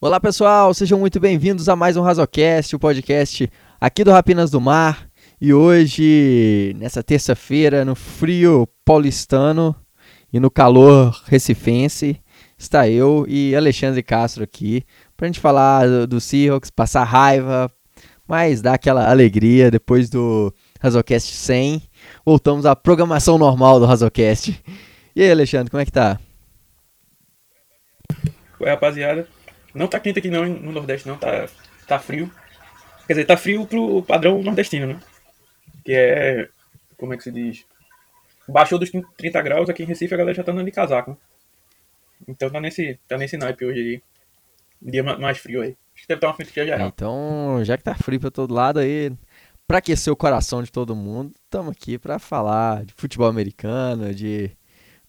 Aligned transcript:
Olá 0.00 0.20
pessoal, 0.20 0.72
sejam 0.72 0.96
muito 0.96 1.18
bem-vindos 1.18 1.68
a 1.68 1.74
mais 1.74 1.96
um 1.96 2.02
Razocast, 2.02 2.76
o 2.76 2.78
podcast 2.78 3.50
aqui 3.80 4.04
do 4.04 4.12
Rapinas 4.12 4.48
do 4.48 4.60
Mar. 4.60 5.08
E 5.40 5.52
hoje, 5.52 6.72
nessa 6.78 7.02
terça-feira, 7.02 7.84
no 7.84 7.96
frio 7.96 8.68
paulistano 8.84 9.74
e 10.32 10.38
no 10.38 10.52
calor 10.52 11.20
recifense, 11.26 12.22
está 12.56 12.88
eu 12.88 13.26
e 13.28 13.56
Alexandre 13.56 14.00
Castro 14.00 14.44
aqui 14.44 14.84
para 15.16 15.26
a 15.26 15.28
gente 15.28 15.40
falar 15.40 16.06
do, 16.06 16.20
Seahawks, 16.20 16.70
passar 16.70 17.02
raiva, 17.02 17.68
mas 18.24 18.62
dar 18.62 18.74
aquela 18.74 19.10
alegria 19.10 19.68
depois 19.68 20.08
do 20.08 20.54
Razocast 20.80 21.34
100. 21.34 21.82
Voltamos 22.24 22.66
à 22.66 22.76
programação 22.76 23.36
normal 23.36 23.80
do 23.80 23.86
Razocast. 23.86 24.62
E 25.16 25.22
aí, 25.22 25.30
Alexandre, 25.32 25.72
como 25.72 25.80
é 25.80 25.84
que 25.84 25.90
tá? 25.90 26.20
Oi, 28.60 28.68
rapaziada. 28.68 29.37
Não 29.74 29.86
tá 29.86 30.00
quente 30.00 30.18
aqui 30.18 30.30
não 30.30 30.46
no 30.46 30.72
Nordeste, 30.72 31.06
não. 31.06 31.16
Tá, 31.16 31.48
tá 31.86 31.98
frio. 31.98 32.30
Quer 33.06 33.14
dizer, 33.14 33.24
tá 33.24 33.36
frio 33.36 33.66
pro 33.66 34.02
padrão 34.02 34.42
nordestino, 34.42 34.86
né? 34.86 35.00
Que 35.84 35.92
é. 35.94 36.48
Como 36.96 37.14
é 37.14 37.16
que 37.16 37.22
se 37.22 37.32
diz? 37.32 37.64
Baixou 38.48 38.78
dos 38.78 38.90
30 39.16 39.42
graus 39.42 39.68
aqui 39.68 39.82
em 39.82 39.86
Recife, 39.86 40.12
a 40.14 40.16
galera 40.16 40.36
já 40.36 40.42
tá 40.42 40.52
andando 40.52 40.66
de 40.66 40.72
casaco. 40.72 41.16
Então 42.26 42.50
tá 42.50 42.60
nesse, 42.60 42.98
tá 43.06 43.16
nesse 43.16 43.36
naipe 43.36 43.64
hoje 43.64 43.80
aí. 43.80 44.02
Dia 44.80 45.02
mais 45.02 45.38
frio 45.38 45.62
aí. 45.62 45.76
Acho 45.94 46.02
que 46.02 46.08
deve 46.08 46.18
estar 46.18 46.28
uma 46.28 46.34
frente 46.34 46.54
geral. 46.54 46.88
Então, 46.88 47.60
já 47.64 47.76
que 47.76 47.82
tá 47.82 47.94
frio 47.94 48.20
pra 48.20 48.30
todo 48.30 48.54
lado 48.54 48.78
aí, 48.78 49.12
pra 49.66 49.78
aquecer 49.78 50.12
o 50.12 50.16
coração 50.16 50.62
de 50.62 50.70
todo 50.70 50.94
mundo, 50.96 51.32
estamos 51.44 51.72
aqui 51.72 51.98
para 51.98 52.18
falar 52.18 52.84
de 52.84 52.94
futebol 52.96 53.28
americano, 53.28 54.14
de 54.14 54.50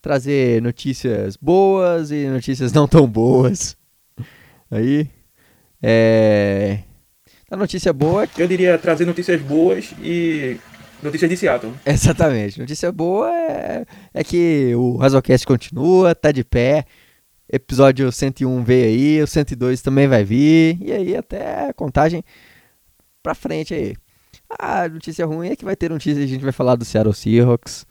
trazer 0.02 0.62
notícias 0.62 1.38
boas 1.38 2.12
e 2.12 2.28
notícias 2.28 2.74
não 2.74 2.88
tão 2.88 3.08
boas. 3.08 3.78
Aí, 4.72 5.10
é... 5.82 6.80
A 7.50 7.58
notícia 7.58 7.92
boa... 7.92 8.28
Eu 8.38 8.48
diria 8.48 8.78
trazer 8.78 9.06
notícias 9.06 9.42
boas 9.42 9.92
e 10.02 10.58
notícias 11.02 11.30
de 11.30 11.38
Seattle. 11.38 11.74
Exatamente. 11.86 12.60
Notícia 12.60 12.92
boa 12.92 13.34
é, 13.34 13.86
é 14.14 14.24
que 14.24 14.74
o 14.76 14.98
Razocast 14.98 15.46
continua, 15.48 16.14
tá 16.14 16.32
de 16.32 16.44
pé. 16.44 16.86
Episódio 17.52 18.12
101 18.12 18.64
veio 18.64 18.86
aí, 18.86 19.24
o 19.24 19.28
102 19.28 19.82
também 19.82 20.08
vai 20.08 20.24
vir. 20.24 20.78
E 20.80 20.92
aí 20.92 21.16
até 21.16 21.70
a 21.70 21.74
contagem 21.74 22.24
pra 23.24 23.34
frente 23.34 23.74
aí. 23.74 23.96
A 24.60 24.88
notícia 24.88 25.26
ruim 25.26 25.50
é 25.50 25.56
que 25.56 25.66
vai 25.66 25.76
ter 25.76 25.90
notícia, 25.90 26.24
a 26.24 26.28
gente 26.28 26.44
vai 26.44 26.52
falar 26.52 26.76
do 26.76 26.86
Seattle 26.86 27.14
Seahawks. 27.14 27.86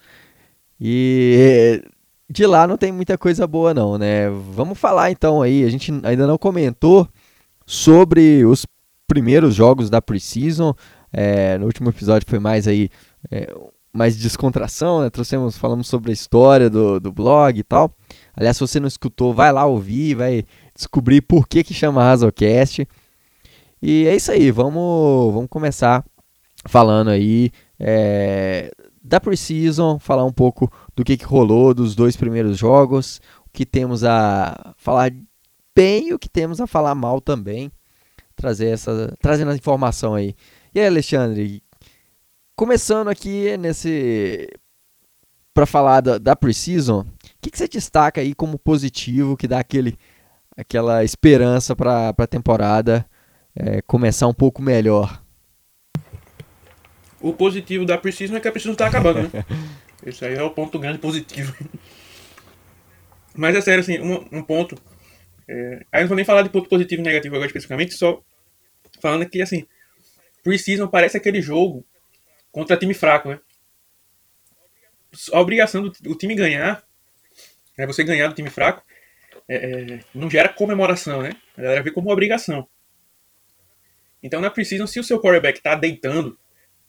E 0.81 1.83
de 2.31 2.47
lá 2.47 2.67
não 2.67 2.77
tem 2.77 2.93
muita 2.93 3.17
coisa 3.17 3.47
boa 3.47 3.73
não, 3.73 3.97
né? 3.97 4.29
Vamos 4.31 4.79
falar 4.79 5.11
então 5.11 5.41
aí, 5.41 5.65
a 5.65 5.71
gente 5.71 5.93
ainda 6.03 6.27
não 6.27 6.37
comentou 6.37 7.09
sobre 7.67 8.45
os 8.45 8.67
primeiros 9.07 9.55
jogos 9.55 9.89
da 9.89 10.03
Preseason. 10.03 10.75
É, 11.13 11.57
no 11.57 11.67
último 11.67 11.89
episódio 11.89 12.29
foi 12.29 12.39
mais 12.39 12.69
aí 12.69 12.91
é, 13.31 13.53
mais 13.93 14.17
descontração, 14.17 15.01
né? 15.03 15.11
Trouxemos, 15.11 15.57
falamos 15.57 15.89
sobre 15.89 16.11
a 16.11 16.15
história 16.15 16.69
do, 16.69 17.01
do 17.01 17.11
blog 17.11 17.59
e 17.59 17.65
tal. 17.65 17.91
Aliás, 18.37 18.57
se 18.57 18.61
você 18.61 18.79
não 18.79 18.87
escutou, 18.87 19.33
vai 19.33 19.51
lá 19.51 19.65
ouvir, 19.65 20.15
vai 20.15 20.45
descobrir 20.75 21.23
por 21.23 21.49
que 21.49 21.65
que 21.65 21.75
chama 21.75 22.05
Razocast. 22.05 22.87
E 23.81 24.07
é 24.07 24.15
isso 24.15 24.31
aí, 24.31 24.51
vamos, 24.51 25.33
vamos 25.33 25.49
começar 25.49 26.05
falando 26.67 27.09
aí 27.09 27.51
é, 27.79 28.71
da 29.09 29.19
Preseason, 29.19 29.99
falar 29.99 30.25
um 30.25 30.33
pouco 30.33 30.71
do 30.95 31.03
que, 31.03 31.17
que 31.17 31.25
rolou 31.25 31.75
dos 31.75 31.95
dois 31.95 32.17
primeiros 32.17 32.59
jogos, 32.59 33.21
o 33.47 33.51
que 33.53 33.65
temos 33.65 34.05
a 34.05 34.75
falar 34.77 35.11
bem 35.75 36.09
e 36.09 36.15
o 36.15 36.19
que 36.19 36.29
temos 36.29 36.61
a 36.61 36.67
falar 36.67 36.95
mal 36.95 37.21
também, 37.21 37.71
trazer 38.37 38.69
essa, 38.69 39.17
trazendo 39.21 39.51
a 39.51 39.57
informação 39.57 40.15
aí. 40.15 40.35
E 40.75 40.81
aí, 40.81 40.87
Alexandre, 40.87 41.63
começando 42.55 43.09
aqui 43.09 43.57
nesse 43.57 44.49
para 45.55 45.67
falar 45.67 46.01
da, 46.01 46.19
da 46.19 46.37
Preseason, 46.37 47.01
o 47.01 47.07
que, 47.41 47.51
que 47.51 47.59
você 47.59 47.67
destaca 47.67 48.21
aí 48.21 48.35
como 48.35 48.59
positivo 48.59 49.37
que 49.37 49.49
dá 49.49 49.59
aquele 49.59 49.99
aquela 50.57 51.05
esperança 51.05 51.75
para 51.75 52.11
a 52.17 52.27
temporada 52.27 53.07
é, 53.55 53.81
começar 53.83 54.27
um 54.27 54.35
pouco 54.35 54.61
melhor? 54.61 55.23
O 57.21 57.33
positivo 57.33 57.85
da 57.85 57.99
Precision 57.99 58.37
é 58.37 58.41
que 58.41 58.49
a 58.49 58.53
Precision 58.53 58.75
está 58.75 58.87
acabando, 58.87 59.23
né? 59.23 59.45
Esse 60.07 60.25
aí 60.25 60.35
é 60.35 60.43
o 60.43 60.51
ponto 60.51 60.79
grande 60.79 60.99
positivo. 60.99 61.53
Mas 63.35 63.57
é 63.57 63.61
sério, 63.61 63.81
assim, 63.81 63.99
um, 63.99 64.39
um 64.39 64.43
ponto. 64.43 64.81
É, 65.49 65.85
aí 65.91 66.03
não 66.03 66.09
vou 66.09 66.17
nem 66.17 66.25
falar 66.25 66.43
de 66.43 66.51
ponto 66.51 66.69
positivo 66.69 67.03
e 67.03 67.05
negativo 67.05 67.35
agora 67.35 67.49
especificamente, 67.49 67.95
só 67.95 68.23
falando 69.01 69.29
que, 69.29 69.43
assim, 69.43 69.67
Precision 70.43 70.89
parece 70.89 71.17
aquele 71.17 71.43
jogo 71.43 71.85
contra 72.53 72.77
time 72.77 72.95
fraco, 72.95 73.31
né? 73.31 73.41
A 75.33 75.41
obrigação 75.41 75.83
do, 75.83 75.91
do 75.91 76.15
time 76.15 76.35
ganhar, 76.35 76.85
é 77.77 77.87
você 77.87 78.05
ganhar 78.05 78.29
do 78.29 78.35
time 78.35 78.51
fraco, 78.51 78.83
é, 79.49 79.57
é, 79.57 80.01
não 80.15 80.31
gera 80.31 80.49
comemoração, 80.49 81.23
né? 81.23 81.33
A 81.57 81.63
galera 81.63 81.83
vê 81.83 81.91
como 81.91 82.13
obrigação. 82.13 82.69
Então 84.23 84.41
não 84.41 84.49
é 84.49 84.51
preciso, 84.51 84.87
se 84.87 85.01
o 85.01 85.05
seu 85.05 85.21
quarterback 85.21 85.61
tá 85.61 85.75
deitando 85.75 86.39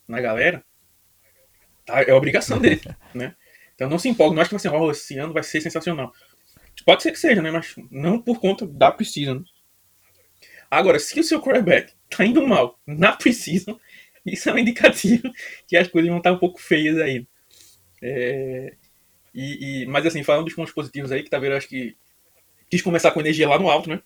na 0.09 0.19
galera, 0.19 0.63
tá, 1.85 2.01
é 2.01 2.13
obrigação 2.13 2.59
dele, 2.59 2.81
né? 3.13 3.35
Então 3.75 3.87
não 3.87 3.99
se 3.99 4.09
empolgue, 4.09 4.35
não 4.35 4.41
acho 4.41 4.49
que 4.49 4.55
vai 4.55 4.59
ser, 4.59 4.73
oh, 4.73 4.91
esse 4.91 5.17
ano 5.17 5.31
vai 5.31 5.43
ser 5.43 5.61
sensacional. 5.61 6.11
Pode 6.85 7.03
ser 7.03 7.11
que 7.11 7.19
seja, 7.19 7.41
né? 7.41 7.51
Mas 7.51 7.75
não 7.91 8.21
por 8.21 8.39
conta 8.39 8.65
da 8.65 8.91
Precision. 8.91 9.43
Agora, 10.71 10.99
se 10.99 11.19
o 11.19 11.23
seu 11.23 11.41
quarterback 11.41 11.93
tá 12.09 12.25
indo 12.25 12.45
mal 12.45 12.79
na 12.85 13.13
Precision, 13.13 13.77
isso 14.25 14.49
é 14.49 14.53
um 14.53 14.57
indicativo 14.57 15.31
que 15.67 15.77
as 15.77 15.87
coisas 15.87 16.09
vão 16.09 16.17
estar 16.17 16.31
um 16.31 16.39
pouco 16.39 16.59
feias 16.59 16.97
aí. 16.97 17.27
É, 18.01 18.73
e, 19.33 19.83
e, 19.83 19.85
mas 19.85 20.05
assim, 20.05 20.23
falando 20.23 20.45
dos 20.45 20.55
pontos 20.55 20.73
positivos 20.73 21.11
aí, 21.11 21.23
que 21.23 21.29
tá 21.29 21.37
vendo, 21.37 21.55
acho 21.55 21.67
que 21.67 21.95
quis 22.69 22.81
começar 22.81 23.11
com 23.11 23.19
energia 23.19 23.47
lá 23.47 23.59
no 23.59 23.69
alto, 23.69 23.89
né? 23.89 24.01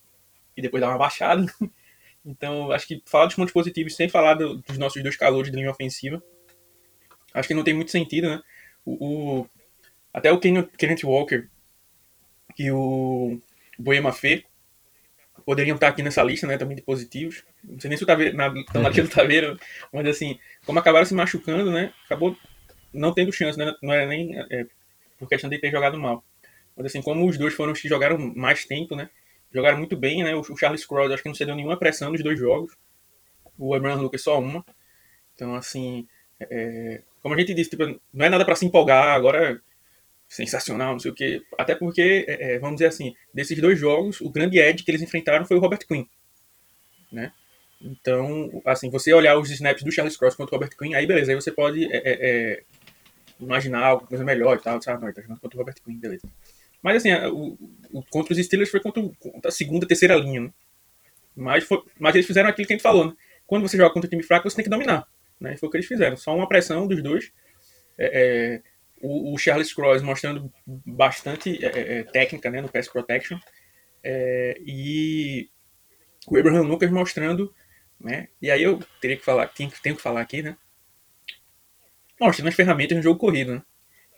E 0.56 0.62
depois 0.62 0.82
dar 0.82 0.90
uma 0.90 0.98
baixada. 0.98 1.46
Então, 2.26 2.72
acho 2.72 2.88
que 2.88 3.02
falar 3.06 3.26
dos 3.26 3.36
pontos 3.36 3.54
positivos 3.54 3.96
sem 3.96 4.08
falar 4.08 4.36
do, 4.36 4.58
dos 4.58 4.78
nossos 4.78 5.02
dois 5.04 5.18
calores 5.18 5.52
de 5.52 5.58
linha 5.58 5.72
ofensiva, 5.72 6.24
acho 7.34 7.48
que 7.48 7.54
não 7.54 7.64
tem 7.64 7.74
muito 7.74 7.92
sentido, 7.92 8.30
né? 8.30 8.42
O, 8.86 9.42
o 9.42 9.50
até 10.14 10.32
o 10.32 10.40
Kenneth 10.40 11.04
Walker 11.04 11.48
e 12.58 12.72
o 12.72 13.42
Boema 13.78 14.14
Fê 14.14 14.46
poderiam 15.46 15.76
estar 15.76 15.90
aqui 15.90 16.02
nessa 16.02 16.24
lista, 16.24 16.48
né? 16.48 16.58
Também 16.58 16.76
de 16.76 16.82
positivos. 16.82 17.44
Não 17.64 17.80
sei 17.80 17.90
nem 17.90 17.98
se 17.98 18.04
o 18.04 18.08
Taveiro, 18.08 18.38
na, 18.38 18.50
na 18.50 18.90
lista 18.90 19.04
do 19.04 19.10
Taveiro, 19.10 19.60
mas 19.92 20.08
assim, 20.08 20.40
como 20.66 20.80
acabaram 20.80 21.06
se 21.06 21.14
machucando, 21.14 21.72
né? 21.72 21.92
Acabou 22.06 22.38
não 22.94 23.14
tendo 23.14 23.34
chance, 23.34 23.58
né? 23.58 23.74
Não 23.82 23.92
era 23.92 24.06
nem 24.06 24.38
é, 24.52 24.66
por 25.18 25.28
questão 25.28 25.50
de 25.50 25.58
ter 25.58 25.72
jogado 25.72 26.00
mal. 26.00 26.24
Mas 26.76 26.88
assim, 26.88 27.02
como 27.02 27.28
os 27.28 27.38
dois 27.38 27.54
foram 27.54 27.74
os 27.74 27.82
que 27.82 27.90
jogaram 27.90 28.18
mais 28.36 28.66
tempo, 28.66 28.96
né? 28.96 29.10
Jogaram 29.54 29.78
muito 29.78 29.96
bem, 29.96 30.24
né? 30.24 30.36
O, 30.36 30.44
Charles 30.58 30.86
Cross 30.86 31.12
acho 31.12 31.24
que 31.24 31.30
não 31.30 31.36
cedeu 31.36 31.56
nenhuma 31.56 31.78
pressão 31.78 32.12
nos 32.12 32.24
dois 32.24 32.40
jogos. 32.40 32.76
O 33.58 33.74
Abraham 33.74 34.02
Lucas 34.02 34.24
só 34.24 34.40
uma. 34.40 34.66
Então, 35.36 35.56
assim, 35.56 36.08
é, 36.40 37.02
como 37.22 37.36
a 37.36 37.40
gente 37.40 37.54
disse, 37.54 37.72
tipo, 37.72 37.86
não 38.14 38.26
é 38.26 38.30
nada 38.30 38.46
para 38.46 38.56
se 38.56 38.66
empolgar 38.66 39.10
agora, 39.10 39.62
sensacional, 40.28 40.94
não 40.94 41.00
sei 41.00 41.12
o 41.12 41.14
quê. 41.14 41.42
Até 41.58 41.76
porque, 41.76 42.26
é, 42.28 42.56
é, 42.56 42.60
vamos 42.60 42.78
dizer 42.78 42.88
assim, 42.88 43.14
desses 43.34 43.60
dois 43.60 43.80
jogos, 43.80 44.20
o 44.22 44.30
grande 44.30 44.60
edge 44.60 44.84
que 44.84 44.92
eles 44.92 45.02
enfrentaram 45.02 45.46
foi 45.46 45.58
o 45.58 45.60
Robert 45.60 45.86
Quinn, 45.88 46.06
né? 47.12 47.32
Então, 47.82 48.62
assim, 48.66 48.90
você 48.90 49.14
olhar 49.14 49.38
os 49.38 49.50
snaps 49.52 49.84
do 49.84 49.92
Charles 49.92 50.16
Cross 50.16 50.36
contra 50.36 50.56
o 50.56 50.58
Robert 50.58 50.76
Quinn, 50.78 50.94
aí 50.96 51.06
beleza, 51.06 51.32
aí 51.32 51.36
você 51.36 51.52
pode 51.52 51.84
é, 51.92 51.98
é, 51.98 52.14
é 52.54 52.64
imaginar 53.40 53.86
alguma 53.86 54.08
coisa 54.08 54.24
melhor 54.24 54.58
e 54.58 54.62
tal, 54.62 54.82
sabe? 54.82 55.02
Não, 55.02 55.08
ele 55.08 55.16
tá 55.16 55.22
jogando 55.22 55.40
contra 55.40 55.58
o 55.58 55.60
Robert 55.60 55.76
Quinn, 55.84 56.00
beleza. 56.00 56.28
Mas 56.84 56.98
assim, 56.98 57.14
o, 57.14 57.58
o, 57.92 58.04
contra 58.04 58.34
os 58.34 58.46
Steelers 58.46 58.70
foi 58.70 58.82
contra, 58.82 59.02
contra 59.18 59.48
a 59.48 59.52
segunda, 59.52 59.88
terceira 59.88 60.16
linha, 60.16 60.42
né? 60.42 60.54
Mas, 61.36 61.64
foi, 61.64 61.82
mas 61.98 62.14
eles 62.14 62.28
fizeram 62.28 62.50
aquilo 62.50 62.68
que 62.68 62.74
a 62.74 62.76
gente 62.76 62.84
falou, 62.84 63.08
né? 63.08 63.14
Quando 63.48 63.68
você 63.68 63.78
joga 63.78 63.94
contra 63.94 64.08
um 64.08 64.10
time 64.10 64.24
fraco, 64.24 64.50
você 64.50 64.56
tem 64.56 64.64
que 64.64 64.70
dominar. 64.70 65.08
Né? 65.40 65.58
Foi 65.58 65.68
o 65.68 65.72
que 65.72 65.78
eles 65.78 65.88
fizeram. 65.88 66.16
Só 66.16 66.36
uma 66.36 66.48
pressão 66.48 66.88
dos 66.88 67.02
dois. 67.02 67.32
É, 67.98 68.06
é, 68.14 68.62
o, 69.02 69.34
o, 69.34 69.38
Charles 69.38 69.74
Cross 69.74 70.02
mostrando 70.02 70.52
bastante 70.66 71.64
é, 71.64 71.68
é, 71.68 72.00
é 72.00 72.04
técnica 72.04 72.50
né, 72.50 72.62
no 72.62 72.70
pass 72.70 72.88
protection. 72.88 73.38
É, 74.04 74.58
e 74.66 75.50
o 76.28 76.38
Abraham 76.38 76.64
Lucas 76.64 76.92
mostrando. 76.92 77.54
Né? 78.00 78.28
E 78.42 78.52
aí 78.52 78.64
eu 78.64 78.80
teria 79.02 79.18
que 79.18 79.26
falar, 79.26 79.48
tenho, 79.48 79.72
tenho 79.82 79.96
que 79.96 80.02
falar 80.02 80.22
aqui, 80.22 80.42
né? 80.42 80.58
Mostrando 82.20 82.50
as 82.50 82.56
ferramentas 82.56 82.96
no 82.96 83.04
jogo 83.04 83.20
corrido, 83.20 83.56
né? 83.56 83.62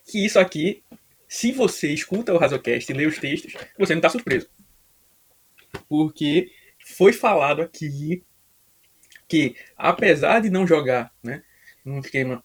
Que 0.05 0.25
isso 0.25 0.39
aqui 0.39 0.83
se 1.27 1.51
você 1.51 1.91
escuta 1.91 2.33
o 2.33 2.37
Razocast 2.37 2.91
e 2.91 2.95
lê 2.95 3.05
os 3.05 3.17
textos, 3.17 3.53
você 3.77 3.93
não 3.93 3.99
está 3.99 4.09
surpreso. 4.09 4.49
Porque 5.87 6.51
foi 6.79 7.11
falado 7.11 7.61
aqui 7.61 8.23
que, 9.27 9.55
apesar 9.75 10.39
de 10.39 10.49
não 10.49 10.67
jogar 10.67 11.11
né, 11.23 11.43
num 11.83 11.99
esquema 11.99 12.43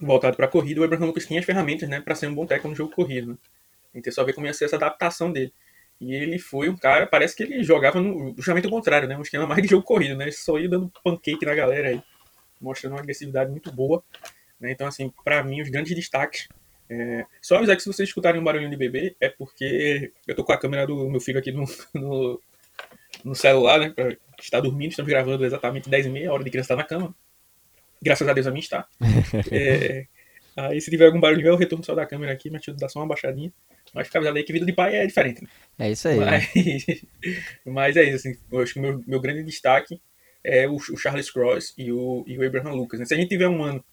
voltado 0.00 0.36
para 0.36 0.46
a 0.46 0.50
corrida, 0.50 0.80
o 0.80 0.84
Abraham 0.84 1.06
Lucas 1.06 1.26
tinha 1.26 1.40
as 1.40 1.46
ferramentas 1.46 1.88
né, 1.88 2.00
para 2.00 2.14
ser 2.14 2.28
um 2.28 2.34
bom 2.34 2.46
técnico 2.46 2.68
no 2.68 2.74
jogo 2.74 2.94
corrido. 2.94 3.32
Né? 3.32 3.38
Então, 3.94 4.12
só 4.12 4.24
ver 4.24 4.32
como 4.32 4.46
ia 4.46 4.54
ser 4.54 4.66
essa 4.66 4.76
adaptação 4.76 5.32
dele. 5.32 5.52
E 6.00 6.14
ele 6.14 6.38
foi 6.38 6.68
um 6.68 6.76
cara, 6.76 7.06
parece 7.06 7.34
que 7.34 7.42
ele 7.42 7.64
jogava 7.64 8.00
no, 8.00 8.32
justamente 8.36 8.68
o 8.68 8.70
contrário, 8.70 9.08
né? 9.08 9.16
Um 9.16 9.22
esquema 9.22 9.46
mais 9.46 9.60
de 9.62 9.68
jogo 9.68 9.82
corrido, 9.82 10.16
né? 10.16 10.26
Ele 10.26 10.32
só 10.32 10.56
ia 10.56 10.68
dando 10.68 10.92
pancake 11.02 11.44
na 11.44 11.54
galera 11.54 11.88
aí, 11.88 12.02
mostrando 12.60 12.92
uma 12.92 13.00
agressividade 13.00 13.50
muito 13.50 13.72
boa. 13.72 14.04
Né? 14.60 14.70
Então, 14.70 14.86
assim, 14.86 15.12
para 15.24 15.42
mim, 15.42 15.60
os 15.60 15.68
grandes 15.68 15.94
destaques. 15.96 16.48
É... 16.90 17.24
Só 17.42 17.56
avisar 17.56 17.76
que 17.76 17.82
se 17.82 17.88
vocês 17.88 18.08
escutarem 18.08 18.40
um 18.40 18.44
barulhinho 18.44 18.70
de 18.70 18.76
bebê, 18.76 19.16
é 19.20 19.28
porque 19.28 20.12
eu 20.26 20.34
tô 20.34 20.44
com 20.44 20.52
a 20.52 20.58
câmera 20.58 20.86
do 20.86 21.08
meu 21.08 21.20
filho 21.20 21.38
aqui 21.38 21.52
no, 21.52 21.64
no, 21.94 22.40
no 23.24 23.34
celular, 23.34 23.78
né? 23.78 23.94
Está 24.40 24.60
dormindo, 24.60 24.90
estamos 24.90 25.10
gravando 25.10 25.44
exatamente 25.44 25.88
10 25.88 26.06
e 26.06 26.10
meia, 26.10 26.30
a 26.30 26.32
hora 26.32 26.44
de 26.44 26.50
criança 26.50 26.74
estar 26.74 26.84
tá 26.84 26.96
na 26.96 27.00
cama. 27.00 27.14
Graças 28.00 28.26
a 28.26 28.32
Deus 28.32 28.46
a 28.46 28.50
mim 28.50 28.60
está. 28.60 28.86
é... 29.50 30.06
Aí 30.56 30.80
se 30.80 30.90
tiver 30.90 31.06
algum 31.06 31.20
barulho, 31.20 31.46
eu 31.46 31.56
retorno 31.56 31.84
só 31.84 31.94
da 31.94 32.04
câmera 32.04 32.32
aqui, 32.32 32.50
mas 32.50 32.62
dá 32.76 32.88
só 32.88 32.98
uma 32.98 33.06
baixadinha. 33.06 33.52
Mas 33.94 34.08
fica 34.08 34.18
avisado 34.18 34.36
aí 34.36 34.44
que 34.44 34.52
vida 34.52 34.66
de 34.66 34.72
pai 34.72 34.96
é 34.96 35.06
diferente. 35.06 35.42
Né? 35.42 35.48
É 35.78 35.90
isso 35.92 36.08
aí. 36.08 36.16
Mas, 36.16 36.50
mas 37.64 37.96
é 37.96 38.04
isso, 38.04 38.16
assim, 38.16 38.36
eu 38.50 38.60
acho 38.60 38.72
que 38.74 38.78
o 38.80 38.82
meu, 38.82 39.04
meu 39.06 39.20
grande 39.20 39.44
destaque 39.44 40.00
é 40.42 40.68
o, 40.68 40.74
o 40.74 40.96
Charles 40.96 41.30
Cross 41.30 41.74
e 41.78 41.92
o, 41.92 42.24
e 42.26 42.38
o 42.38 42.44
Abraham 42.44 42.74
Lucas. 42.74 42.98
Né? 42.98 43.06
Se 43.06 43.14
a 43.14 43.16
gente 43.16 43.28
tiver 43.28 43.48
um 43.48 43.62
ano, 43.62 43.84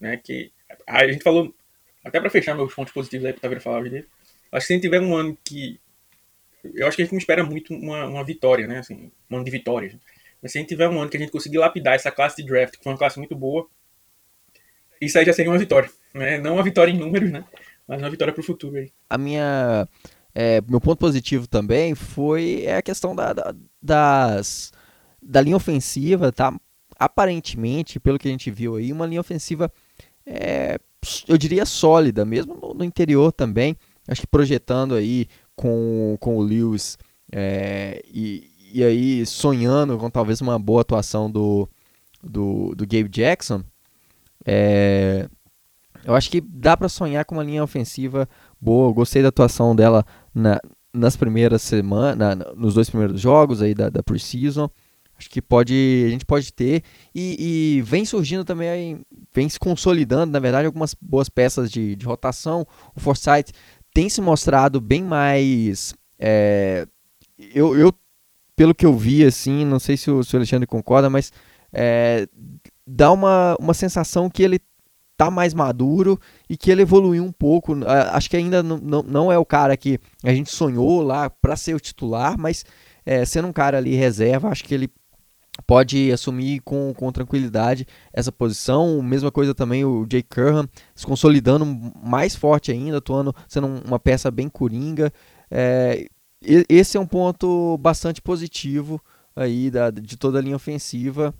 né, 0.00 0.16
que 0.16 0.52
a 0.86 1.06
gente 1.06 1.22
falou, 1.22 1.54
até 2.04 2.20
para 2.20 2.30
fechar 2.30 2.54
meus 2.54 2.74
pontos 2.74 2.92
positivos 2.92 3.26
aí 3.26 3.32
para 3.32 3.40
Taveira 3.40 3.60
falar 3.60 3.82
dele, 3.82 4.06
acho 4.52 4.60
que 4.60 4.66
se 4.66 4.72
a 4.72 4.76
gente 4.76 4.82
tiver 4.82 5.00
um 5.00 5.16
ano 5.16 5.36
que 5.44 5.80
eu 6.74 6.86
acho 6.86 6.96
que 6.96 7.02
a 7.02 7.04
gente 7.04 7.12
não 7.12 7.18
espera 7.18 7.44
muito 7.44 7.74
uma, 7.74 8.06
uma 8.06 8.24
vitória, 8.24 8.66
né, 8.66 8.78
assim, 8.78 9.10
um 9.30 9.36
ano 9.36 9.44
de 9.44 9.50
vitórias. 9.50 9.94
Mas 10.42 10.52
se 10.52 10.58
a 10.58 10.60
gente 10.60 10.68
tiver 10.68 10.88
um 10.88 11.00
ano 11.00 11.10
que 11.10 11.16
a 11.16 11.20
gente 11.20 11.32
conseguir 11.32 11.58
lapidar 11.58 11.94
essa 11.94 12.10
classe 12.10 12.42
de 12.42 12.48
draft, 12.48 12.76
que 12.76 12.82
foi 12.82 12.92
uma 12.92 12.98
classe 12.98 13.18
muito 13.18 13.34
boa, 13.34 13.66
isso 15.00 15.18
aí 15.18 15.24
já 15.24 15.32
seria 15.32 15.50
uma 15.50 15.58
vitória. 15.58 15.90
Né? 16.14 16.38
Não 16.38 16.54
uma 16.54 16.62
vitória 16.62 16.90
em 16.90 16.98
números, 16.98 17.30
né? 17.30 17.44
Mas 17.86 18.00
uma 18.00 18.10
vitória 18.10 18.32
para 18.32 18.40
o 18.40 18.44
futuro 18.44 18.76
aí. 18.76 18.90
A 19.10 19.18
minha. 19.18 19.88
É, 20.34 20.60
meu 20.62 20.80
ponto 20.80 20.98
positivo 20.98 21.46
também 21.46 21.94
foi 21.94 22.62
é 22.64 22.76
a 22.76 22.82
questão 22.82 23.14
da, 23.14 23.32
da, 23.32 23.54
das, 23.80 24.72
da 25.22 25.40
linha 25.40 25.56
ofensiva, 25.56 26.32
tá? 26.32 26.52
Aparentemente, 26.98 28.00
pelo 28.00 28.18
que 28.18 28.26
a 28.26 28.30
gente 28.30 28.50
viu 28.50 28.76
aí, 28.76 28.92
uma 28.92 29.06
linha 29.06 29.20
ofensiva, 29.20 29.72
é, 30.26 30.78
eu 31.28 31.38
diria 31.38 31.64
sólida, 31.64 32.24
mesmo 32.24 32.54
no, 32.54 32.74
no, 32.74 32.84
interior 32.84 33.32
também. 33.32 33.76
Acho 34.06 34.22
que 34.22 34.26
projetando 34.26 34.94
aí 34.94 35.26
com, 35.56 36.16
com 36.20 36.36
o 36.36 36.42
Lewis 36.42 36.98
é, 37.32 38.02
e, 38.12 38.50
e 38.72 38.84
aí 38.84 39.24
sonhando 39.24 39.96
com 39.96 40.10
talvez 40.10 40.40
uma 40.40 40.58
boa 40.58 40.82
atuação 40.82 41.30
do, 41.30 41.68
do, 42.22 42.74
do 42.74 42.86
Gabe 42.86 43.08
Jackson, 43.08 43.62
é, 44.44 45.28
eu 46.04 46.14
acho 46.14 46.30
que 46.30 46.40
dá 46.40 46.76
para 46.76 46.88
sonhar 46.88 47.24
com 47.24 47.34
uma 47.34 47.44
linha 47.44 47.64
ofensiva 47.64 48.28
boa. 48.60 48.88
Eu 48.88 48.94
gostei 48.94 49.22
da 49.22 49.28
atuação 49.28 49.74
dela 49.74 50.04
na, 50.34 50.60
nas 50.92 51.16
primeiras 51.16 51.62
semanas, 51.62 52.38
nos 52.56 52.74
dois 52.74 52.90
primeiros 52.90 53.20
jogos 53.20 53.62
aí 53.62 53.74
da, 53.74 53.88
da 53.88 54.02
Precision. 54.02 54.68
Acho 55.18 55.30
que 55.30 55.40
pode, 55.40 56.04
a 56.06 56.10
gente 56.10 56.24
pode 56.24 56.52
ter. 56.52 56.82
E, 57.14 57.76
e, 57.78 57.82
vem 57.82 58.04
surgindo 58.04 58.44
também, 58.44 59.04
vem 59.32 59.48
se 59.48 59.58
consolidando, 59.58 60.32
na 60.32 60.40
verdade, 60.40 60.66
algumas 60.66 60.94
boas 61.00 61.28
peças 61.28 61.70
de, 61.70 61.94
de 61.94 62.04
rotação. 62.04 62.66
O 62.94 63.00
Forsyth 63.00 63.52
tem 63.92 64.08
se 64.08 64.20
mostrado 64.20 64.80
bem 64.80 65.02
mais. 65.02 65.94
É, 66.18 66.86
eu, 67.54 67.78
eu, 67.78 67.92
pelo 68.56 68.74
que 68.74 68.84
eu 68.84 68.96
vi, 68.96 69.24
assim, 69.24 69.64
não 69.64 69.78
sei 69.78 69.96
se 69.96 70.10
o, 70.10 70.22
se 70.24 70.34
o 70.34 70.38
Alexandre 70.38 70.66
concorda, 70.66 71.08
mas 71.08 71.32
é, 71.72 72.26
dá 72.86 73.12
uma, 73.12 73.56
uma 73.60 73.74
sensação 73.74 74.28
que 74.28 74.42
ele 74.42 74.60
tá 75.16 75.30
mais 75.30 75.54
maduro 75.54 76.18
e 76.48 76.56
que 76.56 76.70
ele 76.70 76.82
evoluiu 76.82 77.24
um 77.24 77.32
pouco. 77.32 77.76
Acho 78.12 78.28
que 78.28 78.36
ainda 78.36 78.62
não, 78.62 78.78
não, 78.78 79.02
não 79.02 79.32
é 79.32 79.38
o 79.38 79.44
cara 79.44 79.76
que 79.76 79.98
a 80.22 80.32
gente 80.32 80.50
sonhou 80.50 81.02
lá 81.02 81.30
para 81.30 81.56
ser 81.56 81.74
o 81.74 81.80
titular, 81.80 82.36
mas 82.36 82.64
é, 83.06 83.24
sendo 83.24 83.48
um 83.48 83.52
cara 83.52 83.78
ali 83.78 83.94
reserva, 83.94 84.48
acho 84.48 84.64
que 84.64 84.74
ele 84.74 84.90
pode 85.66 86.10
assumir 86.12 86.60
com, 86.60 86.92
com 86.94 87.12
tranquilidade 87.12 87.86
essa 88.12 88.32
posição. 88.32 89.00
Mesma 89.02 89.30
coisa 89.30 89.54
também 89.54 89.84
o 89.84 90.06
Jay 90.10 90.22
Curran 90.22 90.66
se 90.94 91.06
consolidando 91.06 91.64
mais 92.02 92.34
forte 92.34 92.72
ainda, 92.72 92.98
atuando, 92.98 93.34
sendo 93.48 93.66
uma 93.66 93.98
peça 93.98 94.30
bem 94.30 94.48
coringa. 94.48 95.12
É, 95.50 96.06
esse 96.68 96.96
é 96.96 97.00
um 97.00 97.06
ponto 97.06 97.78
bastante 97.78 98.20
positivo 98.20 99.00
aí 99.34 99.70
da, 99.70 99.90
de 99.90 100.16
toda 100.16 100.38
a 100.38 100.42
linha 100.42 100.56
ofensiva. 100.56 101.34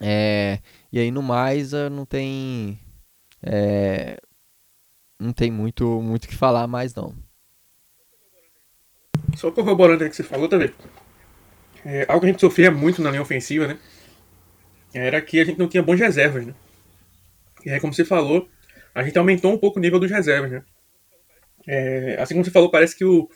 É, 0.00 0.58
e 0.92 0.98
aí 0.98 1.10
no 1.10 1.22
mais 1.22 1.72
não 1.92 2.04
tem 2.04 2.78
é, 3.42 4.18
não 5.18 5.32
tem 5.32 5.50
muito 5.50 6.00
muito 6.00 6.26
que 6.26 6.34
falar 6.34 6.66
mais 6.66 6.94
não. 6.94 7.14
Só 9.36 9.50
corroborando 9.50 10.02
aí 10.02 10.10
que 10.10 10.16
você 10.16 10.22
falou 10.22 10.48
também. 10.48 10.72
É, 11.84 12.04
algo 12.08 12.20
que 12.20 12.26
a 12.26 12.30
gente 12.30 12.40
sofria 12.40 12.70
muito 12.70 13.02
na 13.02 13.10
linha 13.10 13.22
ofensiva, 13.22 13.66
né? 13.66 13.78
Era 14.94 15.20
que 15.20 15.40
a 15.40 15.44
gente 15.44 15.58
não 15.58 15.68
tinha 15.68 15.82
bons 15.82 15.98
reservas, 15.98 16.46
né? 16.46 16.54
E 17.64 17.70
aí, 17.70 17.80
como 17.80 17.92
você 17.92 18.04
falou, 18.04 18.48
a 18.94 19.02
gente 19.02 19.18
aumentou 19.18 19.52
um 19.52 19.58
pouco 19.58 19.78
o 19.78 19.82
nível 19.82 19.98
dos 19.98 20.10
reservas, 20.10 20.50
né? 20.50 20.64
É, 21.66 22.16
assim 22.20 22.34
como 22.34 22.44
você 22.44 22.50
falou, 22.50 22.70
parece 22.70 22.96
que 22.96 23.04
o 23.04 23.28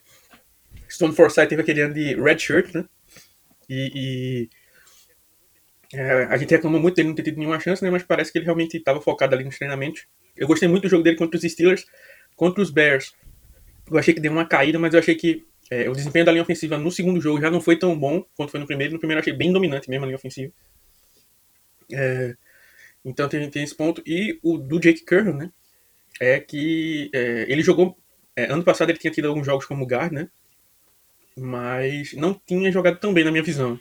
Stone 0.90 1.14
Forsythe 1.14 1.48
teve 1.48 1.62
aquele 1.62 1.80
ano 1.80 1.94
de 1.94 2.14
red 2.14 2.38
shirt, 2.38 2.74
né? 2.74 2.84
E, 3.68 4.48
é, 5.92 6.24
a 6.24 6.36
gente 6.36 6.50
reclamou 6.50 6.80
muito 6.80 6.96
dele 6.96 7.08
não 7.08 7.14
ter 7.14 7.22
tido 7.22 7.38
nenhuma 7.38 7.60
chance, 7.60 7.82
né? 7.82 7.90
Mas 7.90 8.02
parece 8.02 8.32
que 8.32 8.38
ele 8.38 8.44
realmente 8.44 8.76
estava 8.76 9.00
focado 9.00 9.34
ali 9.34 9.44
nos 9.44 9.56
treinamentos. 9.56 10.06
Eu 10.36 10.46
gostei 10.46 10.68
muito 10.68 10.82
do 10.82 10.88
jogo 10.88 11.02
dele 11.02 11.16
contra 11.16 11.38
os 11.38 11.42
Steelers, 11.42 11.86
contra 12.34 12.62
os 12.62 12.70
Bears. 12.70 13.14
Eu 13.90 13.98
achei 13.98 14.12
que 14.12 14.20
deu 14.20 14.32
uma 14.32 14.46
caída, 14.46 14.78
mas 14.78 14.92
eu 14.92 15.00
achei 15.00 15.14
que 15.14 15.46
é, 15.70 15.88
o 15.88 15.92
desempenho 15.92 16.24
da 16.24 16.32
linha 16.32 16.42
ofensiva 16.42 16.78
no 16.78 16.90
segundo 16.90 17.20
jogo 17.20 17.40
já 17.40 17.50
não 17.50 17.60
foi 17.60 17.76
tão 17.76 17.98
bom 17.98 18.24
quanto 18.36 18.50
foi 18.50 18.60
no 18.60 18.66
primeiro. 18.66 18.92
No 18.92 18.98
primeiro 18.98 19.20
achei 19.20 19.32
bem 19.32 19.52
dominante 19.52 19.90
mesmo 19.90 20.04
a 20.04 20.06
linha 20.06 20.16
ofensiva. 20.16 20.52
É, 21.92 22.34
então 23.04 23.28
tem, 23.28 23.48
tem 23.50 23.62
esse 23.62 23.74
ponto. 23.74 24.02
E 24.06 24.38
o 24.42 24.58
do 24.58 24.78
Jake 24.78 25.04
Curran, 25.04 25.34
né? 25.34 25.52
É 26.20 26.38
que 26.38 27.10
é, 27.12 27.46
ele 27.48 27.62
jogou. 27.62 27.96
É, 28.34 28.44
ano 28.44 28.62
passado 28.62 28.90
ele 28.90 28.98
tinha 28.98 29.12
tido 29.12 29.28
alguns 29.28 29.46
jogos 29.46 29.66
como 29.66 29.86
guard, 29.86 30.12
né? 30.12 30.28
Mas 31.36 32.12
não 32.14 32.34
tinha 32.34 32.70
jogado 32.70 32.98
tão 32.98 33.12
bem 33.12 33.24
na 33.24 33.30
minha 33.30 33.42
visão. 33.42 33.78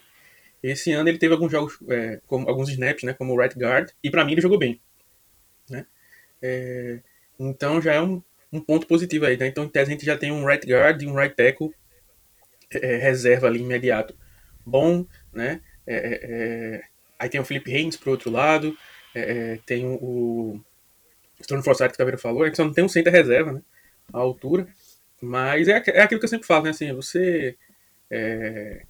Esse 0.62 0.92
ano 0.92 1.08
ele 1.08 1.18
teve 1.18 1.32
alguns 1.32 1.52
jogos, 1.52 1.78
é, 1.88 2.20
como, 2.26 2.48
alguns 2.48 2.68
snaps, 2.70 3.04
né, 3.04 3.12
como 3.12 3.38
right 3.38 3.56
guard, 3.56 3.90
e 4.02 4.10
para 4.10 4.24
mim 4.24 4.32
ele 4.32 4.40
jogou 4.40 4.58
bem. 4.58 4.80
Né? 5.70 5.86
É, 6.42 7.00
então 7.38 7.80
já 7.80 7.94
é 7.94 8.00
um, 8.00 8.22
um, 8.52 8.60
ponto 8.60 8.86
positivo 8.86 9.26
aí. 9.26 9.36
Né? 9.36 9.46
Então 9.46 9.64
em 9.64 9.68
tese 9.68 9.90
a 9.90 9.92
gente 9.92 10.04
já 10.04 10.16
tem 10.16 10.32
um 10.32 10.44
right 10.44 10.66
guard 10.66 11.02
e 11.02 11.06
um 11.06 11.14
right 11.14 11.34
tackle 11.34 11.72
é, 12.72 12.94
é 12.94 12.96
reserva 12.96 13.46
ali 13.46 13.60
imediato. 13.60 14.16
Bom, 14.64 15.06
né? 15.32 15.60
É, 15.86 16.20
é, 16.22 16.82
aí 17.18 17.28
tem 17.28 17.40
o 17.40 17.44
Felipe 17.44 17.72
Haynes 17.72 17.96
pro 17.96 18.10
outro 18.10 18.30
lado, 18.30 18.76
tem 19.64 19.86
o, 19.86 19.94
o 19.94 20.60
Stone 21.42 21.62
Forsythe 21.62 21.90
que 21.90 21.94
o 21.94 21.98
Taveira 21.98 22.18
falou, 22.18 22.42
a 22.42 22.46
gente 22.46 22.56
só 22.56 22.64
não 22.64 22.72
tem 22.72 22.84
um 22.84 22.88
center 22.88 23.12
reserva, 23.12 23.52
né? 23.52 23.62
A 24.12 24.18
altura. 24.18 24.66
Mas 25.20 25.68
é, 25.68 25.82
é 25.86 26.02
aquilo 26.02 26.20
que 26.20 26.24
eu 26.24 26.28
sempre 26.28 26.46
falo, 26.46 26.64
né? 26.64 26.70
Assim, 26.70 26.92
você 26.92 27.56
é, 28.10 28.82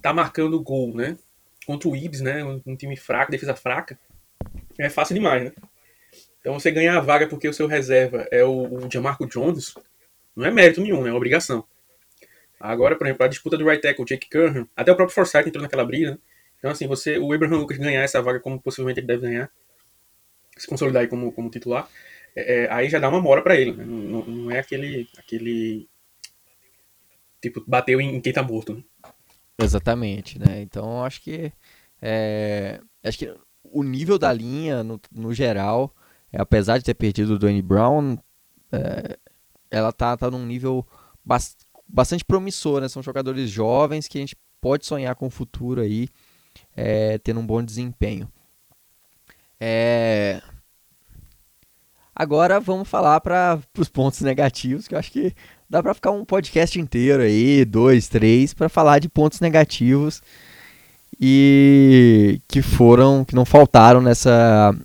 tá 0.00 0.12
marcando 0.12 0.60
gol, 0.60 0.94
né? 0.94 1.16
Contra 1.66 1.88
o 1.88 1.96
Ibis, 1.96 2.20
né? 2.20 2.44
Um, 2.44 2.60
um, 2.66 2.76
time 2.76 2.96
fraco, 2.96 3.30
defesa 3.30 3.54
fraca. 3.54 3.98
É 4.78 4.90
fácil 4.90 5.14
demais, 5.14 5.44
né? 5.44 5.52
Então 6.42 6.58
você 6.58 6.72
ganhar 6.72 6.98
a 6.98 7.00
vaga 7.00 7.28
porque 7.28 7.48
o 7.48 7.54
seu 7.54 7.68
reserva 7.68 8.26
é 8.32 8.44
o, 8.44 8.84
o 8.84 8.90
Jamarco 8.90 9.26
Jones, 9.26 9.74
não 10.34 10.44
é 10.44 10.50
mérito 10.50 10.80
nenhum, 10.80 11.02
né? 11.02 11.10
é 11.10 11.12
obrigação. 11.12 11.64
Agora, 12.58 12.96
por 12.96 13.06
exemplo, 13.06 13.24
a 13.24 13.28
disputa 13.28 13.56
do 13.56 13.64
right 13.64 13.80
tackle, 13.80 14.04
Jake 14.04 14.28
Curran, 14.28 14.66
até 14.76 14.90
o 14.90 14.96
próprio 14.96 15.14
Forsyth 15.14 15.46
entrou 15.46 15.62
naquela 15.62 15.84
briga, 15.84 16.12
né? 16.12 16.18
Então, 16.58 16.70
assim, 16.70 16.86
você, 16.86 17.18
o 17.18 17.32
Abraham 17.32 17.58
Lucas 17.58 17.78
ganhar 17.78 18.02
essa 18.02 18.20
vaga 18.20 18.38
como 18.38 18.60
possivelmente 18.60 19.00
ele 19.00 19.06
deve 19.06 19.22
ganhar, 19.22 19.50
se 20.56 20.66
consolidar 20.66 21.02
aí 21.02 21.08
como, 21.08 21.32
como 21.32 21.50
titular, 21.50 21.88
é, 22.36 22.64
é, 22.64 22.72
aí 22.72 22.88
já 22.88 22.98
dá 22.98 23.08
uma 23.08 23.20
mora 23.20 23.42
para 23.42 23.56
ele, 23.56 23.72
né? 23.72 23.84
não, 23.84 24.24
não, 24.24 24.50
é 24.50 24.58
aquele, 24.58 25.08
aquele 25.18 25.88
tipo, 27.40 27.64
bateu 27.66 28.00
em, 28.00 28.16
em 28.16 28.20
quem 28.20 28.32
tá 28.32 28.42
morto, 28.42 28.74
né? 28.74 28.84
Exatamente, 29.60 30.38
né? 30.38 30.60
Então 30.60 31.04
acho 31.04 31.20
que 31.20 31.52
é, 32.00 32.80
acho 33.02 33.18
que 33.18 33.34
o 33.64 33.82
nível 33.82 34.18
da 34.18 34.32
linha 34.32 34.82
no, 34.82 35.00
no 35.12 35.32
geral, 35.32 35.94
apesar 36.38 36.78
de 36.78 36.84
ter 36.84 36.94
perdido 36.94 37.34
o 37.34 37.38
Dwayne 37.38 37.62
Brown, 37.62 38.16
é, 38.70 39.18
ela 39.70 39.92
tá, 39.92 40.16
tá 40.16 40.30
num 40.30 40.46
nível 40.46 40.86
bastante 41.88 42.24
promissor, 42.24 42.80
né? 42.80 42.88
São 42.88 43.02
jogadores 43.02 43.50
jovens 43.50 44.08
que 44.08 44.18
a 44.18 44.20
gente 44.20 44.36
pode 44.60 44.86
sonhar 44.86 45.14
com 45.14 45.26
o 45.26 45.30
futuro 45.30 45.80
aí, 45.80 46.08
é, 46.76 47.18
tendo 47.18 47.40
um 47.40 47.46
bom 47.46 47.62
desempenho. 47.62 48.30
É... 49.60 50.42
Agora 52.14 52.60
vamos 52.60 52.88
falar 52.88 53.20
para 53.20 53.58
os 53.78 53.88
pontos 53.88 54.20
negativos, 54.20 54.86
que 54.86 54.94
eu 54.94 54.98
acho 54.98 55.10
que 55.10 55.34
dá 55.68 55.82
para 55.82 55.94
ficar 55.94 56.10
um 56.10 56.24
podcast 56.24 56.78
inteiro 56.78 57.22
aí, 57.22 57.64
dois, 57.64 58.08
três, 58.08 58.52
para 58.52 58.68
falar 58.68 58.98
de 58.98 59.08
pontos 59.08 59.40
negativos 59.40 60.20
e 61.20 62.40
que 62.48 62.60
foram, 62.60 63.24
que 63.24 63.34
não 63.34 63.44
faltaram 63.44 64.00
nessa 64.00 64.76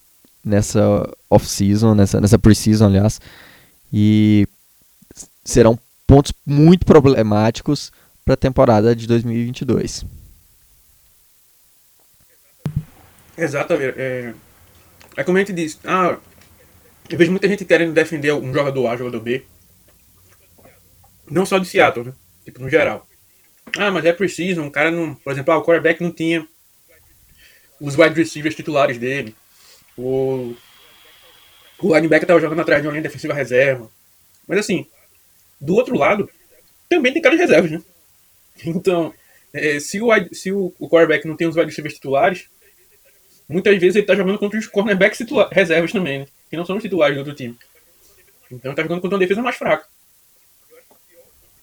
nessa 0.47 1.09
off-season, 1.29 1.93
nessa 1.93 2.19
nessa 2.19 2.39
pre-season, 2.39 2.85
aliás, 2.87 3.19
e 3.91 4.47
serão 5.43 5.77
pontos 6.05 6.33
muito 6.45 6.85
problemáticos 6.85 7.91
para 8.23 8.33
a 8.33 8.37
temporada 8.37 8.95
de 8.95 9.07
2022. 9.07 10.05
Exatamente. 13.37 13.99
É, 13.99 14.33
é 15.15 15.23
como 15.23 15.37
a 15.37 15.41
gente 15.41 15.53
disse. 15.53 15.77
Ah, 15.85 16.17
eu 17.09 17.17
vejo 17.17 17.31
muita 17.31 17.47
gente 17.47 17.63
querendo 17.63 17.93
defender 17.93 18.33
um 18.33 18.53
jogador 18.53 18.87
A, 18.87 18.93
um 18.93 18.97
jogador 18.97 19.19
B. 19.21 19.45
Não 21.29 21.45
só 21.45 21.57
de 21.57 21.67
Seattle, 21.67 22.07
né? 22.07 22.13
Tipo, 22.43 22.61
no 22.61 22.69
geral. 22.69 23.07
Ah, 23.77 23.91
mas 23.91 24.05
é 24.05 24.13
preciso, 24.13 24.61
um 24.61 24.69
cara 24.69 24.89
não. 24.89 25.13
Por 25.15 25.31
exemplo, 25.31 25.53
ah, 25.53 25.57
o 25.57 25.63
quarterback 25.63 26.01
não 26.01 26.11
tinha 26.11 26.47
os 27.79 27.97
wide 27.97 28.15
receivers 28.15 28.55
titulares 28.55 28.97
dele. 28.97 29.35
O, 29.97 30.55
o 31.79 31.95
linebacker 31.95 32.23
estava 32.23 32.39
jogando 32.39 32.61
atrás 32.61 32.81
de 32.81 32.87
uma 32.87 32.91
linha 32.91 33.03
defensiva 33.03 33.33
reserva. 33.33 33.89
Mas 34.47 34.59
assim, 34.59 34.85
do 35.59 35.75
outro 35.75 35.97
lado, 35.97 36.29
também 36.87 37.11
tem 37.11 37.21
caras 37.21 37.39
reservas, 37.39 37.71
né? 37.71 37.81
Então, 38.65 39.13
é, 39.53 39.79
se, 39.79 40.01
o, 40.01 40.09
se 40.31 40.51
o, 40.51 40.73
o 40.79 40.89
quarterback 40.89 41.27
não 41.27 41.35
tem 41.35 41.47
os 41.47 41.55
wide 41.55 41.67
receivers 41.67 41.95
titulares, 41.95 42.47
muitas 43.47 43.77
vezes 43.77 43.95
ele 43.95 44.03
está 44.03 44.15
jogando 44.15 44.39
contra 44.39 44.59
os 44.59 44.67
cornerbacks 44.67 45.19
reservas 45.51 45.91
também, 45.91 46.19
né? 46.19 46.27
Que 46.49 46.57
não 46.57 46.65
são 46.65 46.77
os 46.77 46.83
titulares 46.83 47.15
do 47.15 47.19
outro 47.19 47.35
time. 47.35 47.57
Então 48.51 48.71
ele 48.71 48.75
tá 48.75 48.83
jogando 48.83 49.01
contra 49.01 49.15
uma 49.15 49.21
defesa 49.21 49.41
mais 49.41 49.55
fraca. 49.55 49.85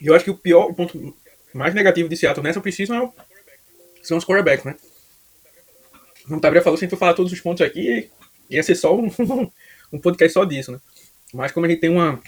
E 0.00 0.06
eu 0.06 0.14
acho 0.14 0.24
que 0.24 0.30
o 0.30 0.36
pior, 0.36 0.70
o 0.70 0.74
ponto 0.74 1.16
mais 1.52 1.74
negativo 1.74 2.08
de 2.08 2.16
Seattle 2.16 2.44
nessa 2.44 2.60
precisão 2.60 2.96
é 2.96 3.02
o, 3.02 3.12
são 4.02 4.18
os 4.18 4.24
quarterbacks, 4.24 4.64
né? 4.64 4.76
Como 6.24 6.38
o 6.38 6.40
Tabré 6.40 6.60
falou, 6.60 6.76
se 6.76 6.88
for 6.88 6.98
falar 6.98 7.14
todos 7.14 7.32
os 7.32 7.40
pontos 7.40 7.64
aqui, 7.64 8.10
ia 8.50 8.62
ser 8.62 8.74
só 8.74 8.94
um, 8.98 9.10
um 9.92 9.98
podcast 9.98 10.32
só 10.32 10.44
disso, 10.44 10.72
né? 10.72 10.80
Mas 11.32 11.52
como 11.52 11.66
a 11.66 11.68
gente 11.68 11.80
tem 11.80 11.90
uma, 11.90 12.20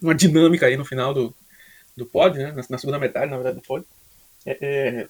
uma 0.00 0.14
dinâmica 0.14 0.66
aí 0.66 0.76
no 0.76 0.84
final 0.84 1.14
do, 1.14 1.34
do 1.96 2.06
pod, 2.06 2.38
né? 2.38 2.52
Na, 2.52 2.62
na 2.68 2.78
segunda 2.78 2.98
metade, 2.98 3.30
na 3.30 3.36
verdade, 3.36 3.56
do 3.56 3.62
pod, 3.62 3.84
é, 4.44 4.58
é, 4.60 5.08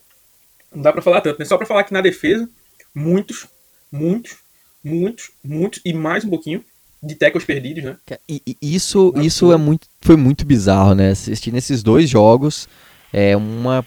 não 0.73 0.81
dá 0.81 0.93
pra 0.93 1.01
falar 1.01 1.21
tanto, 1.21 1.39
né? 1.39 1.45
Só 1.45 1.57
pra 1.57 1.67
falar 1.67 1.83
que 1.83 1.93
na 1.93 2.01
defesa, 2.01 2.49
muitos, 2.93 3.47
muitos, 3.91 4.37
muitos, 4.83 5.31
muitos 5.43 5.81
e 5.83 5.93
mais 5.93 6.23
um 6.23 6.29
pouquinho 6.29 6.63
de 7.03 7.15
tackles 7.15 7.45
perdidos, 7.45 7.83
né? 7.83 7.97
E, 8.27 8.41
e 8.45 8.75
isso, 8.75 9.13
isso 9.17 9.51
é 9.51 9.57
muito, 9.57 9.87
foi 10.01 10.15
muito 10.15 10.45
bizarro, 10.45 10.95
né? 10.95 11.11
Assistir 11.11 11.51
nesses 11.51 11.83
dois 11.83 12.09
jogos 12.09 12.67
é 13.13 13.35
uma 13.35 13.85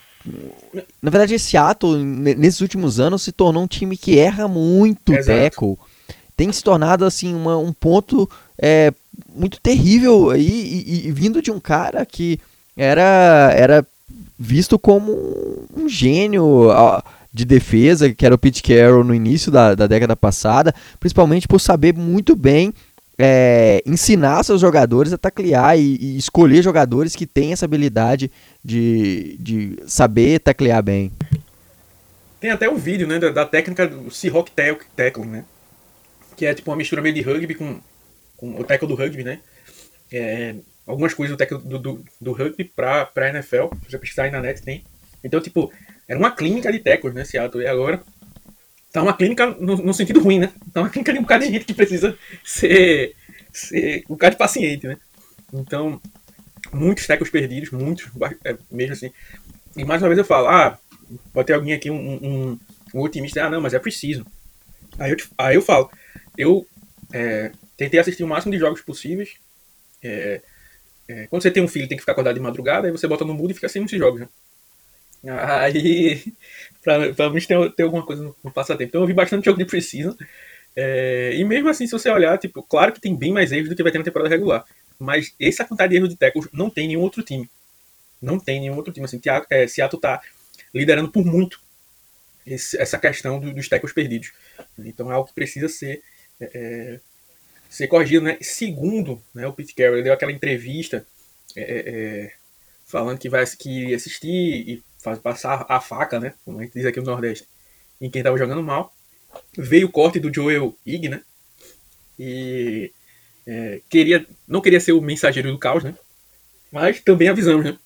na 1.00 1.10
verdade, 1.10 1.34
esse 1.34 1.56
ato, 1.56 1.96
nesses 1.96 2.60
últimos 2.60 3.00
anos, 3.00 3.22
se 3.22 3.32
tornou 3.32 3.62
um 3.62 3.66
time 3.66 3.96
que 3.96 4.18
erra 4.18 4.46
muito 4.48 5.12
Exato. 5.12 5.38
tackle. 5.38 5.76
Tem 6.38 6.52
se 6.52 6.62
tornado, 6.62 7.04
assim, 7.04 7.34
uma, 7.34 7.58
um 7.58 7.72
ponto 7.72 8.30
é, 8.56 8.92
muito 9.34 9.60
terrível 9.60 10.30
aí, 10.30 10.84
e, 10.86 11.08
e, 11.08 11.10
vindo 11.10 11.42
de 11.42 11.50
um 11.50 11.58
cara 11.58 12.06
que 12.06 12.38
era, 12.76 13.52
era 13.56 13.84
visto 14.38 14.78
como 14.78 15.66
um 15.76 15.88
gênio 15.88 16.68
de 17.34 17.44
defesa, 17.44 18.14
que 18.14 18.24
era 18.24 18.36
o 18.36 18.38
Pete 18.38 18.62
Carroll 18.62 19.02
no 19.02 19.12
início 19.12 19.50
da, 19.50 19.74
da 19.74 19.88
década 19.88 20.14
passada, 20.14 20.72
principalmente 21.00 21.48
por 21.48 21.60
saber 21.60 21.92
muito 21.92 22.36
bem 22.36 22.72
é, 23.18 23.82
ensinar 23.84 24.44
seus 24.44 24.60
jogadores 24.60 25.12
a 25.12 25.18
taclear 25.18 25.76
e, 25.76 25.98
e, 26.00 26.16
escolher 26.16 26.62
jogadores 26.62 27.16
que 27.16 27.26
têm 27.26 27.52
essa 27.52 27.64
habilidade 27.64 28.30
de, 28.64 29.36
de 29.40 29.76
saber 29.88 30.38
taclear 30.38 30.84
bem. 30.84 31.10
Tem 32.40 32.52
até 32.52 32.70
um 32.70 32.76
vídeo 32.76 33.08
né, 33.08 33.18
da, 33.18 33.30
da 33.30 33.44
técnica 33.44 33.88
do 33.88 34.08
Seahawk 34.08 34.52
Tackle, 34.94 35.26
né? 35.26 35.44
Que 36.38 36.46
é 36.46 36.54
tipo 36.54 36.70
uma 36.70 36.76
mistura 36.76 37.02
meio 37.02 37.14
de 37.14 37.20
rugby 37.20 37.54
com, 37.54 37.80
com 38.36 38.60
o 38.60 38.64
tackle 38.64 38.86
do 38.86 38.94
rugby, 38.94 39.24
né? 39.24 39.40
É, 40.10 40.54
algumas 40.86 41.12
coisas 41.12 41.36
do 41.36 41.38
tackle 41.38 41.58
do, 41.58 41.78
do, 41.78 42.04
do 42.20 42.32
rugby 42.32 42.64
pra, 42.64 43.04
pra 43.04 43.28
NFL. 43.28 43.66
Se 43.82 43.90
você 43.90 43.98
pesquisar 43.98 44.22
aí 44.22 44.30
na 44.30 44.40
net, 44.40 44.62
tem. 44.62 44.84
Então, 45.22 45.40
tipo, 45.40 45.72
era 46.06 46.16
uma 46.16 46.30
clínica 46.30 46.70
de 46.70 46.78
tackles, 46.78 47.12
né, 47.12 47.24
Seattle. 47.24 47.64
E 47.64 47.66
agora 47.66 48.00
tá 48.92 49.02
uma 49.02 49.16
clínica 49.16 49.46
no, 49.46 49.76
no, 49.76 49.92
sentido 49.92 50.20
ruim, 50.20 50.38
né? 50.38 50.52
Tá 50.72 50.80
uma 50.80 50.88
clínica 50.90 51.12
de 51.12 51.18
um 51.18 51.22
bocado 51.22 51.44
de 51.44 51.50
gente 51.50 51.64
que 51.64 51.74
precisa 51.74 52.16
ser, 52.44 53.16
ser 53.52 54.04
um 54.04 54.14
bocado 54.14 54.36
de 54.36 54.38
paciente, 54.38 54.86
né? 54.86 54.96
Então, 55.52 56.00
muitos 56.72 57.04
tecos 57.04 57.30
perdidos, 57.30 57.70
muitos, 57.70 58.06
é, 58.44 58.56
mesmo 58.70 58.92
assim. 58.92 59.10
E 59.76 59.84
mais 59.84 60.00
uma 60.00 60.08
vez 60.08 60.18
eu 60.18 60.24
falo, 60.24 60.46
ah, 60.48 60.78
pode 61.32 61.46
ter 61.46 61.54
alguém 61.54 61.74
aqui, 61.74 61.90
um, 61.90 61.96
um, 61.96 62.58
um 62.94 63.00
otimista, 63.00 63.44
ah, 63.44 63.50
não, 63.50 63.60
mas 63.60 63.74
é 63.74 63.78
preciso. 63.78 64.24
Aí 64.98 65.10
eu, 65.10 65.16
aí 65.36 65.54
eu 65.56 65.62
falo, 65.62 65.90
eu 66.38 66.66
é, 67.12 67.50
tentei 67.76 68.00
assistir 68.00 68.22
o 68.22 68.28
máximo 68.28 68.52
de 68.52 68.58
jogos 68.58 68.80
possíveis. 68.80 69.34
É, 70.02 70.40
é, 71.08 71.26
quando 71.26 71.42
você 71.42 71.50
tem 71.50 71.62
um 71.62 71.68
filho 71.68 71.88
tem 71.88 71.96
que 71.96 72.02
ficar 72.02 72.12
acordado 72.12 72.36
de 72.36 72.40
madrugada, 72.40 72.86
aí 72.86 72.92
você 72.92 73.08
bota 73.08 73.24
no 73.24 73.34
mudo 73.34 73.50
e 73.50 73.54
fica 73.54 73.66
assistindo 73.66 73.86
esses 73.86 73.98
jogos, 73.98 74.20
né? 74.20 74.28
Aí, 75.26 76.22
pra, 76.82 77.12
pra 77.12 77.30
mim 77.30 77.40
ter, 77.40 77.72
ter 77.72 77.82
alguma 77.82 78.06
coisa 78.06 78.22
no, 78.22 78.36
no 78.42 78.50
passatempo. 78.52 78.88
Então 78.88 79.00
eu 79.00 79.06
vi 79.06 79.12
bastante 79.12 79.44
jogo 79.44 79.58
de 79.58 79.64
Precision. 79.64 80.14
É, 80.76 81.32
e 81.34 81.44
mesmo 81.44 81.68
assim, 81.68 81.86
se 81.86 81.92
você 81.92 82.08
olhar, 82.08 82.38
tipo, 82.38 82.62
claro 82.62 82.92
que 82.92 83.00
tem 83.00 83.16
bem 83.16 83.32
mais 83.32 83.50
erros 83.50 83.68
do 83.68 83.74
que 83.74 83.82
vai 83.82 83.90
ter 83.90 83.98
na 83.98 84.04
temporada 84.04 84.30
regular. 84.30 84.64
Mas 84.98 85.34
essa 85.40 85.64
quantidade 85.64 85.90
de 85.90 85.96
erros 85.96 86.08
de 86.08 86.16
tackles 86.16 86.48
não 86.52 86.70
tem 86.70 86.86
nenhum 86.86 87.00
outro 87.00 87.22
time. 87.22 87.50
Não 88.22 88.38
tem 88.38 88.60
nenhum 88.60 88.76
outro 88.76 88.92
time. 88.92 89.04
Assim, 89.04 89.20
é, 89.50 89.66
Seattle 89.66 90.00
tá 90.00 90.20
liderando 90.72 91.10
por 91.10 91.24
muito 91.24 91.60
esse, 92.46 92.80
essa 92.80 92.98
questão 92.98 93.40
do, 93.40 93.52
dos 93.52 93.68
tackles 93.68 93.92
perdidos. 93.92 94.32
Então 94.78 95.10
é 95.10 95.14
algo 95.14 95.28
que 95.28 95.34
precisa 95.34 95.68
ser, 95.68 96.02
é, 96.40 96.50
é 96.54 97.00
ser 97.68 97.86
corrigido. 97.88 98.24
Né? 98.24 98.38
Segundo, 98.40 99.22
né, 99.34 99.46
o 99.46 99.52
Pete 99.52 99.74
Carroll 99.74 100.02
deu 100.02 100.12
aquela 100.12 100.32
entrevista 100.32 101.06
é, 101.56 101.62
é, 101.62 102.32
falando 102.86 103.18
que 103.18 103.28
vai 103.28 103.44
que 103.46 103.94
assistir 103.94 104.28
e 104.28 104.82
faz 104.98 105.18
passar 105.18 105.64
a 105.68 105.80
faca, 105.80 106.18
né? 106.18 106.34
Como 106.44 106.58
a 106.58 106.62
gente 106.62 106.74
diz 106.74 106.84
aqui 106.84 106.98
no 106.98 107.06
Nordeste, 107.06 107.46
em 108.00 108.10
quem 108.10 108.20
estava 108.20 108.38
jogando 108.38 108.62
mal. 108.62 108.92
Veio 109.56 109.86
o 109.86 109.90
corte 109.92 110.18
do 110.18 110.32
Joel 110.32 110.76
Ig, 110.84 111.08
né? 111.08 111.22
E 112.18 112.90
é, 113.46 113.80
queria, 113.88 114.26
não 114.46 114.60
queria 114.60 114.80
ser 114.80 114.92
o 114.92 115.00
mensageiro 115.00 115.50
do 115.50 115.58
caos, 115.58 115.84
né? 115.84 115.94
Mas 116.72 117.00
também 117.00 117.28
avisamos, 117.28 117.64
né? 117.64 117.78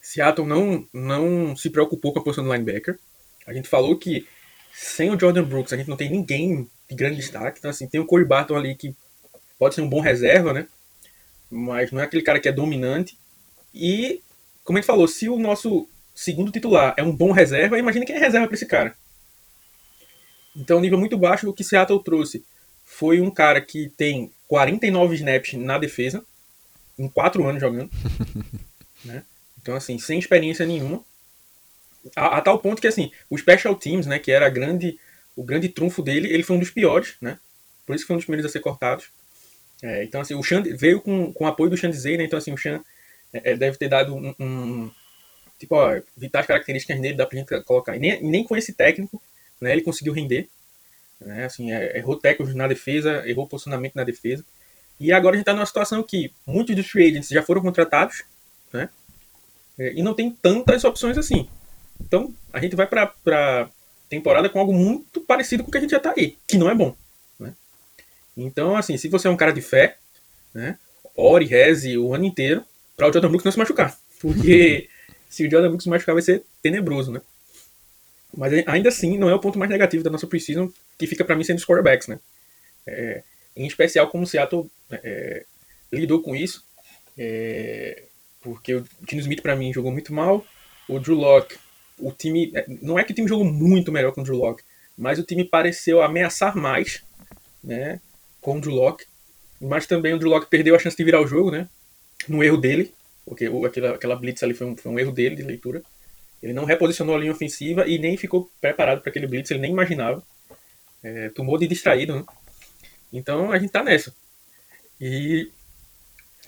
Seattle 0.00 0.46
não, 0.46 0.86
não 0.92 1.56
se 1.56 1.68
preocupou 1.70 2.12
com 2.12 2.20
a 2.20 2.22
posição 2.22 2.44
do 2.44 2.52
linebacker. 2.52 2.98
A 3.46 3.52
gente 3.52 3.68
falou 3.68 3.96
que 3.96 4.26
sem 4.78 5.08
o 5.10 5.18
Jordan 5.18 5.44
Brooks 5.44 5.72
a 5.72 5.76
gente 5.76 5.88
não 5.88 5.96
tem 5.96 6.10
ninguém 6.10 6.68
de 6.88 6.94
grande 6.94 7.16
destaque. 7.16 7.58
Então, 7.58 7.70
assim, 7.70 7.88
tem 7.88 7.98
o 7.98 8.04
Corey 8.04 8.26
Barton 8.26 8.56
ali 8.56 8.74
que 8.74 8.94
pode 9.58 9.74
ser 9.74 9.80
um 9.80 9.88
bom 9.88 10.00
reserva, 10.00 10.52
né? 10.52 10.66
Mas 11.50 11.90
não 11.90 12.00
é 12.00 12.04
aquele 12.04 12.22
cara 12.22 12.38
que 12.38 12.48
é 12.48 12.52
dominante. 12.52 13.16
E 13.74 14.20
como 14.62 14.76
a 14.76 14.80
gente 14.80 14.86
falou, 14.86 15.08
se 15.08 15.30
o 15.30 15.38
nosso 15.38 15.88
segundo 16.14 16.52
titular 16.52 16.94
é 16.98 17.02
um 17.02 17.14
bom 17.14 17.32
reserva, 17.32 17.78
imagine 17.78 18.04
quem 18.04 18.16
é 18.16 18.18
reserva 18.18 18.46
para 18.46 18.54
esse 18.54 18.66
cara. 18.66 18.94
Então, 20.54 20.80
nível 20.80 20.98
muito 20.98 21.16
baixo, 21.16 21.48
o 21.48 21.54
que 21.54 21.64
Seattle 21.64 22.02
trouxe 22.02 22.44
foi 22.84 23.20
um 23.20 23.30
cara 23.30 23.60
que 23.60 23.90
tem 23.96 24.30
49 24.46 25.14
snaps 25.14 25.54
na 25.54 25.78
defesa, 25.78 26.22
em 26.98 27.08
4 27.08 27.46
anos 27.46 27.60
jogando. 27.60 27.90
né? 29.04 29.24
Então, 29.60 29.74
assim, 29.74 29.98
sem 29.98 30.18
experiência 30.18 30.66
nenhuma. 30.66 31.02
A, 32.14 32.38
a, 32.38 32.40
tal 32.40 32.58
ponto 32.58 32.80
que, 32.80 32.86
assim, 32.86 33.10
o 33.28 33.36
Special 33.36 33.74
Teams, 33.74 34.06
né, 34.06 34.18
que 34.18 34.30
era 34.30 34.48
grande, 34.48 34.98
o 35.34 35.42
grande 35.42 35.68
trunfo 35.68 36.02
dele, 36.02 36.32
ele 36.32 36.42
foi 36.42 36.56
um 36.56 36.60
dos 36.60 36.70
piores, 36.70 37.16
né? 37.20 37.38
Por 37.86 37.94
isso 37.94 38.04
que 38.04 38.08
foi 38.08 38.16
um 38.16 38.18
dos 38.18 38.26
primeiros 38.26 38.50
a 38.50 38.52
ser 38.52 38.60
cortados. 38.60 39.06
É, 39.82 40.04
então, 40.04 40.20
assim, 40.20 40.34
o 40.34 40.42
Chan 40.42 40.62
veio 40.62 41.00
com, 41.00 41.32
com 41.32 41.44
o 41.44 41.46
apoio 41.46 41.70
do 41.70 41.76
Zay, 41.76 42.16
né? 42.16 42.24
Então, 42.24 42.38
assim, 42.38 42.52
o 42.52 42.56
Chan 42.56 42.80
é, 43.32 43.52
é, 43.52 43.56
deve 43.56 43.76
ter 43.76 43.88
dado 43.88 44.14
um, 44.14 44.34
um 44.38 44.90
tipo, 45.58 45.74
ó, 45.74 46.00
vitais 46.16 46.46
características 46.46 46.98
nele, 47.00 47.16
dá 47.16 47.26
pra 47.26 47.38
gente 47.38 47.60
colocar. 47.62 47.96
E 47.96 47.98
nem, 47.98 48.22
nem 48.22 48.44
com 48.44 48.56
esse 48.56 48.72
técnico, 48.72 49.20
né, 49.60 49.72
ele 49.72 49.82
conseguiu 49.82 50.12
render. 50.12 50.48
Né, 51.20 51.44
assim, 51.44 51.72
é, 51.72 51.96
errou 51.96 52.16
técnicos 52.16 52.54
na 52.54 52.68
defesa, 52.68 53.26
errou 53.26 53.46
posicionamento 53.46 53.94
na 53.94 54.04
defesa. 54.04 54.44
E 54.98 55.12
agora 55.12 55.34
a 55.34 55.38
gente 55.38 55.46
tá 55.46 55.54
numa 55.54 55.66
situação 55.66 56.02
que 56.02 56.32
muitos 56.46 56.74
dos 56.74 56.86
free 56.86 57.08
agents 57.08 57.28
já 57.28 57.42
foram 57.42 57.62
contratados, 57.62 58.24
né, 58.72 58.88
é, 59.78 59.92
e 59.92 60.02
não 60.02 60.14
tem 60.14 60.30
tantas 60.30 60.84
opções 60.84 61.18
assim. 61.18 61.48
Então, 62.00 62.32
a 62.52 62.60
gente 62.60 62.76
vai 62.76 62.86
pra, 62.86 63.06
pra 63.06 63.70
temporada 64.08 64.48
com 64.48 64.58
algo 64.58 64.72
muito 64.72 65.20
parecido 65.20 65.62
com 65.62 65.68
o 65.68 65.72
que 65.72 65.78
a 65.78 65.80
gente 65.80 65.90
já 65.90 66.00
tá 66.00 66.14
aí, 66.16 66.36
que 66.46 66.58
não 66.58 66.70
é 66.70 66.74
bom. 66.74 66.94
Né? 67.38 67.52
Então, 68.36 68.76
assim, 68.76 68.96
se 68.96 69.08
você 69.08 69.28
é 69.28 69.30
um 69.30 69.36
cara 69.36 69.52
de 69.52 69.60
fé, 69.60 69.96
né, 70.54 70.78
ore, 71.16 71.44
reze 71.44 71.96
o 71.98 72.14
ano 72.14 72.24
inteiro, 72.24 72.64
para 72.96 73.08
o 73.08 73.12
Jordan 73.12 73.28
Brooks 73.28 73.44
não 73.44 73.52
se 73.52 73.58
machucar. 73.58 73.98
Porque 74.20 74.88
se 75.28 75.46
o 75.46 75.50
Jordan 75.50 75.68
Brooks 75.68 75.84
se 75.84 75.90
machucar 75.90 76.14
vai 76.14 76.22
ser 76.22 76.42
tenebroso, 76.62 77.12
né? 77.12 77.20
Mas 78.36 78.52
ainda 78.66 78.90
assim, 78.90 79.16
não 79.16 79.30
é 79.30 79.34
o 79.34 79.40
ponto 79.40 79.58
mais 79.58 79.70
negativo 79.70 80.04
da 80.04 80.10
nossa 80.10 80.26
preseason, 80.26 80.70
que 80.98 81.06
fica 81.06 81.24
para 81.24 81.34
mim 81.34 81.44
sendo 81.44 81.58
os 81.58 81.64
quarterbacks, 81.64 82.08
né? 82.08 82.18
É, 82.86 83.22
em 83.56 83.66
especial 83.66 84.08
como 84.08 84.24
o 84.24 84.26
Seattle 84.26 84.70
é, 84.90 85.44
lidou 85.90 86.20
com 86.20 86.36
isso. 86.36 86.64
É, 87.16 88.02
porque 88.42 88.74
o 88.74 88.84
Tino 89.06 89.22
Smith 89.22 89.40
para 89.40 89.56
mim 89.56 89.72
jogou 89.72 89.90
muito 89.90 90.12
mal. 90.12 90.44
O 90.88 91.00
Drew 91.00 91.16
Locke, 91.16 91.56
o 91.98 92.12
time. 92.12 92.52
Não 92.82 92.98
é 92.98 93.04
que 93.04 93.12
o 93.12 93.14
time 93.14 93.28
jogou 93.28 93.44
muito 93.44 93.92
melhor 93.92 94.12
com 94.12 94.20
o 94.20 94.24
Drew 94.24 94.36
Locke, 94.36 94.62
mas 94.96 95.18
o 95.18 95.24
time 95.24 95.44
pareceu 95.44 96.02
ameaçar 96.02 96.56
mais 96.56 97.02
né, 97.62 98.00
com 98.40 98.58
o 98.58 98.60
Drew 98.60 98.74
Locke. 98.74 99.04
Mas 99.60 99.86
também 99.86 100.12
o 100.12 100.18
Drew 100.18 100.30
Locke 100.30 100.50
perdeu 100.50 100.76
a 100.76 100.78
chance 100.78 100.96
de 100.96 101.04
virar 101.04 101.20
o 101.20 101.26
jogo, 101.26 101.50
né? 101.50 101.68
no 102.28 102.42
erro 102.42 102.56
dele, 102.56 102.92
porque 103.24 103.50
aquela, 103.66 103.94
aquela 103.94 104.16
blitz 104.16 104.42
ali 104.42 104.54
foi 104.54 104.66
um, 104.66 104.76
foi 104.76 104.90
um 104.90 104.98
erro 104.98 105.12
dele 105.12 105.36
de 105.36 105.42
leitura. 105.42 105.82
Ele 106.42 106.52
não 106.52 106.64
reposicionou 106.64 107.14
a 107.14 107.18
linha 107.18 107.32
ofensiva 107.32 107.86
e 107.86 107.98
nem 107.98 108.16
ficou 108.16 108.50
preparado 108.60 109.00
para 109.00 109.10
aquele 109.10 109.26
blitz, 109.26 109.50
ele 109.50 109.60
nem 109.60 109.72
imaginava. 109.72 110.22
É, 111.02 111.28
tomou 111.30 111.58
de 111.58 111.66
distraído, 111.66 112.16
né? 112.16 112.24
Então 113.12 113.52
a 113.52 113.58
gente 113.58 113.70
tá 113.70 113.82
nessa. 113.82 114.14
E, 115.00 115.50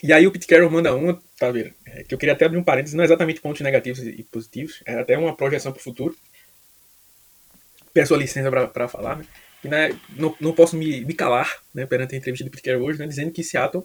e 0.03 0.13
aí 0.13 0.27
o 0.27 0.33
Pete 0.33 0.47
Carroll 0.47 0.71
manda 0.71 0.95
uma, 0.95 1.21
vendo? 1.53 1.73
É, 1.87 2.05
que 2.05 2.15
eu 2.15 2.19
queria 2.19 2.35
até 2.35 2.45
abrir 2.45 2.59
um 2.59 2.65
parênteses, 2.65 2.95
não 2.95 3.03
é 3.03 3.07
exatamente 3.07 3.41
pontos 3.41 3.61
negativos 3.61 4.01
e 4.01 4.23
positivos, 4.25 4.83
é 4.85 4.99
até 4.99 5.17
uma 5.17 5.37
projeção 5.37 5.73
para 5.73 5.81
o 5.81 5.83
futuro. 5.83 6.17
Peço 7.93 8.15
a 8.15 8.19
licença 8.19 8.51
para 8.69 8.89
falar, 8.89 9.17
né? 9.17 9.27
E, 9.63 9.69
né, 9.69 9.99
não, 10.11 10.37
não 10.41 10.53
posso 10.53 10.77
me, 10.77 11.05
me 11.05 11.15
calar 11.15 11.61
né, 11.75 11.85
perante 11.85 12.15
a 12.15 12.19
entrevista 12.19 12.49
do 12.49 12.63
Carroll 12.63 12.87
hoje, 12.87 12.99
né, 12.99 13.07
dizendo 13.07 13.33
que 13.33 13.43
Seattle 13.43 13.85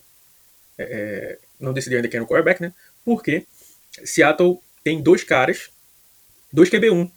é, 0.77 0.83
é 0.83 1.39
não 1.59 1.73
decidiu 1.73 1.97
ainda 1.97 2.09
quem 2.09 2.17
era 2.17 2.25
o 2.25 2.27
quarterback, 2.27 2.61
né? 2.61 2.73
Porque 3.05 3.45
Seattle 4.03 4.59
tem 4.83 5.01
dois 5.01 5.23
caras, 5.23 5.69
dois 6.51 6.69
QB1 6.69 7.09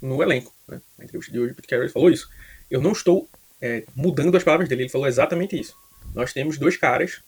no 0.00 0.22
elenco. 0.22 0.52
Né? 0.66 0.80
Na 0.98 1.04
entrevista 1.04 1.32
de 1.32 1.38
hoje, 1.38 1.52
o 1.52 1.68
Carroll 1.68 1.88
falou 1.88 2.10
isso. 2.10 2.28
Eu 2.70 2.80
não 2.80 2.92
estou 2.92 3.28
é, 3.60 3.84
mudando 3.94 4.36
as 4.36 4.42
palavras 4.42 4.68
dele, 4.68 4.82
ele 4.82 4.90
falou 4.90 5.06
exatamente 5.06 5.58
isso. 5.58 5.76
Nós 6.14 6.32
temos 6.32 6.58
dois 6.58 6.76
caras, 6.76 7.22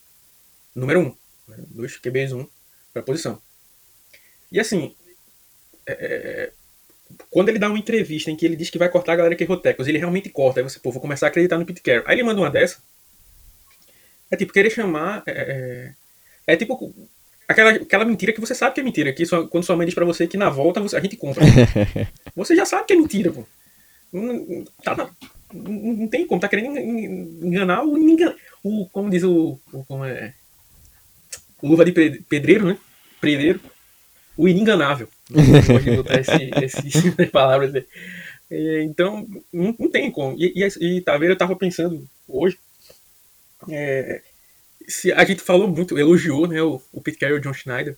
número 0.75 0.99
um, 0.99 1.17
né? 1.47 1.57
dois 1.69 1.99
QBs1 1.99 2.47
para 2.93 3.03
posição. 3.03 3.41
E 4.51 4.59
assim, 4.59 4.95
é, 5.87 5.93
é, 5.93 6.51
quando 7.29 7.49
ele 7.49 7.59
dá 7.59 7.69
uma 7.69 7.77
entrevista 7.79 8.31
em 8.31 8.35
que 8.35 8.45
ele 8.45 8.55
diz 8.55 8.69
que 8.69 8.77
vai 8.77 8.89
cortar 8.89 9.13
a 9.13 9.15
galera 9.17 9.35
que 9.35 9.43
errou 9.43 9.57
tecos, 9.57 9.87
ele 9.87 9.97
realmente 9.97 10.29
corta. 10.29 10.59
Aí 10.59 10.63
você, 10.63 10.79
pô, 10.79 10.91
vou 10.91 11.01
começar 11.01 11.27
a 11.27 11.29
acreditar 11.29 11.57
no 11.57 11.65
Pete 11.65 11.81
Carroll. 11.81 12.03
Aí 12.07 12.15
ele 12.15 12.23
manda 12.23 12.41
uma 12.41 12.49
dessa. 12.49 12.77
É 14.31 14.35
tipo 14.35 14.53
querer 14.53 14.69
chamar. 14.69 15.23
É, 15.27 15.93
é, 16.47 16.53
é 16.53 16.57
tipo 16.57 16.93
aquela, 17.47 17.71
aquela 17.71 18.05
mentira 18.05 18.33
que 18.33 18.41
você 18.41 18.55
sabe 18.55 18.75
que 18.75 18.81
é 18.81 18.83
mentira. 18.83 19.13
Que 19.13 19.25
sua, 19.25 19.47
quando 19.47 19.63
sua 19.63 19.75
mãe 19.75 19.85
diz 19.85 19.95
pra 19.95 20.05
você 20.05 20.27
que 20.27 20.37
na 20.37 20.49
volta 20.49 20.81
você, 20.81 20.95
a 20.95 20.99
gente 20.99 21.17
compra. 21.17 21.43
você 22.35 22.55
já 22.55 22.65
sabe 22.65 22.87
que 22.87 22.93
é 22.93 22.97
mentira, 22.97 23.31
pô. 23.31 23.45
Não, 24.11 24.63
tá, 24.83 24.95
não, 24.95 25.13
não 25.53 26.07
tem 26.07 26.25
como, 26.25 26.39
tá 26.39 26.47
querendo 26.47 26.77
enganar 26.77 27.83
o, 27.83 27.97
o 28.63 28.89
como 28.89 29.09
diz 29.09 29.23
o, 29.23 29.59
o 29.73 29.83
como 29.83 30.05
é, 30.05 30.33
o 31.65 31.67
luva 31.67 31.83
de 31.83 31.91
pedreiro, 31.91 32.67
né? 32.67 32.77
Pedreiro. 33.19 33.59
O 34.37 34.47
inenganável. 34.47 35.09
Pode 35.65 35.95
botar 35.95 36.19
esse, 36.19 36.51
esse 36.63 37.25
palavras 37.31 37.71
dele. 37.71 37.87
É, 38.51 38.83
então, 38.83 39.27
não, 39.51 39.75
não, 39.79 39.89
tem 39.89 40.11
como. 40.11 40.35
E, 40.37 40.53
e, 40.55 40.97
e 40.97 41.01
tá 41.01 41.17
vendo, 41.17 41.31
eu 41.31 41.37
tava 41.37 41.55
pensando 41.55 42.07
hoje. 42.27 42.59
É, 43.67 44.21
se 44.87 45.11
a 45.11 45.25
gente 45.25 45.41
falou 45.41 45.67
muito, 45.67 45.97
elogiou 45.97 46.47
né, 46.47 46.61
o, 46.61 46.79
o 46.93 47.01
Pete 47.01 47.17
Carroll 47.17 47.37
e 47.37 47.39
o 47.39 47.43
John 47.43 47.53
Schneider 47.53 47.97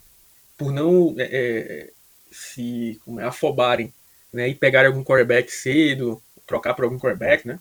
por 0.58 0.72
não 0.72 1.14
é, 1.18 1.24
é 1.24 1.90
se 2.32 2.98
como 3.04 3.20
é, 3.20 3.26
afobarem 3.26 3.94
né, 4.32 4.48
e 4.48 4.56
pegarem 4.56 4.88
algum 4.88 5.04
quarterback 5.04 5.52
cedo, 5.52 6.22
trocar 6.46 6.74
por 6.74 6.86
algum 6.86 6.98
quarterback, 6.98 7.46
né? 7.46 7.60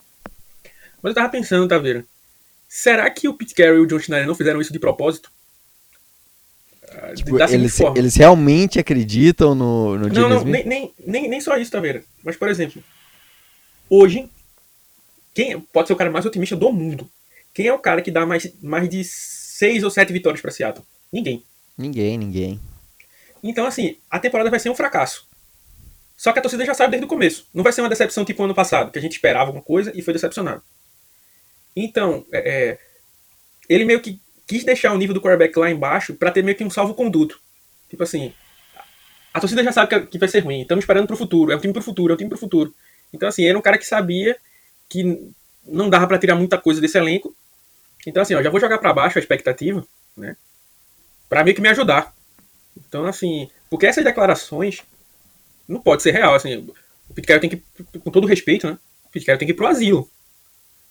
Mas 1.03 1.11
eu 1.11 1.15
tava 1.15 1.29
pensando, 1.29 1.67
tá 1.67 1.79
vendo? 1.79 2.07
Será 2.69 3.11
que 3.11 3.29
o 3.29 3.35
Pete 3.35 3.55
Carroll 3.55 3.79
e 3.79 3.81
o 3.81 3.87
John 3.87 3.99
Schneider 3.99 4.29
não 4.29 4.35
fizeram 4.37 4.61
isso 4.61 4.73
de 4.73 4.79
propósito? 4.79 5.35
Ah, 6.99 7.15
tipo, 7.15 7.38
eles, 7.38 7.79
eles 7.95 8.17
realmente 8.17 8.79
acreditam 8.79 9.55
no, 9.55 9.99
no 9.99 10.09
Não, 10.09 10.29
não, 10.29 10.45
nem, 10.45 10.65
nem, 10.65 10.95
nem, 11.07 11.29
nem 11.29 11.41
só 11.41 11.57
isso, 11.59 11.71
tá 11.71 11.79
vendo? 11.79 12.03
Mas, 12.25 12.37
por 12.37 12.49
exemplo, 12.49 12.82
hoje, 13.91 14.30
quem 15.35 15.61
pode 15.61 15.89
ser 15.89 15.93
o 15.93 15.97
cara 15.97 16.11
mais 16.11 16.25
otimista 16.25 16.56
do 16.56 16.73
mundo? 16.73 17.09
Quem 17.52 17.67
é 17.67 17.73
o 17.73 17.78
cara 17.78 18.00
que 18.00 18.11
dá 18.11 18.25
mais, 18.25 18.50
mais 18.63 18.89
de 18.89 19.04
seis 19.04 19.85
ou 19.85 19.91
sete 19.91 20.13
vitórias 20.13 20.41
para 20.41 20.50
Seattle? 20.50 20.85
Ninguém. 21.13 21.43
Ninguém, 21.76 22.17
ninguém. 22.17 22.61
Então, 23.43 23.67
assim, 23.67 23.97
a 24.11 24.19
temporada 24.19 24.49
vai 24.49 24.59
ser 24.59 24.71
um 24.71 24.75
fracasso. 24.75 25.26
Só 26.17 26.32
que 26.32 26.39
a 26.39 26.43
torcida 26.43 26.65
já 26.65 26.73
sabe 26.73 26.93
desde 26.93 27.04
o 27.04 27.09
começo. 27.09 27.47
Não 27.52 27.63
vai 27.63 27.73
ser 27.73 27.82
uma 27.82 27.91
decepção 27.91 28.25
tipo 28.25 28.43
ano 28.43 28.54
passado, 28.54 28.91
que 28.91 28.99
a 28.99 29.02
gente 29.02 29.13
esperava 29.13 29.49
alguma 29.49 29.63
coisa 29.63 29.93
e 29.95 30.00
foi 30.00 30.15
decepcionado. 30.15 30.63
Então, 31.76 32.25
é, 32.32 32.39
é 32.39 32.78
ele 33.69 33.85
meio 33.85 34.00
que 34.00 34.19
quis 34.47 34.65
deixar 34.65 34.93
o 34.93 34.99
nível 34.99 35.15
do 35.15 35.21
quarterback 35.21 35.59
lá 35.59 35.71
embaixo 35.71 36.15
para 36.15 36.30
ter 36.30 36.43
meio 36.43 36.56
que 36.56 36.65
um 36.65 36.71
salvo-conduto. 36.71 37.41
Tipo 37.89 38.02
assim, 38.02 38.32
a 39.32 39.41
torcida 39.41 39.63
já 39.63 39.73
sabe 39.73 40.06
que 40.06 40.19
vai 40.19 40.28
ser 40.28 40.41
ruim, 40.41 40.63
estamos 40.63 40.82
esperando 40.82 41.06
pro 41.06 41.17
futuro, 41.17 41.52
é 41.52 41.56
um 41.56 41.61
time 41.61 41.73
pro 41.73 41.82
futuro, 41.82 42.13
é 42.13 42.15
um 42.15 42.17
time 42.17 42.30
pro 42.30 42.39
futuro. 42.39 42.75
Então, 43.13 43.28
assim, 43.28 43.45
era 43.45 43.59
um 43.59 43.63
cara 43.63 43.78
que 43.78 43.87
sabia 43.87 44.37
que 44.89 45.30
não 45.65 45.91
dava 45.91 46.06
para 46.06 46.19
tirar 46.19 46.35
muita 46.37 46.59
coisa 46.59 46.80
desse 46.80 46.97
elenco. 46.97 47.35
Então, 48.06 48.23
assim, 48.23 48.35
ó, 48.35 48.43
já 48.43 48.50
vou 48.50 48.61
jogar 48.61 48.78
para 48.78 48.93
baixo 48.93 49.19
a 49.19 49.21
expectativa, 49.21 49.87
né? 50.17 50.37
Pra 51.28 51.43
meio 51.43 51.54
que 51.54 51.63
me 51.63 51.69
ajudar. 51.69 52.15
Então, 52.76 53.04
assim, 53.04 53.50
porque 53.69 53.87
essas 53.87 54.04
declarações 54.04 54.82
não 55.69 55.80
pode 55.80 56.02
ser 56.02 56.13
real, 56.13 56.35
assim, 56.35 56.69
o 57.09 57.15
Pete 57.15 57.39
tem 57.41 57.50
que, 57.50 57.63
com 57.99 58.11
todo 58.11 58.26
respeito, 58.26 58.67
né? 58.67 58.78
O 59.04 59.11
Pete 59.11 59.26
tem 59.26 59.39
que 59.39 59.52
ir 59.52 59.54
pro 59.54 59.67
asilo. 59.67 60.09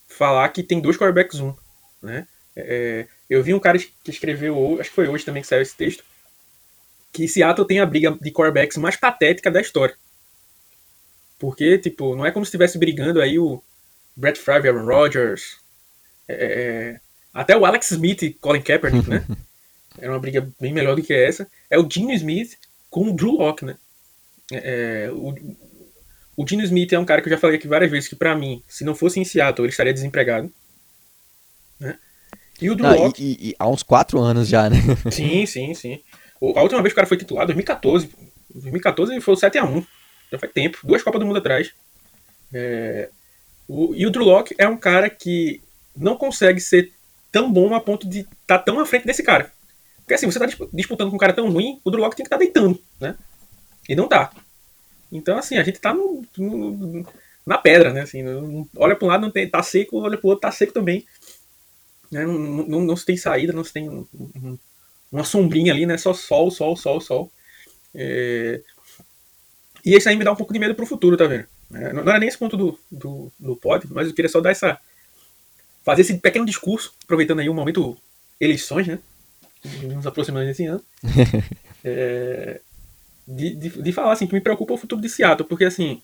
Falar 0.06 0.48
que 0.50 0.62
tem 0.62 0.80
dois 0.80 0.96
quarterbacks 0.96 1.40
um, 1.40 1.54
né? 2.02 2.26
É, 2.54 3.06
eu 3.28 3.42
vi 3.42 3.54
um 3.54 3.60
cara 3.60 3.78
que 3.78 4.10
escreveu, 4.10 4.78
acho 4.80 4.90
que 4.90 4.96
foi 4.96 5.08
hoje 5.08 5.24
também 5.24 5.42
que 5.42 5.48
saiu 5.48 5.62
esse 5.62 5.76
texto, 5.76 6.04
que 7.12 7.26
Seattle 7.26 7.66
tem 7.66 7.80
a 7.80 7.86
briga 7.86 8.16
de 8.20 8.30
quarterbacks 8.30 8.76
mais 8.76 8.96
patética 8.96 9.50
da 9.50 9.60
história. 9.60 9.96
Porque, 11.38 11.78
tipo, 11.78 12.14
não 12.14 12.24
é 12.24 12.30
como 12.30 12.44
se 12.44 12.48
estivesse 12.48 12.78
brigando 12.78 13.20
aí 13.20 13.38
o 13.38 13.62
Brett 14.14 14.38
Favre, 14.38 14.68
Aaron 14.68 14.86
Rodgers, 14.86 15.58
é, 16.28 16.34
é, 16.34 17.00
até 17.32 17.56
o 17.56 17.64
Alex 17.64 17.90
Smith 17.90 18.22
e 18.22 18.32
Colin 18.32 18.62
Kaepernick, 18.62 19.08
né? 19.08 19.24
Era 19.98 20.12
uma 20.12 20.20
briga 20.20 20.46
bem 20.60 20.72
melhor 20.72 20.94
do 20.94 21.02
que 21.02 21.12
essa. 21.12 21.48
É 21.70 21.78
o 21.78 21.88
Gene 21.90 22.14
Smith 22.14 22.58
com 22.90 23.08
o 23.08 23.12
Drew 23.14 23.32
Locke, 23.32 23.64
né? 23.64 23.76
É, 24.52 25.06
é 25.06 25.10
o, 25.10 25.34
o 26.36 26.46
Gene 26.46 26.64
Smith 26.64 26.92
é 26.92 26.98
um 26.98 27.04
cara 27.04 27.22
que 27.22 27.28
eu 27.28 27.32
já 27.32 27.38
falei 27.38 27.56
aqui 27.56 27.66
várias 27.66 27.90
vezes 27.90 28.08
que, 28.08 28.16
para 28.16 28.36
mim, 28.36 28.62
se 28.68 28.84
não 28.84 28.94
fosse 28.94 29.18
em 29.18 29.24
Seattle, 29.24 29.64
ele 29.64 29.70
estaria 29.70 29.92
desempregado. 29.92 30.52
Né? 31.80 31.98
E 32.60 32.70
o 32.70 32.74
Drew 32.74 32.88
Não, 32.88 32.96
Locke... 32.96 33.22
E, 33.22 33.50
e, 33.50 33.56
há 33.58 33.68
uns 33.68 33.82
4 33.82 34.18
anos 34.18 34.48
já, 34.48 34.70
né? 34.70 34.78
Sim, 35.10 35.44
sim, 35.46 35.74
sim. 35.74 36.00
A 36.40 36.62
última 36.62 36.82
vez 36.82 36.92
que 36.92 36.94
o 36.94 36.96
cara 36.96 37.06
foi 37.06 37.16
titular, 37.16 37.46
2014. 37.46 38.10
2014 38.54 39.20
foi 39.20 39.34
o 39.34 39.36
7x1. 39.36 39.86
Já 40.32 40.38
faz 40.38 40.52
tempo. 40.52 40.78
Duas 40.84 41.02
Copas 41.02 41.20
do 41.20 41.26
Mundo 41.26 41.38
atrás. 41.38 41.72
É... 42.52 43.08
O... 43.68 43.94
E 43.94 44.06
o 44.06 44.10
Drew 44.10 44.24
Locke 44.24 44.54
é 44.58 44.68
um 44.68 44.76
cara 44.76 45.08
que 45.10 45.60
não 45.96 46.16
consegue 46.16 46.60
ser 46.60 46.92
tão 47.32 47.52
bom 47.52 47.74
a 47.74 47.80
ponto 47.80 48.08
de 48.08 48.20
estar 48.20 48.58
tá 48.58 48.58
tão 48.58 48.78
à 48.78 48.86
frente 48.86 49.06
desse 49.06 49.22
cara. 49.22 49.52
Porque 49.98 50.14
assim, 50.14 50.26
você 50.26 50.38
tá 50.38 50.46
disputando 50.72 51.10
com 51.10 51.16
um 51.16 51.18
cara 51.18 51.32
tão 51.32 51.50
ruim, 51.50 51.80
o 51.84 51.90
Drew 51.90 52.02
Locke 52.02 52.16
tem 52.16 52.24
que 52.24 52.28
estar 52.28 52.38
tá 52.38 52.44
deitando, 52.44 52.80
né? 53.00 53.16
E 53.88 53.96
não 53.96 54.08
tá. 54.08 54.30
Então, 55.10 55.38
assim, 55.38 55.56
a 55.56 55.62
gente 55.62 55.80
tá 55.80 55.92
no, 55.92 56.24
no 56.36 57.06
na 57.46 57.56
pedra, 57.56 57.92
né? 57.92 58.02
Assim, 58.02 58.24
olha 58.76 58.96
para 58.96 59.06
um 59.06 59.08
lado, 59.08 59.20
não 59.20 59.30
tem, 59.30 59.48
tá 59.48 59.62
seco, 59.62 60.00
olha 60.00 60.18
para 60.18 60.26
o 60.26 60.30
outro, 60.30 60.42
tá 60.42 60.50
seco 60.50 60.72
também. 60.72 61.06
Né? 62.10 62.24
Não, 62.24 62.38
não, 62.38 62.80
não, 62.82 62.96
se 62.96 63.04
tem 63.04 63.16
saída, 63.16 63.52
não 63.52 63.64
se 63.64 63.72
tem 63.72 63.88
um, 63.88 64.06
um, 64.14 64.58
uma 65.10 65.24
sombrinha 65.24 65.72
ali, 65.72 65.86
né? 65.86 65.96
Só 65.96 66.12
sol, 66.12 66.50
sol, 66.50 66.76
sol, 66.76 67.00
sol. 67.00 67.32
É... 67.94 68.60
E 69.84 69.94
isso 69.94 70.08
aí 70.08 70.16
me 70.16 70.24
dá 70.24 70.32
um 70.32 70.36
pouco 70.36 70.52
de 70.52 70.58
medo 70.58 70.74
pro 70.74 70.86
futuro, 70.86 71.16
tá 71.16 71.26
vendo? 71.26 71.46
É, 71.72 71.92
não 71.92 72.02
era 72.02 72.18
nem 72.18 72.28
esse 72.28 72.38
ponto 72.38 72.56
do, 72.56 72.78
do, 72.90 73.32
do 73.38 73.56
pod, 73.56 73.86
mas 73.90 74.08
eu 74.08 74.14
queria 74.14 74.28
só 74.28 74.40
dar 74.40 74.50
essa. 74.50 74.78
fazer 75.84 76.02
esse 76.02 76.18
pequeno 76.18 76.46
discurso, 76.46 76.94
aproveitando 77.04 77.40
aí 77.40 77.48
o 77.48 77.54
momento 77.54 77.96
eleições, 78.40 78.86
né? 78.86 78.98
Nos 79.82 80.06
aproximando 80.06 80.46
desse 80.46 80.66
ano. 80.66 80.82
é, 81.84 82.60
de, 83.26 83.54
de, 83.54 83.82
de, 83.82 83.92
falar 83.92 84.12
assim, 84.12 84.26
que 84.26 84.34
me 84.34 84.40
preocupa 84.40 84.74
o 84.74 84.78
futuro 84.78 85.00
de 85.00 85.08
Seattle, 85.08 85.48
porque 85.48 85.64
assim, 85.64 86.00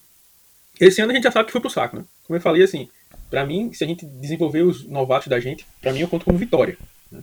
esse 0.80 1.00
ano 1.00 1.12
a 1.12 1.14
gente 1.14 1.24
já 1.24 1.30
sabe 1.30 1.46
que 1.46 1.52
foi 1.52 1.60
pro 1.60 1.70
saco, 1.70 1.96
né? 1.96 2.04
Como 2.24 2.36
eu 2.36 2.40
falei 2.40 2.62
assim, 2.62 2.88
para 3.32 3.46
mim, 3.46 3.72
se 3.72 3.82
a 3.82 3.86
gente 3.86 4.04
desenvolver 4.04 4.60
os 4.60 4.84
novatos 4.84 5.28
da 5.28 5.40
gente, 5.40 5.66
para 5.80 5.90
mim 5.90 6.00
eu 6.00 6.08
conto 6.08 6.26
como 6.26 6.36
vitória. 6.36 6.76
Né? 7.10 7.22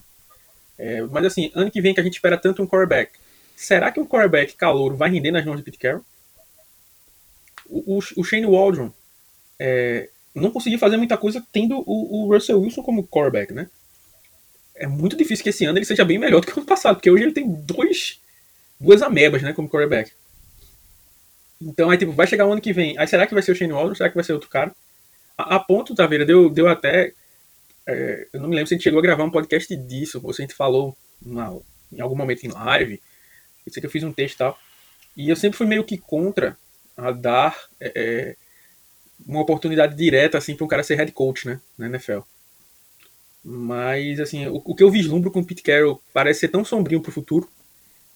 É, 0.75 1.01
mas 1.03 1.23
assim, 1.23 1.51
ano 1.53 1.69
que 1.69 1.79
vem 1.79 1.93
que 1.93 1.99
a 1.99 2.03
gente 2.03 2.15
espera 2.15 2.35
tanto 2.35 2.63
um 2.63 2.67
quarterback, 2.67 3.11
será 3.55 3.91
que 3.91 3.99
um 3.99 4.07
quarterback 4.07 4.55
calouro 4.55 4.97
vai 4.97 5.11
render 5.11 5.29
nas 5.29 5.45
mãos 5.45 5.57
de 5.57 5.61
Pete 5.61 5.77
Carroll? 5.77 6.03
O, 7.67 7.97
o, 7.97 7.99
o 8.17 8.23
Shane 8.23 8.47
Waldron 8.47 8.91
é, 9.59 10.09
não 10.33 10.49
conseguiu 10.49 10.79
fazer 10.79 10.97
muita 10.97 11.15
coisa 11.15 11.45
tendo 11.51 11.77
o, 11.85 12.23
o, 12.23 12.33
Russell 12.33 12.59
Wilson 12.59 12.81
como 12.81 13.05
quarterback, 13.05 13.53
né? 13.53 13.69
É 14.73 14.87
muito 14.87 15.15
difícil 15.15 15.43
que 15.43 15.51
esse 15.51 15.65
ano 15.65 15.77
ele 15.77 15.85
seja 15.85 16.03
bem 16.03 16.17
melhor 16.17 16.41
do 16.41 16.47
que 16.47 16.53
o 16.53 16.57
ano 16.57 16.65
passado, 16.65 16.95
porque 16.95 17.11
hoje 17.11 17.25
ele 17.25 17.33
tem 17.33 17.47
dois, 17.47 18.19
duas 18.79 19.03
amebas, 19.03 19.43
né, 19.43 19.53
como 19.53 19.69
quarterback. 19.69 20.11
Então, 21.61 21.91
aí, 21.91 21.99
tipo, 21.99 22.13
vai 22.13 22.25
chegar 22.25 22.47
o 22.47 22.51
ano 22.51 22.61
que 22.61 22.73
vem. 22.73 22.97
Aí, 22.97 23.05
será 23.05 23.27
que 23.27 23.33
vai 23.35 23.43
ser 23.43 23.51
o 23.51 23.55
Shane 23.55 23.73
Waldron? 23.73 23.93
Será 23.93 24.09
que 24.09 24.15
vai 24.15 24.23
ser 24.23 24.33
outro 24.33 24.49
cara? 24.49 24.73
A, 25.39 25.59
ponto, 25.59 25.95
Taveira, 25.95 26.25
deu, 26.25 26.49
deu 26.49 26.67
até. 26.67 27.13
É, 27.87 28.27
eu 28.33 28.41
não 28.41 28.49
me 28.49 28.55
lembro 28.55 28.67
se 28.67 28.73
a 28.73 28.77
gente 28.77 28.83
chegou 28.83 28.99
a 28.99 29.03
gravar 29.03 29.23
um 29.23 29.31
podcast 29.31 29.73
disso, 29.75 30.19
ou 30.23 30.33
se 30.33 30.41
a 30.41 30.43
gente 30.43 30.55
falou 30.55 30.97
em 31.91 32.01
algum 32.01 32.15
momento 32.15 32.43
em 32.43 32.51
live. 32.51 33.01
Eu 33.65 33.71
sei 33.71 33.79
que 33.79 33.87
eu 33.87 33.91
fiz 33.91 34.03
um 34.03 34.11
texto 34.11 34.35
e 34.35 34.37
tal. 34.37 34.59
E 35.15 35.29
eu 35.29 35.35
sempre 35.35 35.57
fui 35.57 35.65
meio 35.65 35.83
que 35.83 35.97
contra 35.97 36.57
a 36.95 37.11
dar 37.11 37.57
é, 37.79 37.91
é 37.95 38.35
uma 39.25 39.41
oportunidade 39.41 39.95
direta 39.95 40.37
assim 40.37 40.55
para 40.55 40.65
um 40.65 40.67
cara 40.67 40.83
ser 40.83 40.95
head 40.95 41.11
coach, 41.11 41.47
né, 41.47 41.59
na 41.77 41.87
NFL. 41.87 42.19
Mas 43.43 44.19
assim, 44.19 44.47
o, 44.47 44.61
o 44.65 44.75
que 44.75 44.83
eu 44.83 44.91
vislumbro 44.91 45.31
com 45.31 45.39
o 45.39 45.45
Pete 45.45 45.63
Carroll 45.63 46.01
parece 46.13 46.41
ser 46.41 46.49
tão 46.49 46.65
sombrio 46.65 47.01
para 47.01 47.09
o 47.09 47.13
futuro 47.13 47.49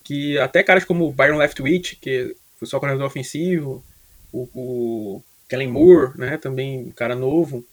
que 0.03 0.37
até 0.37 0.61
caras 0.61 0.83
como 0.83 1.07
o 1.07 1.13
Byron 1.13 1.37
Leftwich, 1.37 1.95
que 1.95 2.35
foi 2.57 2.67
só 2.67 2.79
coordenador 2.79 3.07
ofensivo, 3.07 3.83
o, 4.31 4.49
o 4.53 5.23
Kellen 5.53 5.67
Moore, 5.67 6.17
né, 6.17 6.35
também 6.39 6.79
um 6.79 6.91
cara 6.91 7.15
novo, 7.15 7.63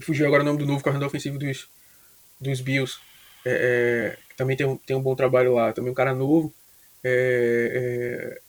fugiu 0.00 0.24
agora 0.24 0.44
o 0.44 0.46
nome 0.46 0.60
do 0.60 0.66
novo 0.66 0.84
coordenador 0.84 1.08
ofensivo 1.08 1.36
dos, 1.36 1.68
dos 2.40 2.60
Bills, 2.60 3.00
é, 3.44 4.14
é, 4.14 4.36
também 4.36 4.56
tem 4.56 4.64
um, 4.64 4.76
tem 4.76 4.94
um 4.94 5.02
bom 5.02 5.16
trabalho 5.16 5.54
lá, 5.54 5.72
também 5.72 5.90
um 5.90 5.94
cara 5.94 6.14
novo, 6.14 6.54
é, 7.02 8.38
é 8.38 8.40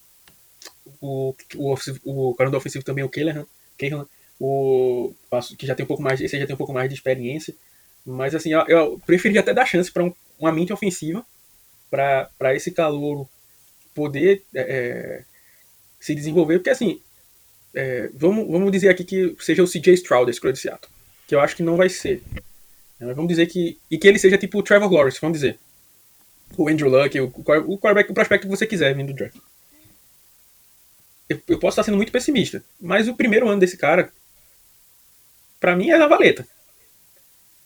o, 1.01 1.33
o, 1.55 1.73
o 1.73 2.35
coordenador 2.35 2.59
ofensivo 2.59 2.85
também, 2.85 3.03
o 3.03 3.09
Callahan, 3.09 3.47
Callahan 3.75 4.05
o, 4.39 5.15
que 5.57 5.65
já 5.65 5.73
tem 5.73 5.83
um 5.83 5.87
pouco 5.87 6.03
mais, 6.03 6.21
esse 6.21 6.37
já 6.37 6.45
tem 6.45 6.53
um 6.53 6.59
pouco 6.59 6.73
mais 6.73 6.87
de 6.87 6.93
experiência, 6.93 7.55
mas 8.05 8.35
assim, 8.35 8.53
eu, 8.53 8.63
eu 8.67 8.99
preferiria 9.03 9.41
até 9.41 9.51
dar 9.51 9.65
chance 9.65 9.91
para 9.91 10.03
um, 10.03 10.13
uma 10.37 10.51
mente 10.51 10.71
ofensiva, 10.71 11.25
para 11.89 12.53
esse 12.53 12.69
calor 12.69 13.27
poder 13.95 14.43
é, 14.53 14.61
é, 14.61 15.23
se 15.99 16.13
desenvolver, 16.13 16.59
porque 16.59 16.69
assim, 16.69 17.01
é, 17.77 18.09
vamos, 18.11 18.47
vamos 18.49 18.71
dizer 18.71 18.89
aqui 18.89 19.03
que 19.03 19.35
seja 19.39 19.61
o 19.61 19.67
CJ 19.67 19.93
Stroud, 19.93 20.31
esse 20.31 20.41
de 20.41 20.59
Seattle, 20.59 20.91
que 21.27 21.35
eu 21.35 21.39
acho 21.39 21.55
que 21.55 21.61
não 21.61 21.77
vai 21.77 21.89
ser. 21.89 22.23
Mas 22.99 23.15
vamos 23.15 23.29
dizer 23.29 23.45
que. 23.45 23.77
E 23.91 23.99
que 23.99 24.07
ele 24.07 24.17
seja 24.17 24.35
tipo 24.35 24.57
o 24.57 24.63
Trevor 24.63 24.91
Lawrence, 24.91 25.21
vamos 25.21 25.37
dizer. 25.37 25.59
O 26.57 26.67
Andrew 26.67 26.89
Luck, 26.89 27.19
o, 27.19 27.25
o 27.27 27.77
quarterback, 27.77 28.09
o 28.09 28.15
prospecto 28.15 28.47
que 28.47 28.55
você 28.55 28.65
quiser 28.65 28.95
vindo 28.95 29.13
do 29.13 29.13
draft. 29.13 29.37
Eu, 31.29 31.39
eu, 31.47 31.59
posso 31.59 31.73
estar 31.73 31.83
sendo 31.83 31.97
muito 31.97 32.11
pessimista, 32.11 32.63
mas 32.81 33.07
o 33.07 33.13
primeiro 33.13 33.47
ano 33.47 33.59
desse 33.59 33.77
cara, 33.77 34.11
para 35.59 35.75
mim, 35.75 35.91
é 35.91 35.99
na 35.99 36.07
valeta. 36.07 36.47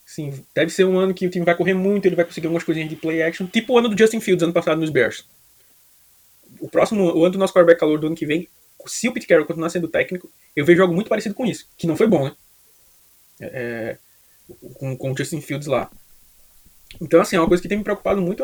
Sim, 0.04 0.44
deve 0.54 0.70
ser 0.70 0.84
um 0.84 0.98
ano 0.98 1.14
que 1.14 1.26
o 1.26 1.30
time 1.30 1.46
vai 1.46 1.56
correr 1.56 1.72
muito, 1.72 2.04
ele 2.04 2.16
vai 2.16 2.26
conseguir 2.26 2.48
algumas 2.48 2.64
coisinhas 2.64 2.90
de 2.90 2.96
play 2.96 3.22
action, 3.22 3.46
tipo 3.46 3.72
o 3.72 3.78
ano 3.78 3.88
do 3.88 3.96
Justin 3.96 4.20
Fields, 4.20 4.42
ano 4.42 4.52
passado 4.52 4.78
nos 4.78 4.90
Bears. 4.90 5.24
O 6.60 6.68
próximo, 6.68 7.04
o 7.04 7.24
ano 7.24 7.32
do 7.32 7.38
nosso 7.38 7.54
quarterback 7.54 7.80
calor 7.80 7.98
do 7.98 8.08
ano 8.08 8.16
que 8.16 8.26
vem, 8.26 8.46
se 8.86 9.08
o 9.08 9.12
Pete 9.12 9.26
Carroll 9.26 9.46
continuar 9.46 9.70
sendo 9.70 9.88
técnico, 9.88 10.30
eu 10.54 10.64
vejo 10.64 10.82
algo 10.82 10.94
muito 10.94 11.08
parecido 11.08 11.34
com 11.34 11.46
isso, 11.46 11.68
que 11.76 11.86
não 11.86 11.96
foi 11.96 12.06
bom, 12.06 12.24
né? 12.24 12.36
É, 13.40 13.46
é 13.46 13.98
com, 14.74 14.96
com 14.96 15.12
o 15.12 15.16
Justin 15.16 15.40
Fields 15.40 15.66
lá. 15.66 15.90
Então, 17.00 17.20
assim, 17.20 17.36
é 17.36 17.40
uma 17.40 17.48
coisa 17.48 17.62
que 17.62 17.68
tem 17.68 17.78
me 17.78 17.84
preocupado 17.84 18.20
muito. 18.20 18.42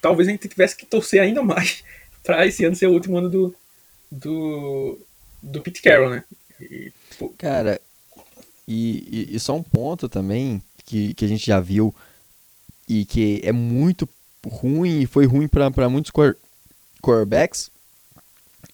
Talvez 0.00 0.28
a 0.28 0.30
gente 0.30 0.48
tivesse 0.48 0.76
que 0.76 0.86
torcer 0.86 1.20
ainda 1.20 1.42
mais 1.42 1.82
para 2.22 2.46
esse 2.46 2.64
ano 2.64 2.76
ser 2.76 2.86
o 2.86 2.92
último 2.92 3.16
ano 3.18 3.30
do, 3.30 3.54
do, 4.10 4.98
do 5.42 5.60
Pete 5.62 5.82
Carroll, 5.82 6.10
né? 6.10 6.24
E, 6.60 6.92
Cara, 7.38 7.80
e, 8.66 9.28
e, 9.30 9.36
e, 9.36 9.40
só 9.40 9.54
um 9.54 9.62
ponto 9.62 10.08
também 10.08 10.62
que, 10.84 11.14
que 11.14 11.24
a 11.24 11.28
gente 11.28 11.46
já 11.46 11.60
viu 11.60 11.94
e 12.88 13.04
que 13.04 13.40
é 13.44 13.52
muito 13.52 14.08
ruim 14.46 15.02
e 15.02 15.06
foi 15.06 15.26
ruim 15.26 15.48
para 15.48 15.88
muitos 15.88 16.12
quarterbacks 17.02 17.70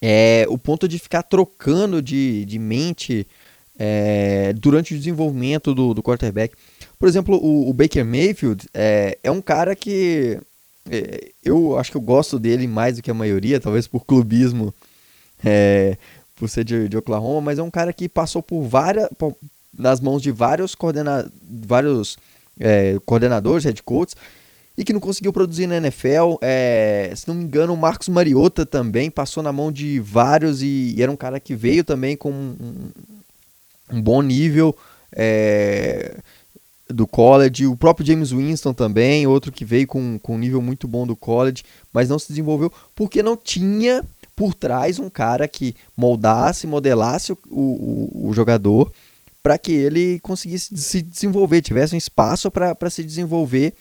é 0.01 0.45
o 0.49 0.57
ponto 0.57 0.87
de 0.87 0.99
ficar 0.99 1.23
trocando 1.23 2.01
de, 2.01 2.45
de 2.45 2.59
mente 2.59 3.27
é, 3.77 4.53
durante 4.53 4.93
o 4.93 4.97
desenvolvimento 4.97 5.73
do, 5.73 5.93
do 5.93 6.03
quarterback. 6.03 6.55
Por 6.99 7.07
exemplo, 7.07 7.37
o, 7.37 7.69
o 7.69 7.73
Baker 7.73 8.05
Mayfield 8.05 8.67
é, 8.73 9.17
é 9.23 9.31
um 9.31 9.41
cara 9.41 9.75
que 9.75 10.39
é, 10.89 11.31
eu 11.43 11.77
acho 11.77 11.91
que 11.91 11.97
eu 11.97 12.01
gosto 12.01 12.37
dele 12.37 12.67
mais 12.67 12.97
do 12.97 13.01
que 13.01 13.11
a 13.11 13.13
maioria, 13.13 13.59
talvez 13.59 13.87
por 13.87 14.05
clubismo, 14.05 14.73
é, 15.43 15.97
por 16.35 16.49
ser 16.49 16.63
de, 16.63 16.89
de, 16.89 16.97
Oklahoma, 16.97 17.41
mas 17.41 17.59
é 17.59 17.63
um 17.63 17.71
cara 17.71 17.93
que 17.93 18.09
passou 18.09 18.41
por 18.41 18.63
várias, 18.63 19.07
por, 19.17 19.35
nas 19.77 19.99
mãos 19.99 20.21
de 20.21 20.31
vários, 20.31 20.75
coordena, 20.75 21.29
vários 21.41 22.17
é, 22.59 22.97
coordenadores, 23.05 23.65
head 23.65 23.81
coaches, 23.83 24.15
e 24.77 24.83
que 24.83 24.93
não 24.93 24.99
conseguiu 24.99 25.31
produzir 25.31 25.67
na 25.67 25.77
NFL. 25.77 26.37
É, 26.41 27.11
se 27.15 27.27
não 27.27 27.35
me 27.35 27.43
engano, 27.43 27.73
o 27.73 27.77
Marcos 27.77 28.09
Mariota 28.09 28.65
também 28.65 29.09
passou 29.09 29.43
na 29.43 29.51
mão 29.51 29.71
de 29.71 29.99
vários 29.99 30.61
e, 30.61 30.93
e 30.97 31.01
era 31.01 31.11
um 31.11 31.15
cara 31.15 31.39
que 31.39 31.55
veio 31.55 31.83
também 31.83 32.17
com 32.17 32.31
um, 32.31 32.91
um 33.91 34.01
bom 34.01 34.21
nível 34.21 34.75
é, 35.11 36.17
do 36.89 37.05
college. 37.05 37.67
O 37.67 37.77
próprio 37.77 38.05
James 38.05 38.31
Winston 38.31 38.73
também, 38.73 39.27
outro 39.27 39.51
que 39.51 39.63
veio 39.63 39.85
com, 39.85 40.19
com 40.19 40.35
um 40.35 40.39
nível 40.39 40.61
muito 40.61 40.87
bom 40.87 41.05
do 41.05 41.15
college, 41.15 41.63
mas 41.91 42.09
não 42.09 42.17
se 42.17 42.29
desenvolveu 42.29 42.71
porque 42.95 43.21
não 43.21 43.37
tinha 43.37 44.03
por 44.35 44.55
trás 44.55 44.97
um 44.97 45.09
cara 45.09 45.47
que 45.47 45.75
moldasse, 45.95 46.65
modelasse 46.65 47.31
o, 47.31 47.37
o, 47.51 48.29
o 48.29 48.33
jogador 48.33 48.91
para 49.43 49.57
que 49.57 49.73
ele 49.73 50.19
conseguisse 50.21 50.75
se 50.77 51.01
desenvolver, 51.01 51.61
tivesse 51.61 51.93
um 51.93 51.97
espaço 51.97 52.49
para 52.49 52.89
se 52.89 53.03
desenvolver 53.03 53.73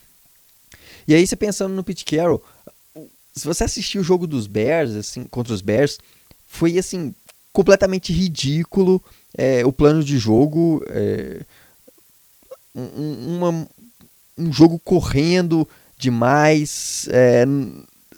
e 1.07 1.15
aí 1.15 1.27
você 1.27 1.37
pensando 1.37 1.75
no 1.75 1.85
Pete 1.85 2.05
Carroll, 2.05 2.43
se 3.35 3.47
você 3.47 3.65
assistiu 3.65 4.01
o 4.03 4.05
jogo 4.05 4.27
dos 4.27 4.47
Bears, 4.47 4.93
assim, 4.93 5.25
contra 5.25 5.55
os 5.55 5.63
Bears, 5.63 5.99
foi 6.47 6.79
assim, 6.79 7.15
completamente 7.53 8.13
ridículo 8.13 9.03
é, 9.37 9.65
o 9.65 9.73
plano 9.73 10.05
de 10.05 10.19
jogo. 10.19 10.83
É, 10.89 11.41
um, 12.75 13.37
uma, 13.37 13.69
um 14.39 14.53
jogo 14.53 14.79
correndo 14.79 15.69
demais, 15.99 17.09
é, 17.11 17.45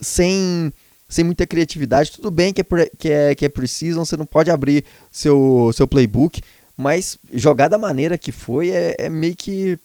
sem, 0.00 0.72
sem 1.08 1.24
muita 1.24 1.46
criatividade. 1.46 2.12
Tudo 2.12 2.30
bem 2.30 2.52
que 2.52 2.60
é, 2.60 2.90
que 2.98 3.10
é, 3.10 3.34
que 3.34 3.44
é 3.44 3.48
preciso, 3.48 4.04
você 4.04 4.16
não 4.16 4.26
pode 4.26 4.50
abrir 4.50 4.84
seu, 5.10 5.70
seu 5.74 5.86
playbook, 5.86 6.40
mas 6.76 7.18
jogar 7.32 7.68
da 7.68 7.78
maneira 7.78 8.18
que 8.18 8.32
foi 8.32 8.70
é, 8.70 8.96
é 8.98 9.08
meio 9.08 9.36
que 9.36 9.78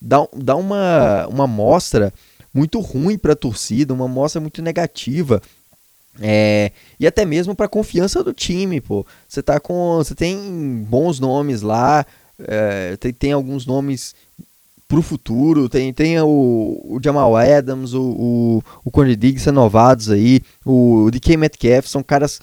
dá, 0.00 0.26
dá 0.34 0.56
uma, 0.56 1.26
uma 1.28 1.46
mostra 1.46 2.12
muito 2.52 2.80
ruim 2.80 3.16
para 3.16 3.32
a 3.32 3.36
torcida, 3.36 3.94
uma 3.94 4.08
mostra 4.08 4.40
muito 4.40 4.62
negativa. 4.62 5.40
É, 6.20 6.72
e 7.00 7.06
até 7.06 7.24
mesmo 7.24 7.54
para 7.54 7.66
a 7.66 7.70
confiança 7.70 8.22
do 8.22 8.34
time, 8.34 8.80
pô. 8.80 9.06
Você 9.26 9.42
tá 9.42 9.58
com, 9.58 9.96
você 9.96 10.14
tem 10.14 10.84
bons 10.88 11.18
nomes 11.18 11.62
lá, 11.62 12.04
é, 12.38 12.96
tem, 12.96 13.12
tem 13.12 13.32
alguns 13.32 13.64
nomes 13.64 14.14
pro 14.86 15.00
futuro, 15.00 15.70
tem, 15.70 15.90
tem 15.92 16.20
o, 16.20 16.28
o 16.84 17.00
Jamal 17.02 17.34
Adams, 17.34 17.94
o, 17.94 18.02
o, 18.02 18.62
o 18.84 18.90
Connie 18.90 19.16
Diggs 19.16 19.46
renovados 19.46 20.10
aí, 20.10 20.42
o 20.66 21.08
DK 21.10 21.38
Metcalf, 21.38 21.86
são 21.88 22.02
caras 22.02 22.40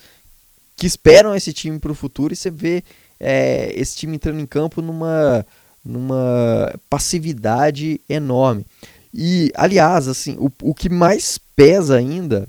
que 0.76 0.88
esperam 0.88 1.36
esse 1.36 1.54
time 1.54 1.78
pro 1.78 1.94
futuro 1.94 2.34
e 2.34 2.36
você 2.36 2.50
vê 2.50 2.84
é, 3.20 3.72
esse 3.76 3.98
time 3.98 4.16
entrando 4.16 4.40
em 4.40 4.48
campo 4.48 4.82
numa, 4.82 5.46
numa 5.86 6.74
passividade 6.90 8.02
enorme. 8.10 8.66
E, 9.14 9.52
aliás, 9.56 10.08
assim, 10.08 10.36
o, 10.40 10.52
o 10.62 10.74
que 10.74 10.90
mais 10.90 11.40
pesa 11.56 11.98
ainda 11.98 12.48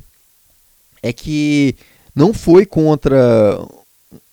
é 1.02 1.12
que 1.12 1.74
não 2.14 2.34
foi 2.34 2.66
contra 2.66 3.58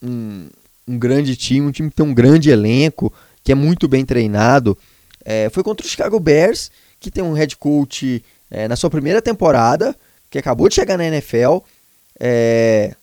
um, 0.02 0.48
um 0.88 0.98
grande 0.98 1.36
time, 1.36 1.68
um 1.68 1.72
time 1.72 1.90
que 1.90 1.96
tem 1.96 2.06
um 2.06 2.14
grande 2.14 2.50
elenco, 2.50 3.14
que 3.44 3.52
é 3.52 3.56
muito 3.56 3.88
bem 3.88 4.06
treinado. 4.06 4.78
É, 5.24 5.50
foi 5.50 5.64
contra 5.64 5.86
o 5.86 5.90
Chicago 5.90 6.20
Bears, 6.20 6.72
que 7.00 7.12
tem 7.12 7.24
um 7.24 7.34
head 7.34 7.56
coach 7.58 8.24
é, 8.50 8.68
na 8.68 8.76
sua 8.76 8.90
primeira 8.90 9.22
temporada, 9.22 9.96
que 10.30 10.38
acabou 10.38 10.68
de 10.70 10.76
chegar 10.76 10.98
na 10.98 11.06
NFL. 11.06 11.60
É, 12.20 12.96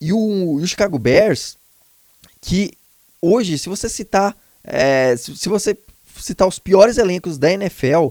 e, 0.00 0.12
o, 0.12 0.60
e, 0.60 0.62
o, 0.62 0.66
Chicago 0.66 0.98
Bears, 0.98 1.56
que 2.40 2.72
hoje, 3.20 3.58
se 3.58 3.68
você 3.68 3.88
citar, 3.88 4.36
é, 4.62 5.16
se, 5.16 5.36
se, 5.36 5.48
você 5.48 5.76
citar 6.18 6.46
os 6.46 6.58
piores 6.58 6.98
elencos 6.98 7.38
da 7.38 7.50
NFL, 7.50 8.08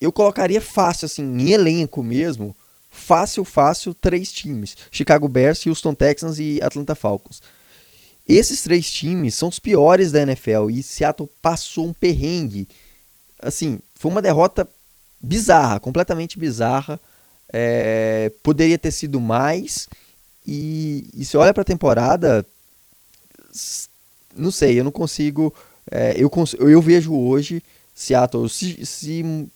eu 0.00 0.12
colocaria 0.12 0.60
fácil, 0.60 1.06
assim, 1.06 1.22
em 1.22 1.50
elenco 1.52 2.02
mesmo, 2.02 2.56
fácil, 2.90 3.44
fácil, 3.44 3.94
três 3.94 4.32
times: 4.32 4.76
Chicago 4.90 5.28
Bears, 5.28 5.64
Houston 5.66 5.94
Texans 5.94 6.38
e 6.38 6.60
Atlanta 6.62 6.94
Falcons. 6.94 7.40
Esses 8.28 8.62
três 8.62 8.90
times 8.90 9.34
são 9.34 9.48
os 9.48 9.58
piores 9.58 10.12
da 10.12 10.22
NFL 10.22 10.70
e 10.70 10.82
Seattle 10.82 11.28
passou 11.40 11.86
um 11.86 11.92
perrengue. 11.92 12.68
Assim, 13.40 13.80
foi 13.94 14.10
uma 14.10 14.22
derrota 14.22 14.68
bizarra, 15.20 15.80
completamente 15.80 16.38
bizarra. 16.38 17.00
É, 17.52 18.32
poderia 18.42 18.78
ter 18.78 18.92
sido 18.92 19.20
mais. 19.20 19.88
E, 20.46 21.08
e 21.14 21.24
se 21.24 21.36
olha 21.36 21.52
para 21.52 21.62
a 21.62 21.64
temporada, 21.64 22.44
não 24.36 24.50
sei, 24.50 24.78
eu 24.78 24.84
não 24.84 24.92
consigo 24.92 25.54
é, 25.90 26.14
eu, 26.16 26.30
eu 26.60 26.80
vejo 26.80 27.14
hoje 27.14 27.62
Seattle 27.94 28.48
se, 28.48 28.84
se 28.86 29.50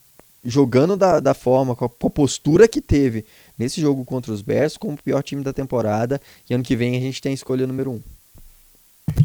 jogando 0.45 0.97
da, 0.97 1.21
da 1.21 1.35
forma, 1.35 1.75
com 1.75 1.85
a, 1.85 1.89
com 1.89 2.07
a, 2.07 2.11
postura 2.11 2.69
que 2.69 2.81
teve 2.81 3.25
nesse 3.59 3.81
jogo 3.81 4.05
contra 4.05 4.33
os 4.33 4.43
Bears, 4.43 4.77
como 4.77 4.95
o 4.95 5.03
pior 5.03 5.23
time 5.23 5.43
da 5.43 5.53
temporada. 5.53 6.21
E 6.49 6.55
ano 6.55 6.65
que 6.65 6.77
vem 6.77 6.97
a 6.97 7.01
gente 7.01 7.21
tem 7.21 7.33
a 7.33 7.35
escolha 7.35 7.67
número 7.67 7.91
um. 7.93 8.01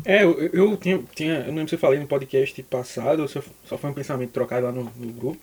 É, 0.06 0.24
eu, 0.24 0.40
eu 0.54 0.78
tinha, 0.78 1.04
tinha, 1.14 1.34
eu 1.40 1.48
não 1.48 1.56
lembro 1.56 1.70
se 1.70 1.76
eu 1.76 1.80
falei 1.80 2.00
no 2.00 2.08
podcast 2.08 2.62
passado, 2.64 3.28
só, 3.28 3.42
só 3.66 3.78
foi 3.78 3.90
um 3.90 3.94
pensamento 3.94 4.32
trocado 4.32 4.66
lá 4.66 4.72
no, 4.72 4.84
no 4.84 5.14
grupo. 5.14 5.42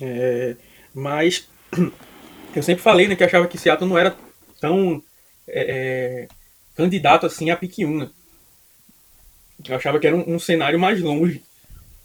É, 0.00 0.56
mas 0.94 1.48
eu 2.54 2.62
sempre 2.62 2.82
falei 2.82 3.08
né, 3.08 3.16
que 3.16 3.24
achava 3.24 3.48
que 3.48 3.58
Seattle 3.58 3.88
não 3.88 3.98
era 3.98 4.16
tão 4.60 5.02
é, 5.48 6.26
é 6.26 6.28
candidato 6.76 7.26
assim 7.26 7.50
a 7.50 7.56
pique 7.56 7.84
1. 7.84 8.08
Eu 9.68 9.76
achava 9.76 9.98
que 9.98 10.06
era 10.06 10.16
um, 10.16 10.34
um, 10.34 10.38
cenário 10.38 10.78
mais 10.78 11.00
longe. 11.00 11.42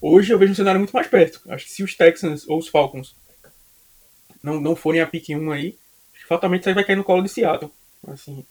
Hoje 0.00 0.32
eu 0.32 0.38
vejo 0.38 0.52
um 0.52 0.56
cenário 0.56 0.80
muito 0.80 0.92
mais 0.92 1.06
perto. 1.06 1.40
Acho 1.48 1.64
que 1.64 1.72
se 1.72 1.82
os 1.82 1.94
Texans 1.94 2.46
ou 2.48 2.58
os 2.58 2.68
Falcons 2.68 3.14
não, 4.42 4.60
não 4.60 4.76
forem 4.76 5.00
a 5.00 5.06
pick 5.06 5.30
1 5.30 5.50
aí, 5.50 5.76
fatalmente 6.28 6.64
você 6.64 6.74
vai 6.74 6.84
cair 6.84 6.96
no 6.96 7.04
colo 7.04 7.22
de 7.22 7.28
Seattle. 7.28 7.70
Assim, 8.08 8.44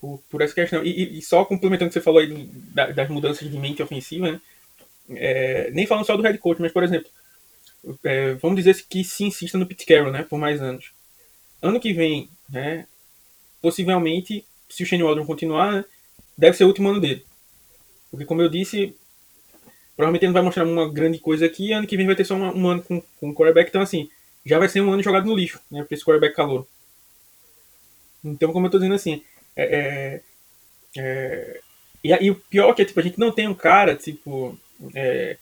por, 0.00 0.22
por 0.30 0.42
essa 0.42 0.54
questão. 0.54 0.84
E, 0.84 1.18
e, 1.18 1.22
só 1.22 1.44
complementando 1.44 1.86
o 1.86 1.90
que 1.90 1.94
você 1.94 2.00
falou 2.00 2.20
aí 2.20 2.48
da, 2.74 2.86
das 2.90 3.08
mudanças 3.08 3.48
de 3.48 3.58
mente 3.58 3.82
ofensiva, 3.82 4.32
né? 4.32 4.40
É, 5.10 5.70
nem 5.70 5.86
falando 5.86 6.06
só 6.06 6.16
do 6.16 6.22
head 6.22 6.36
coach, 6.38 6.60
mas 6.60 6.72
por 6.72 6.82
exemplo, 6.82 7.08
é, 8.02 8.34
vamos 8.34 8.56
dizer 8.56 8.74
que 8.88 9.04
se 9.04 9.24
insista 9.24 9.56
no 9.56 9.66
Pete 9.66 9.86
Carroll, 9.86 10.12
né? 10.12 10.24
Por 10.24 10.38
mais 10.38 10.60
anos. 10.60 10.92
Ano 11.62 11.80
que 11.80 11.92
vem, 11.92 12.28
né? 12.48 12.86
Possivelmente, 13.62 14.44
se 14.68 14.82
o 14.82 14.86
Shane 14.86 15.02
Waldron 15.02 15.26
continuar, 15.26 15.72
né, 15.72 15.84
deve 16.36 16.56
ser 16.56 16.64
o 16.64 16.68
último 16.68 16.88
ano 16.88 17.00
dele. 17.00 17.24
Porque 18.10 18.24
como 18.24 18.42
eu 18.42 18.48
disse, 18.48 18.94
provavelmente 19.96 20.22
ele 20.22 20.28
não 20.28 20.34
vai 20.34 20.42
mostrar 20.42 20.64
uma 20.64 20.92
grande 20.92 21.18
coisa 21.18 21.46
aqui. 21.46 21.72
Ano 21.72 21.86
que 21.86 21.96
vem 21.96 22.06
vai 22.06 22.16
ter 22.16 22.24
só 22.24 22.34
uma, 22.34 22.54
um 22.54 22.68
ano 22.68 22.82
com, 22.82 23.02
com 23.20 23.34
quarterback. 23.34 23.68
Então, 23.68 23.82
assim, 23.82 24.08
já 24.44 24.58
vai 24.58 24.68
ser 24.68 24.80
um 24.80 24.92
ano 24.92 25.02
jogado 25.02 25.26
no 25.26 25.36
lixo, 25.36 25.60
né? 25.70 25.84
Pra 25.84 25.94
esse 25.94 26.04
quarterback 26.04 26.34
calor. 26.34 26.66
Então, 28.24 28.52
como 28.52 28.66
eu 28.66 28.70
tô 28.70 28.78
dizendo 28.78 28.94
assim, 28.94 29.22
é, 29.54 30.20
é, 30.96 31.00
é, 31.00 31.60
e, 32.02 32.12
e, 32.26 32.30
o 32.30 32.34
pior 32.34 32.70
é 32.70 32.74
que 32.74 32.84
tipo, 32.84 33.00
a 33.00 33.02
gente 33.02 33.18
não 33.18 33.32
tem 33.32 33.48
um 33.48 33.54
cara, 33.54 33.94
tipo. 33.94 34.58
É, 34.94 35.36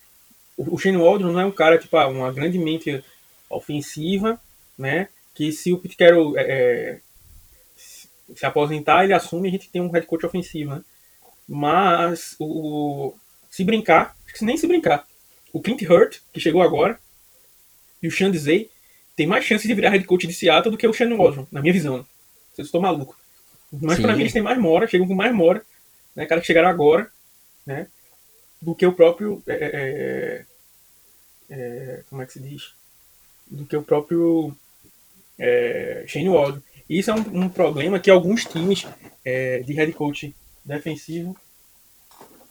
o, 0.56 0.74
o 0.74 0.78
Shane 0.78 0.96
Waldron 0.96 1.32
não 1.32 1.40
é 1.40 1.44
um 1.44 1.50
cara, 1.52 1.78
tipo, 1.78 1.96
ah, 1.96 2.06
uma 2.06 2.32
grande 2.32 2.58
mente 2.58 3.02
ofensiva, 3.50 4.40
né? 4.78 5.08
Que 5.34 5.52
se 5.52 5.72
o 5.72 5.78
Pete 5.78 5.96
Carroll 5.96 6.38
é, 6.38 6.42
é 6.42 7.00
se 8.34 8.46
aposentar, 8.46 9.04
ele 9.04 9.12
assume 9.12 9.48
a 9.48 9.50
gente 9.50 9.68
tem 9.68 9.82
um 9.82 9.90
head 9.90 10.06
coach 10.06 10.24
ofensivo, 10.24 10.76
né? 10.76 10.84
Mas 11.48 12.36
o, 12.38 13.14
se 13.50 13.64
brincar, 13.64 14.16
nem 14.40 14.56
se 14.56 14.66
brincar. 14.66 15.06
O 15.52 15.60
Clint 15.60 15.82
Hurt, 15.82 16.18
que 16.32 16.40
chegou 16.40 16.62
agora, 16.62 16.98
e 18.02 18.08
o 18.08 18.10
Sean 18.10 18.32
Zay 18.32 18.70
tem 19.16 19.26
mais 19.26 19.44
chance 19.44 19.66
de 19.66 19.74
virar 19.74 19.90
head 19.90 20.04
coach 20.04 20.26
de 20.26 20.32
Seattle 20.32 20.72
do 20.72 20.78
que 20.78 20.86
o 20.86 20.92
Shannon 20.92 21.16
Waldron, 21.16 21.46
na 21.52 21.60
minha 21.60 21.72
visão. 21.72 21.98
Né? 21.98 22.04
Vocês 22.52 22.68
estão 22.68 22.80
maluco. 22.80 23.16
Mas 23.72 23.98
para 23.98 24.14
mim 24.14 24.22
eles 24.22 24.32
têm 24.32 24.42
mais 24.42 24.58
mora, 24.58 24.86
chegam 24.86 25.06
com 25.06 25.14
mais 25.14 25.34
mora, 25.34 25.64
né? 26.14 26.26
Cara 26.26 26.40
que 26.40 26.46
chegaram 26.46 26.68
agora, 26.68 27.10
né? 27.66 27.88
Do 28.60 28.74
que 28.74 28.86
o 28.86 28.92
próprio. 28.92 29.42
É, 29.46 29.54
é, 29.54 30.44
é, 31.50 31.56
é 31.56 32.02
como 32.08 32.22
é 32.22 32.26
que 32.26 32.32
se 32.32 32.40
diz? 32.40 32.72
Do 33.46 33.64
que 33.66 33.76
o 33.76 33.82
próprio 33.82 34.56
é, 35.38 36.04
Shane 36.06 36.28
Waldron. 36.28 36.62
Isso 36.88 37.10
é 37.10 37.14
um, 37.14 37.44
um, 37.44 37.48
problema 37.48 37.98
que 37.98 38.10
alguns 38.10 38.44
times 38.44 38.86
é, 39.24 39.60
de 39.60 39.72
head 39.72 39.92
coach 39.92 40.34
defensivo 40.64 41.36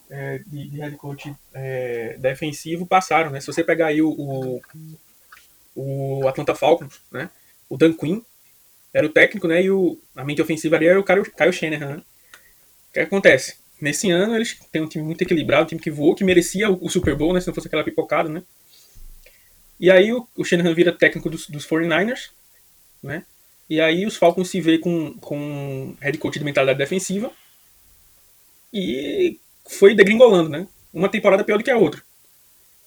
é, 0.09 0.39
de, 0.45 0.67
de, 0.69 0.77
head 0.77 0.95
coach 0.95 1.33
é, 1.53 2.15
defensivo 2.19 2.85
passaram, 2.85 3.31
né? 3.31 3.39
Se 3.39 3.47
você 3.47 3.63
pegar 3.63 3.87
aí 3.87 4.01
o, 4.01 4.09
o, 4.09 4.61
o, 5.75 6.27
Atlanta 6.27 6.53
Falcons, 6.53 7.01
né? 7.11 7.29
O 7.67 7.77
Dan 7.77 7.93
Quinn 7.93 8.21
era 8.93 9.07
o 9.07 9.09
técnico, 9.09 9.47
né? 9.47 9.63
E 9.63 9.71
o, 9.71 9.99
a 10.15 10.23
mente 10.23 10.41
ofensiva 10.41 10.75
ali 10.75 10.87
era 10.87 10.99
o 10.99 11.03
Kyle, 11.03 11.23
Kyle 11.23 11.53
Shanahan, 11.53 11.95
né? 11.97 12.03
O 12.89 12.93
que 12.93 12.99
acontece? 12.99 13.55
Nesse 13.81 14.11
ano 14.11 14.35
eles 14.35 14.59
têm 14.71 14.83
um 14.83 14.87
time 14.87 15.03
muito 15.03 15.23
equilibrado, 15.23 15.63
um 15.63 15.67
time 15.67 15.81
que 15.81 15.89
voou, 15.89 16.13
que 16.13 16.23
merecia 16.23 16.69
o, 16.69 16.85
o 16.85 16.89
Super 16.89 17.15
Bowl, 17.15 17.33
né? 17.33 17.41
Se 17.41 17.47
não 17.47 17.55
fosse 17.55 17.67
aquela 17.67 17.83
pipocada, 17.83 18.29
né? 18.29 18.43
E 19.79 19.89
aí 19.89 20.13
o, 20.13 20.27
o 20.37 20.45
Shanahan 20.45 20.75
vira 20.75 20.91
técnico 20.91 21.29
dos, 21.29 21.47
dos 21.47 21.65
49ers, 21.65 22.29
né? 23.01 23.25
E 23.67 23.81
aí 23.81 24.05
os 24.05 24.15
Falcons 24.15 24.49
se 24.49 24.61
vê 24.61 24.77
com, 24.77 25.13
com 25.15 25.95
head 25.99 26.17
coach 26.19 26.37
de 26.37 26.45
mentalidade 26.45 26.77
defensiva 26.77 27.31
e 28.73 29.39
foi 29.69 29.95
degringolando, 29.95 30.49
né? 30.49 30.67
Uma 30.93 31.09
temporada 31.09 31.43
pior 31.43 31.57
do 31.57 31.63
que 31.63 31.71
a 31.71 31.77
outra. 31.77 32.01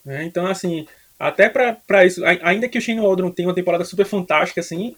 Né? 0.04 0.24
Então, 0.24 0.46
assim, 0.46 0.86
até 1.18 1.48
para 1.48 2.04
isso, 2.04 2.22
ainda 2.24 2.68
que 2.68 2.78
o 2.78 2.80
Shane 2.80 3.00
Waldron 3.00 3.30
tenha 3.30 3.48
uma 3.48 3.54
temporada 3.54 3.84
super 3.84 4.04
fantástica, 4.04 4.60
assim, 4.60 4.96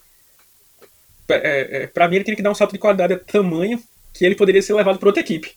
é, 1.29 1.83
é, 1.83 1.87
para 1.87 2.09
mim 2.09 2.17
ele 2.17 2.25
teria 2.25 2.37
que 2.37 2.43
dar 2.43 2.51
um 2.51 2.55
salto 2.55 2.73
de 2.73 2.79
qualidade 2.79 3.15
a 3.15 3.19
tamanho 3.19 3.83
que 4.15 4.25
ele 4.25 4.35
poderia 4.35 4.63
ser 4.63 4.75
levado 4.75 4.99
para 4.99 5.09
outra 5.09 5.23
equipe. 5.23 5.55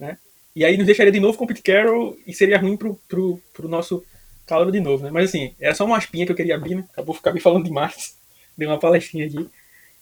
Né? 0.00 0.16
E 0.56 0.64
aí 0.64 0.76
nos 0.76 0.86
deixaria 0.86 1.12
de 1.12 1.20
novo 1.20 1.36
com 1.36 1.44
o 1.44 1.46
Pete 1.46 1.62
Carroll 1.62 2.18
e 2.26 2.34
seria 2.34 2.58
ruim 2.58 2.76
pro, 2.76 2.98
pro, 3.08 3.40
pro 3.52 3.68
nosso 3.68 4.04
calor 4.46 4.72
de 4.72 4.80
novo, 4.80 5.04
né? 5.04 5.10
Mas 5.12 5.28
assim, 5.28 5.54
era 5.60 5.74
só 5.74 5.84
uma 5.84 5.98
espinha 5.98 6.24
que 6.24 6.32
eu 6.32 6.36
queria 6.36 6.56
abrir, 6.56 6.74
né? 6.74 6.84
Acabou 6.90 7.16
me 7.32 7.40
falando 7.40 7.64
demais. 7.64 8.16
Dei 8.56 8.66
uma 8.66 8.78
palestrinha 8.78 9.26
aqui. 9.26 9.48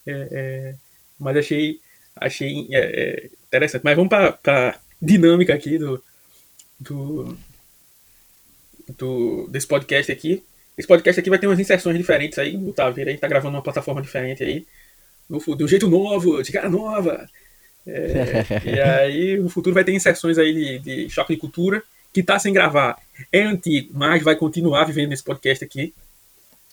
É, 0.07 0.29
é, 0.31 0.75
mas 1.19 1.37
achei, 1.37 1.81
achei 2.17 2.67
é, 2.71 2.79
é, 2.79 3.31
interessante. 3.47 3.83
Mas 3.85 3.97
vamos 3.97 4.09
para 4.09 4.39
a 4.47 4.79
dinâmica 5.01 5.55
aqui 5.55 5.79
do, 5.79 6.03
do, 6.81 7.37
do, 8.97 9.49
desse 9.49 9.67
podcast 9.67 10.11
aqui. 10.11 10.43
Esse 10.77 10.89
podcast 10.89 11.21
aqui 11.21 11.31
vai 11.31 11.39
ter 11.39 11.47
umas 11.47 11.61
inserções 11.61 11.97
diferentes 11.97 12.39
aí. 12.39 12.57
O 12.57 12.73
Taveira 12.73 13.11
aí 13.11 13.19
tá 13.19 13.29
gravando 13.29 13.57
uma 13.57 13.63
plataforma 13.63 14.03
diferente 14.03 14.43
aí. 14.43 14.67
No, 15.29 15.39
de 15.39 15.65
um 15.65 15.69
jeito 15.69 15.89
novo, 15.89 16.43
de 16.43 16.53
cara 16.53 16.69
nova. 16.69 17.29
É, 17.87 18.45
e 18.65 18.81
aí 18.81 19.39
no 19.39 19.49
futuro 19.49 19.75
vai 19.75 19.85
ter 19.85 19.93
inserções 19.93 20.39
aí 20.39 20.53
de, 20.53 20.79
de 20.79 21.11
choque 21.11 21.35
de 21.35 21.41
cultura, 21.41 21.83
que 22.13 22.23
tá 22.23 22.39
sem 22.39 22.53
gravar. 22.53 22.99
É 23.33 23.43
antigo, 23.43 23.91
mas 23.95 24.23
vai 24.23 24.37
continuar 24.37 24.85
vivendo 24.85 25.11
nesse 25.11 25.25
podcast 25.25 25.65
aqui. 25.65 25.95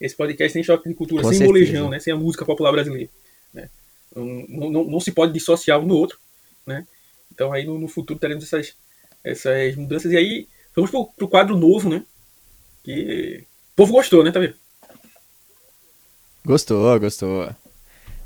Esse 0.01 0.15
podcast 0.15 0.51
sem 0.51 0.63
choque 0.63 0.89
de 0.89 0.95
cultura, 0.95 1.21
Com 1.21 1.29
sem 1.29 1.37
certeza. 1.37 1.53
molejão, 1.53 1.89
né? 1.89 1.99
Sem 1.99 2.13
a 2.13 2.17
música 2.17 2.43
popular 2.43 2.71
brasileira. 2.71 3.09
Né? 3.53 3.69
Não, 4.15 4.69
não, 4.71 4.83
não, 4.85 4.99
se 4.99 5.11
pode 5.11 5.33
dissociar 5.33 5.79
um 5.79 5.87
do 5.87 5.97
outro, 5.97 6.19
né? 6.65 6.85
Então 7.31 7.51
aí 7.51 7.65
no, 7.65 7.79
no, 7.79 7.87
futuro 7.87 8.19
teremos 8.19 8.43
essas, 8.43 8.75
essas 9.23 9.75
mudanças. 9.75 10.11
E 10.11 10.17
aí 10.17 10.47
vamos 10.75 10.91
pro, 10.91 11.05
pro 11.17 11.27
quadro 11.27 11.57
novo, 11.57 11.89
né? 11.89 12.05
Que 12.83 13.43
o 13.73 13.75
povo 13.75 13.93
gostou, 13.93 14.23
né, 14.23 14.31
tá? 14.31 14.39
Gostou, 16.45 16.99
gostou. 16.99 17.45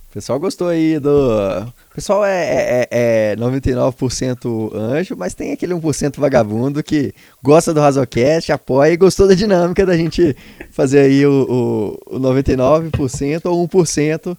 O 0.10 0.14
pessoal 0.14 0.40
gostou 0.40 0.70
aí 0.70 1.00
do. 1.00 1.72
Pessoal 1.94 2.26
é, 2.26 2.88
é, 2.90 3.32
é 3.32 3.36
99% 3.36 4.74
anjo, 4.74 5.16
mas 5.16 5.34
tem 5.34 5.52
aquele 5.52 5.74
1% 5.74 6.18
vagabundo 6.18 6.82
que 6.82 7.14
gosta 7.44 7.74
do 7.74 7.80
Razocast, 7.80 8.52
apoia 8.52 8.94
e 8.94 8.98
gostou 8.98 9.28
da 9.28 9.36
dinâmica 9.36 9.86
da 9.86 9.96
gente 9.96 10.36
fazer 10.72 11.00
aí 11.00 11.26
o, 11.26 12.00
o, 12.10 12.16
o 12.16 12.20
99% 12.20 13.46
ou 13.46 13.68
1% 13.68 14.38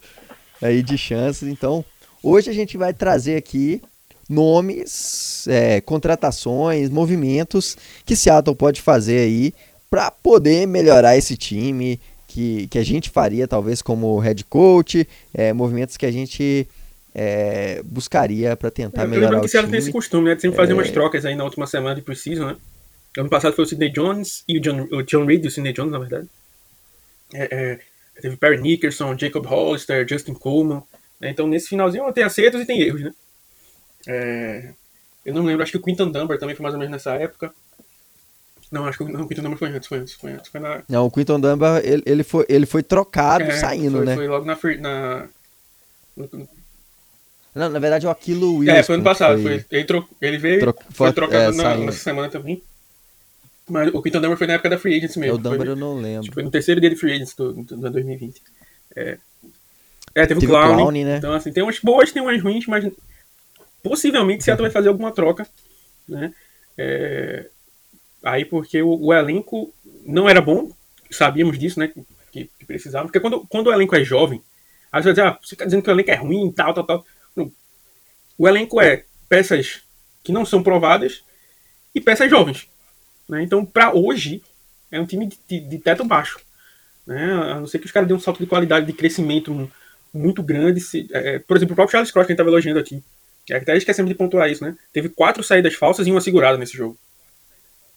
aí 0.60 0.82
de 0.82 0.96
chances. 0.96 1.48
Então, 1.48 1.84
hoje 2.22 2.50
a 2.50 2.52
gente 2.52 2.76
vai 2.76 2.92
trazer 2.92 3.36
aqui 3.36 3.82
nomes, 4.28 5.46
é, 5.48 5.80
contratações, 5.80 6.90
movimentos 6.90 7.76
que 8.04 8.14
Seattle 8.14 8.54
pode 8.54 8.82
fazer 8.82 9.20
aí 9.20 9.54
para 9.90 10.10
poder 10.10 10.66
melhorar 10.66 11.16
esse 11.16 11.36
time 11.36 11.98
que, 12.26 12.66
que 12.68 12.78
a 12.78 12.84
gente 12.84 13.08
faria 13.08 13.48
talvez 13.48 13.80
como 13.80 14.18
head 14.18 14.44
coach, 14.44 15.08
é, 15.32 15.52
movimentos 15.52 15.96
que 15.96 16.04
a 16.04 16.10
gente 16.10 16.68
é, 17.14 17.82
buscaria 17.84 18.54
para 18.54 18.70
tentar 18.70 19.04
é, 19.04 19.06
melhorar 19.06 19.38
o 19.38 19.40
que 19.40 19.48
time. 19.48 19.68
tem 19.68 19.78
esse 19.78 19.90
costume, 19.90 20.28
né, 20.28 20.34
de 20.34 20.42
sempre 20.42 20.56
fazer 20.56 20.74
umas 20.74 20.88
é. 20.88 20.92
trocas 20.92 21.24
aí 21.24 21.34
na 21.34 21.44
última 21.44 21.66
semana 21.66 21.94
de 21.94 22.02
preciso, 22.02 22.46
né? 22.46 22.56
Ano 23.16 23.30
passado 23.30 23.54
foi 23.54 23.64
o 23.64 23.66
Sidney 23.66 23.90
Jones 23.90 24.44
e 24.46 24.58
o 24.58 24.60
John, 24.60 24.86
o 24.92 25.02
John 25.02 25.24
Reed 25.24 25.44
o 25.46 25.50
Sidney 25.50 25.72
Jones, 25.72 25.90
na 25.90 25.98
verdade. 25.98 26.28
É, 27.34 27.48
é, 27.50 27.78
teve 28.20 28.36
Perry 28.36 28.60
Nickerson, 28.60 29.16
Jacob 29.16 29.46
Hollister, 29.46 30.06
Justin 30.08 30.34
Coleman. 30.34 30.82
Né? 31.20 31.30
Então 31.30 31.46
nesse 31.46 31.68
finalzinho 31.68 32.12
tem 32.12 32.24
acertos 32.24 32.60
e 32.60 32.66
tem 32.66 32.80
erros, 32.80 33.02
né? 33.02 33.12
É, 34.06 34.72
eu 35.24 35.34
não 35.34 35.44
lembro, 35.44 35.62
acho 35.62 35.72
que 35.72 35.78
o 35.78 35.82
Quinton 35.82 36.10
Dunbar 36.10 36.38
também 36.38 36.54
foi 36.54 36.62
mais 36.62 36.74
ou 36.74 36.78
menos 36.78 36.92
nessa 36.92 37.14
época. 37.14 37.52
Não, 38.70 38.86
acho 38.86 38.98
que 38.98 39.04
não, 39.04 39.22
o 39.22 39.28
Quinton 39.28 39.42
Dunbar 39.42 39.58
foi 39.58 39.68
antes, 39.68 39.88
foi 39.88 39.98
antes, 39.98 40.14
foi 40.14 40.32
antes. 40.32 40.50
Foi 40.50 40.60
na... 40.60 40.82
Não, 40.88 41.06
o 41.06 41.10
Quinton 41.10 41.40
Dunbar, 41.40 41.80
ele, 41.84 42.02
ele, 42.06 42.22
foi, 42.22 42.46
ele 42.48 42.66
foi 42.66 42.82
trocado 42.82 43.44
é, 43.44 43.50
saindo, 43.52 43.98
foi, 43.98 44.06
né? 44.06 44.14
Foi 44.14 44.28
logo 44.28 44.44
na... 44.44 44.58
na... 44.80 45.28
Não, 47.54 47.68
na 47.70 47.78
verdade 47.78 48.06
o 48.06 48.10
Aquilo 48.10 48.56
Wilson. 48.56 48.72
É, 48.72 48.82
foi 48.82 48.94
ano 48.94 49.04
passado. 49.04 49.42
Foi, 49.42 49.64
ele, 49.70 49.84
tro, 49.84 50.08
ele 50.20 50.38
veio, 50.38 50.60
Tro... 50.60 50.74
foi 50.90 51.12
trocado 51.12 51.60
é, 51.60 51.62
na, 51.62 51.76
nessa 51.76 51.98
semana 51.98 52.30
também. 52.30 52.62
Mas 53.68 53.92
o 53.92 54.02
Quinton 54.02 54.20
Dunbar 54.20 54.38
foi 54.38 54.46
na 54.46 54.54
época 54.54 54.70
da 54.70 54.78
Free 54.78 54.96
Agents 54.96 55.16
mesmo. 55.16 55.34
O 55.34 55.38
Dunbar 55.38 55.58
foi, 55.58 55.68
eu 55.68 55.76
não 55.76 56.00
lembro. 56.00 56.32
Foi 56.32 56.42
no 56.42 56.50
terceiro 56.50 56.80
dia 56.80 56.90
de 56.90 56.96
Free 56.96 57.12
Agents 57.12 57.34
do, 57.34 57.52
do, 57.52 57.76
do 57.76 57.90
2020. 57.90 58.42
É, 58.96 59.18
é 60.14 60.26
teve, 60.26 60.40
teve 60.40 60.46
o 60.46 60.48
Clown. 60.48 60.74
Clown 60.74 60.90
né? 60.90 61.16
Então, 61.18 61.32
assim, 61.32 61.52
tem 61.52 61.62
umas 61.62 61.78
boas, 61.78 62.10
tem 62.10 62.22
umas 62.22 62.42
ruins, 62.42 62.66
mas 62.66 62.90
possivelmente 63.82 64.44
Seattle 64.44 64.66
vai 64.66 64.72
fazer 64.72 64.88
alguma 64.88 65.12
troca, 65.12 65.46
né? 66.08 66.32
É, 66.76 67.46
aí 68.22 68.44
porque 68.44 68.82
o, 68.82 69.06
o, 69.06 69.12
elenco 69.12 69.72
não 70.04 70.28
era 70.28 70.40
bom, 70.40 70.70
sabíamos 71.10 71.58
disso, 71.58 71.78
né? 71.78 71.92
Que, 72.32 72.50
que 72.58 72.64
precisava, 72.64 73.06
porque 73.06 73.20
quando, 73.20 73.46
quando 73.48 73.68
o 73.68 73.72
elenco 73.72 73.96
é 73.96 74.04
jovem, 74.04 74.42
aí 74.92 75.02
você 75.02 75.08
vai 75.08 75.12
dizer, 75.12 75.26
ah, 75.26 75.38
você 75.42 75.54
está 75.54 75.64
dizendo 75.64 75.82
que 75.82 75.90
o 75.90 75.92
elenco 75.92 76.10
é 76.10 76.14
ruim, 76.14 76.52
tal, 76.52 76.74
tal, 76.74 76.84
tal. 76.84 77.06
Não. 77.34 77.52
O 78.36 78.48
elenco 78.48 78.80
é 78.80 79.04
peças 79.28 79.82
que 80.22 80.32
não 80.32 80.44
são 80.44 80.62
provadas 80.62 81.22
e 81.94 82.00
peças 82.00 82.30
jovens. 82.30 82.68
Né? 83.28 83.42
Então, 83.42 83.64
para 83.64 83.94
hoje, 83.94 84.42
é 84.90 85.00
um 85.00 85.06
time 85.06 85.26
de, 85.26 85.38
de, 85.48 85.60
de, 85.60 85.78
teto 85.78 86.04
baixo. 86.04 86.40
Né? 87.06 87.32
A 87.32 87.60
não 87.60 87.66
ser 87.66 87.78
que 87.78 87.86
os 87.86 87.92
caras 87.92 88.08
dêem 88.08 88.16
um 88.16 88.20
salto 88.20 88.38
de 88.38 88.46
qualidade, 88.46 88.86
de 88.86 88.92
crescimento 88.92 89.70
muito 90.12 90.42
grande. 90.42 90.80
Se, 90.80 91.08
é, 91.12 91.38
por 91.38 91.56
exemplo, 91.56 91.72
o 91.72 91.76
próprio 91.76 91.92
Charles 91.92 92.10
Cross, 92.10 92.26
que 92.26 92.32
a 92.32 92.34
gente 92.34 92.40
estava 92.40 92.50
elogiando 92.50 92.78
aqui. 92.78 93.02
É, 93.50 93.56
até 93.56 93.76
esquecemos 93.76 94.08
de 94.08 94.14
pontuar 94.14 94.50
isso, 94.50 94.64
né? 94.64 94.76
Teve 94.92 95.08
quatro 95.08 95.42
saídas 95.42 95.74
falsas 95.74 96.06
e 96.06 96.10
uma 96.10 96.20
segurada 96.20 96.58
nesse 96.58 96.76
jogo. 96.76 96.98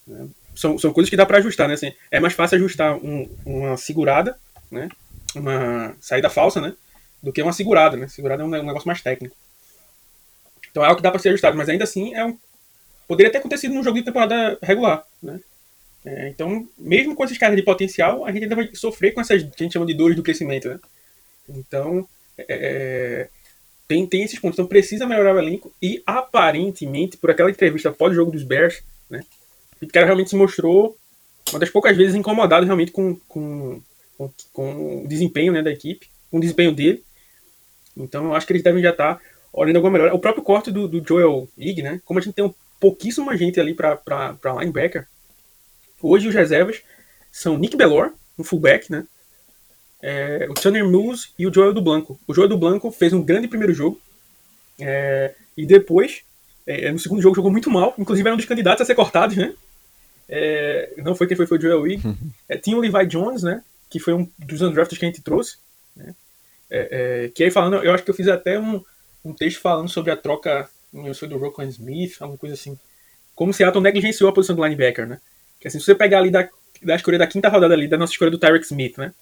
Né? 0.07 0.27
São, 0.55 0.77
são 0.77 0.91
coisas 0.91 1.09
que 1.09 1.17
dá 1.17 1.25
para 1.25 1.37
ajustar, 1.37 1.67
né? 1.67 1.75
Assim, 1.75 1.93
é 2.09 2.19
mais 2.19 2.33
fácil 2.33 2.57
ajustar 2.57 2.95
um, 2.95 3.29
uma 3.45 3.77
segurada, 3.77 4.35
né? 4.69 4.89
uma 5.35 5.95
saída 5.99 6.29
falsa, 6.29 6.61
né? 6.61 6.73
Do 7.21 7.31
que 7.31 7.41
uma 7.41 7.53
segurada, 7.53 7.95
né? 7.97 8.07
Segurada 8.07 8.43
é 8.43 8.45
um 8.45 8.49
negócio 8.49 8.87
mais 8.87 9.01
técnico. 9.01 9.35
Então 10.69 10.83
é 10.83 10.87
algo 10.87 10.97
que 10.97 11.03
dá 11.03 11.11
para 11.11 11.19
ser 11.19 11.29
ajustado, 11.29 11.57
mas 11.57 11.69
ainda 11.69 11.83
assim 11.83 12.13
é 12.15 12.25
um... 12.25 12.37
poderia 13.11 13.29
ter 13.29 13.39
acontecido 13.39 13.73
num 13.73 13.83
jogo 13.83 13.97
de 13.97 14.05
temporada 14.05 14.57
regular, 14.63 15.05
né? 15.21 15.41
É, 16.05 16.29
então, 16.29 16.65
mesmo 16.77 17.13
com 17.13 17.25
esses 17.25 17.37
caras 17.37 17.57
de 17.57 17.61
potencial, 17.61 18.23
a 18.23 18.31
gente 18.31 18.43
ainda 18.43 18.55
vai 18.55 18.69
sofrer 18.73 19.13
com 19.13 19.19
essas 19.19 19.43
que 19.43 19.49
a 19.59 19.63
gente 19.63 19.73
chama 19.73 19.85
de 19.85 19.93
dores 19.93 20.15
do 20.15 20.23
crescimento, 20.23 20.69
né? 20.69 20.79
Então, 21.49 22.07
é, 22.37 22.45
é 22.47 23.29
tem, 23.85 24.07
tem 24.07 24.23
esses 24.23 24.39
pontos. 24.39 24.55
Então, 24.55 24.65
precisa 24.65 25.05
melhorar 25.05 25.35
o 25.35 25.39
elenco 25.39 25.73
e, 25.81 26.01
aparentemente, 26.05 27.17
por 27.17 27.29
aquela 27.29 27.51
entrevista 27.51 27.91
pós-jogo 27.91 28.31
dos 28.31 28.43
Bears, 28.43 28.81
né? 29.09 29.25
O 29.81 29.87
cara 29.87 30.05
realmente 30.05 30.29
se 30.29 30.35
mostrou 30.37 30.97
uma 31.51 31.59
das 31.59 31.69
poucas 31.69 31.97
vezes 31.97 32.15
incomodado 32.15 32.65
realmente 32.65 32.93
com, 32.93 33.17
com, 33.27 33.81
com, 34.17 34.31
com 34.53 35.03
o 35.03 35.07
desempenho 35.09 35.51
né, 35.51 35.61
da 35.61 35.71
equipe, 35.71 36.07
com 36.31 36.37
o 36.37 36.39
desempenho 36.39 36.71
dele. 36.71 37.03
Então, 37.97 38.27
eu 38.27 38.35
acho 38.35 38.47
que 38.47 38.53
eles 38.53 38.63
devem 38.63 38.81
já 38.81 38.91
estar 38.91 39.19
olhando 39.51 39.75
alguma 39.75 39.91
melhora. 39.91 40.15
O 40.15 40.19
próprio 40.19 40.45
corte 40.45 40.71
do, 40.71 40.87
do 40.87 41.05
Joel 41.05 41.49
Ig, 41.57 41.81
né? 41.81 42.01
Como 42.05 42.17
a 42.17 42.23
gente 42.23 42.33
tem 42.33 42.45
um 42.45 42.53
pouquíssima 42.81 43.37
gente 43.37 43.59
ali 43.59 43.75
para 43.75 43.99
linebacker, 44.59 45.07
hoje 46.01 46.27
os 46.27 46.33
reservas 46.33 46.81
são 47.31 47.57
Nick 47.57 47.77
Bellor, 47.77 48.11
um 48.37 48.43
fullback, 48.43 48.91
né? 48.91 49.05
É, 50.01 50.47
o 50.49 50.55
Tanner 50.55 50.83
Mills 50.83 51.29
e 51.37 51.45
o 51.45 51.53
Joel 51.53 51.73
do 51.73 51.81
Blanco. 51.81 52.19
O 52.27 52.33
Joel 52.33 52.49
do 52.49 52.57
Blanco 52.57 52.91
fez 52.91 53.13
um 53.13 53.21
grande 53.21 53.47
primeiro 53.47 53.71
jogo 53.71 54.01
é, 54.79 55.35
e 55.55 55.63
depois, 55.63 56.23
é, 56.65 56.91
no 56.91 56.97
segundo 56.97 57.21
jogo, 57.21 57.35
jogou 57.35 57.51
muito 57.51 57.69
mal. 57.69 57.93
Inclusive 57.99 58.27
era 58.27 58.33
um 58.33 58.37
dos 58.37 58.47
candidatos 58.47 58.81
a 58.81 58.85
ser 58.85 58.95
cortados, 58.95 59.37
né? 59.37 59.53
É, 60.27 60.93
não 60.97 61.13
foi 61.13 61.27
quem 61.27 61.37
foi, 61.37 61.45
foi 61.45 61.59
o 61.59 61.61
Joel 61.61 61.81
Wig. 61.81 62.01
É, 62.49 62.57
tinha 62.57 62.75
o 62.75 62.81
Levi 62.81 63.05
Jones, 63.05 63.43
né? 63.43 63.63
Que 63.89 63.99
foi 63.99 64.13
um 64.13 64.27
dos 64.39 64.61
undrafted 64.61 64.99
que 64.99 65.05
a 65.05 65.07
gente 65.07 65.21
trouxe. 65.21 65.57
Né? 65.95 66.15
É, 66.69 67.31
que 67.33 67.43
aí 67.43 67.51
falando, 67.51 67.75
eu 67.75 67.93
acho 67.93 68.03
que 68.03 68.09
eu 68.09 68.15
fiz 68.15 68.27
até 68.27 68.59
um, 68.59 68.83
um 69.23 69.33
texto 69.33 69.61
falando 69.61 69.87
sobre 69.87 70.11
a 70.11 70.17
troca, 70.17 70.69
eu 70.93 71.13
sou 71.13 71.27
do 71.27 71.37
Rocco 71.37 71.61
Smith, 71.63 72.17
alguma 72.19 72.37
coisa 72.37 72.55
assim. 72.55 72.77
Como 73.35 73.53
Seattle 73.53 73.83
negligenciou 73.83 74.29
a 74.29 74.33
posição 74.33 74.55
do 74.55 74.63
linebacker, 74.63 75.07
né? 75.07 75.19
Que 75.59 75.67
assim, 75.67 75.79
se 75.79 75.85
você 75.85 75.95
pegar 75.95 76.19
ali 76.19 76.29
da, 76.29 76.47
da 76.81 76.95
escolha 76.95 77.17
da 77.17 77.27
quinta 77.27 77.49
rodada 77.49 77.73
ali, 77.73 77.87
da 77.87 77.97
nossa 77.97 78.11
escolha 78.11 78.31
do 78.31 78.37
Tyreek 78.37 78.65
Smith, 78.65 78.97
né? 78.97 79.13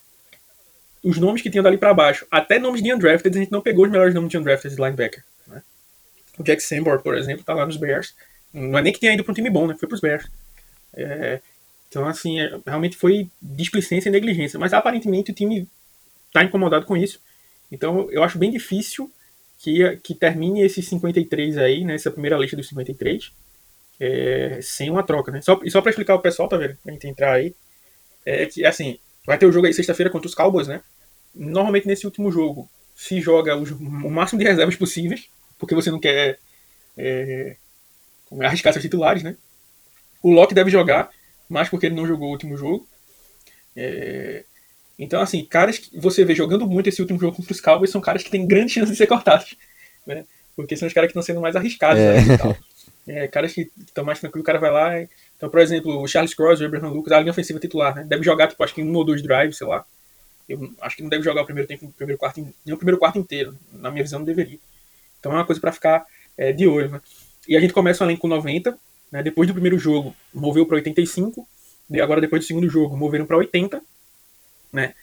Os 1.04 1.18
nomes 1.18 1.42
que 1.42 1.50
tinham 1.50 1.64
dali 1.64 1.78
para 1.78 1.94
baixo, 1.94 2.26
até 2.30 2.60
nomes 2.60 2.82
de 2.82 2.94
undrafted, 2.94 3.38
a 3.38 3.42
gente 3.42 3.52
não 3.52 3.62
pegou 3.62 3.86
os 3.86 3.92
melhores 3.92 4.14
nomes 4.14 4.30
de 4.30 4.38
undrafted 4.38 4.76
de 4.76 4.82
linebacker, 4.82 5.24
né? 5.48 5.62
O 6.38 6.44
Jack 6.44 6.62
Sambor, 6.62 7.02
por 7.02 7.18
exemplo, 7.18 7.44
tá 7.44 7.54
lá 7.54 7.66
nos 7.66 7.78
Bears. 7.78 8.16
Não 8.54 8.78
é 8.78 8.82
nem 8.82 8.92
que 8.92 9.00
tenha 9.00 9.14
ido 9.14 9.24
para 9.24 9.32
um 9.32 9.36
time 9.36 9.50
bom, 9.50 9.68
né? 9.68 9.76
Foi 9.80 9.88
pros 9.88 10.02
Bears. 10.02 10.28
É, 10.94 11.40
então, 11.88 12.08
assim, 12.08 12.40
é, 12.40 12.60
realmente 12.66 12.98
foi 12.98 13.30
displicência 13.42 14.10
e 14.10 14.12
negligência. 14.12 14.60
Mas 14.60 14.74
aparentemente 14.74 15.32
o 15.32 15.34
time 15.34 15.68
tá 16.34 16.44
incomodado 16.44 16.86
com 16.86 16.98
isso. 16.98 17.20
Então, 17.72 18.10
eu 18.12 18.24
acho 18.24 18.38
bem 18.38 18.52
difícil 18.52 19.12
que, 19.60 19.98
que 19.98 20.15
termine 20.15 20.62
esses 20.62 20.88
53 20.88 21.58
aí, 21.58 21.84
né, 21.84 21.95
essa 21.95 22.10
primeira 22.10 22.38
lista 22.38 22.56
dos 22.56 22.67
53, 22.69 23.32
é, 24.00 24.60
sem 24.62 24.89
uma 24.89 25.04
troca, 25.04 25.32
né? 25.32 25.41
Só, 25.41 25.60
só 25.67 25.82
para 25.82 25.89
explicar 25.91 26.15
o 26.15 26.22
pessoal, 26.22 26.48
tá 26.48 26.58
vendo? 26.58 26.78
Pra 26.82 26.93
gente 26.93 27.08
entrar 27.08 27.34
aí, 27.34 27.54
é 28.26 28.45
que, 28.45 28.65
assim, 28.65 28.98
vai 29.26 29.38
ter 29.38 29.45
o 29.45 29.52
jogo 29.52 29.67
aí 29.67 29.74
sexta-feira 29.74 30.10
contra 30.10 30.28
os 30.28 30.36
Cowboys, 30.36 30.67
né? 30.67 30.82
Normalmente 31.36 31.88
nesse 31.88 32.06
último 32.06 32.32
jogo 32.32 32.69
se 32.95 33.19
joga 33.22 33.56
os, 33.56 33.72
o 33.72 34.10
máximo 34.10 34.39
de 34.39 34.48
reservas 34.48 34.76
possíveis, 34.76 35.30
porque 35.58 35.76
você 35.76 35.91
não 35.91 36.00
quer 36.00 36.39
é, 36.98 37.58
arriscar 38.41 38.72
seus 38.72 38.84
titulares, 38.84 39.24
né? 39.24 39.36
O 40.24 40.32
Locke 40.32 40.54
deve 40.54 40.72
jogar, 40.72 41.10
mas 41.50 41.67
porque 41.69 41.86
ele 41.86 41.95
não 41.95 42.08
jogou 42.08 42.30
o 42.30 42.32
último 42.32 42.56
jogo. 42.56 42.88
É, 43.76 44.43
então, 45.00 45.22
assim, 45.22 45.46
caras 45.46 45.78
que 45.78 45.98
você 45.98 46.26
vê 46.26 46.36
jogando 46.36 46.68
muito 46.68 46.90
esse 46.90 47.02
último 47.02 47.18
jogo 47.18 47.38
contra 47.38 47.54
os 47.54 47.62
Cowboys 47.62 47.90
são 47.90 48.02
caras 48.02 48.22
que 48.22 48.30
têm 48.30 48.46
grande 48.46 48.74
chance 48.74 48.92
de 48.92 48.98
ser 48.98 49.08
cortados, 49.08 49.56
né? 50.06 50.26
Porque 50.58 50.76
são 50.76 50.90
os 50.90 50.94
caras 50.94 51.08
que 51.08 51.12
estão 51.12 51.24
sendo 51.24 51.40
mais 51.40 51.56
arriscados, 51.56 52.02
é. 52.02 52.22
né? 52.22 52.58
É, 53.08 53.28
caras 53.28 53.54
que 53.54 53.72
estão 53.80 54.04
mais 54.04 54.20
tranquilos, 54.20 54.44
o 54.44 54.46
cara 54.46 54.60
vai 54.60 54.70
lá. 54.70 55.08
Então, 55.36 55.50
por 55.50 55.60
exemplo, 55.62 56.00
o 56.00 56.08
Charles 56.08 56.34
Cross, 56.34 56.60
o 56.60 56.66
Abraham 56.66 56.90
Lucas, 56.90 57.14
a 57.14 57.20
linha 57.20 57.32
ofensiva 57.32 57.60
titular, 57.60 57.96
né? 57.96 58.04
Deve 58.04 58.24
jogar, 58.24 58.48
tipo, 58.48 58.64
acho 58.64 58.76
que 58.76 58.82
em 58.82 58.88
um 58.88 58.94
ou 58.94 59.06
dois 59.06 59.24
drives, 59.24 59.58
sei 59.58 59.66
lá. 59.66 59.86
Eu 60.48 60.72
acho 60.82 60.98
que 60.98 61.02
não 61.02 61.10
deve 61.10 61.24
jogar 61.24 61.42
o 61.42 61.46
primeiro 61.46 61.68
tempo, 61.68 61.86
o 61.86 61.92
primeiro 61.94 62.20
quarto, 62.20 62.42
nem 62.66 62.76
o 62.76 62.78
primeiro 62.78 63.00
quarto 63.00 63.18
inteiro. 63.18 63.56
Na 63.72 63.90
minha 63.90 64.04
visão, 64.04 64.20
não 64.20 64.26
deveria. 64.26 64.60
Então 65.20 65.32
é 65.32 65.36
uma 65.36 65.46
coisa 65.46 65.62
para 65.62 65.72
ficar 65.72 66.06
é, 66.38 66.52
de 66.52 66.68
olho, 66.68 66.90
né? 66.90 67.02
E 67.48 67.56
a 67.56 67.60
gente 67.60 67.74
começa 67.74 68.04
o 68.04 68.08
elenco 68.08 68.22
com 68.22 68.28
90, 68.28 68.78
né? 69.12 69.24
Depois 69.24 69.48
do 69.48 69.54
primeiro 69.54 69.80
jogo, 69.80 70.14
moveu 70.34 70.66
para 70.66 70.76
85. 70.76 71.48
E 71.90 72.02
agora, 72.02 72.22
depois 72.22 72.44
do 72.44 72.48
segundo 72.48 72.70
jogo, 72.70 72.98
moveram 72.98 73.26
para 73.26 73.38
80. 73.38 73.82
Né? 74.72 74.94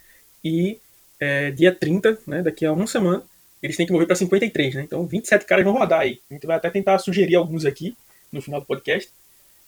E 0.45 0.79
é, 1.19 1.51
dia 1.51 1.75
30, 1.75 2.19
né? 2.27 2.43
daqui 2.43 2.65
a 2.65 2.73
uma 2.73 2.87
semana, 2.87 3.23
eles 3.63 3.77
têm 3.77 3.87
que 3.87 3.93
mover 3.93 4.07
para 4.07 4.17
53, 4.17 4.75
né? 4.75 4.83
Então 4.83 5.07
27 5.07 5.45
caras 5.45 5.65
vão 5.65 5.75
rodar 5.75 6.01
aí. 6.01 6.21
A 6.31 6.35
gente 6.35 6.47
vai 6.47 6.57
até 6.57 6.71
tentar 6.71 6.99
sugerir 6.99 7.35
alguns 7.35 7.65
aqui 7.65 7.97
no 8.31 8.43
final 8.43 8.61
do 8.61 8.67
podcast. 8.67 9.11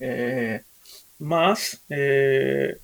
É, 0.00 0.60
mas 1.18 1.80
é, 1.90 2.76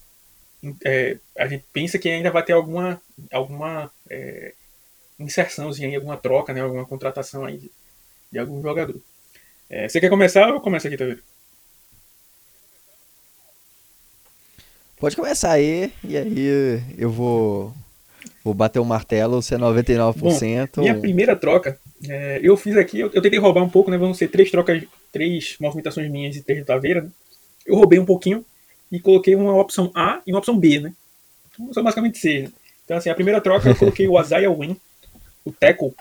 é, 0.85 1.17
a 1.39 1.47
gente 1.47 1.65
pensa 1.73 1.99
que 1.99 2.09
ainda 2.09 2.31
vai 2.31 2.43
ter 2.43 2.53
alguma, 2.53 3.01
alguma 3.31 3.91
é, 4.11 4.55
inserçãozinha, 5.19 5.97
alguma 5.97 6.17
troca, 6.17 6.53
né? 6.53 6.61
alguma 6.61 6.85
contratação 6.85 7.45
aí 7.45 7.59
de, 7.59 7.71
de 8.33 8.39
algum 8.39 8.61
jogador. 8.63 9.01
É, 9.71 9.89
você 9.89 10.01
quer 10.01 10.11
começar 10.11 10.49
ou 10.49 10.55
eu 10.55 10.61
começo 10.61 10.87
aqui, 10.87 10.97
Taveiro? 10.97 11.23
Pode 14.99 15.17
começar 15.17 15.53
aí, 15.53 15.93
e 16.03 16.17
aí 16.17 16.83
eu 16.97 17.11
vou 17.11 17.75
Vou 18.45 18.53
bater 18.53 18.79
o 18.79 18.85
martelo, 18.85 19.41
ser 19.41 19.59
99%. 19.59 20.69
Bom, 20.77 20.83
minha 20.83 20.95
primeira 21.01 21.35
troca, 21.35 21.79
é, 22.07 22.41
eu 22.43 22.55
fiz 22.59 22.77
aqui, 22.77 23.01
eu, 23.01 23.11
eu, 23.15 23.23
tentei 23.23 23.39
roubar 23.39 23.63
um 23.63 23.71
pouco, 23.71 23.91
né? 23.91 23.97
Vão 23.97 24.13
ser 24.13 24.29
três 24.29 24.51
trocas, 24.51 24.83
três 25.11 25.57
movimentações 25.59 26.11
minhas 26.11 26.37
e 26.37 26.43
três 26.43 26.61
de 26.61 26.67
Taveira. 26.67 27.01
Né? 27.01 27.11
Eu 27.65 27.75
roubei 27.75 27.99
um 27.99 28.05
pouquinho 28.05 28.45
e 28.93 29.01
coloquei 29.01 29.35
uma 29.35 29.59
opção 29.59 29.91
A 29.95 30.21
e 30.27 30.31
uma 30.31 30.41
opção 30.41 30.59
B, 30.59 30.79
né? 30.79 30.93
Então, 31.55 31.73
são 31.73 31.83
basicamente 31.83 32.19
C. 32.19 32.51
Então, 32.85 32.99
assim, 32.99 33.09
a 33.09 33.15
primeira 33.15 33.41
troca 33.41 33.71
eu 33.71 33.77
coloquei 33.77 34.07
o 34.07 34.21
Isaiah 34.21 34.53
Win, 34.53 34.77
o 35.43 35.51
tackle 35.51 35.95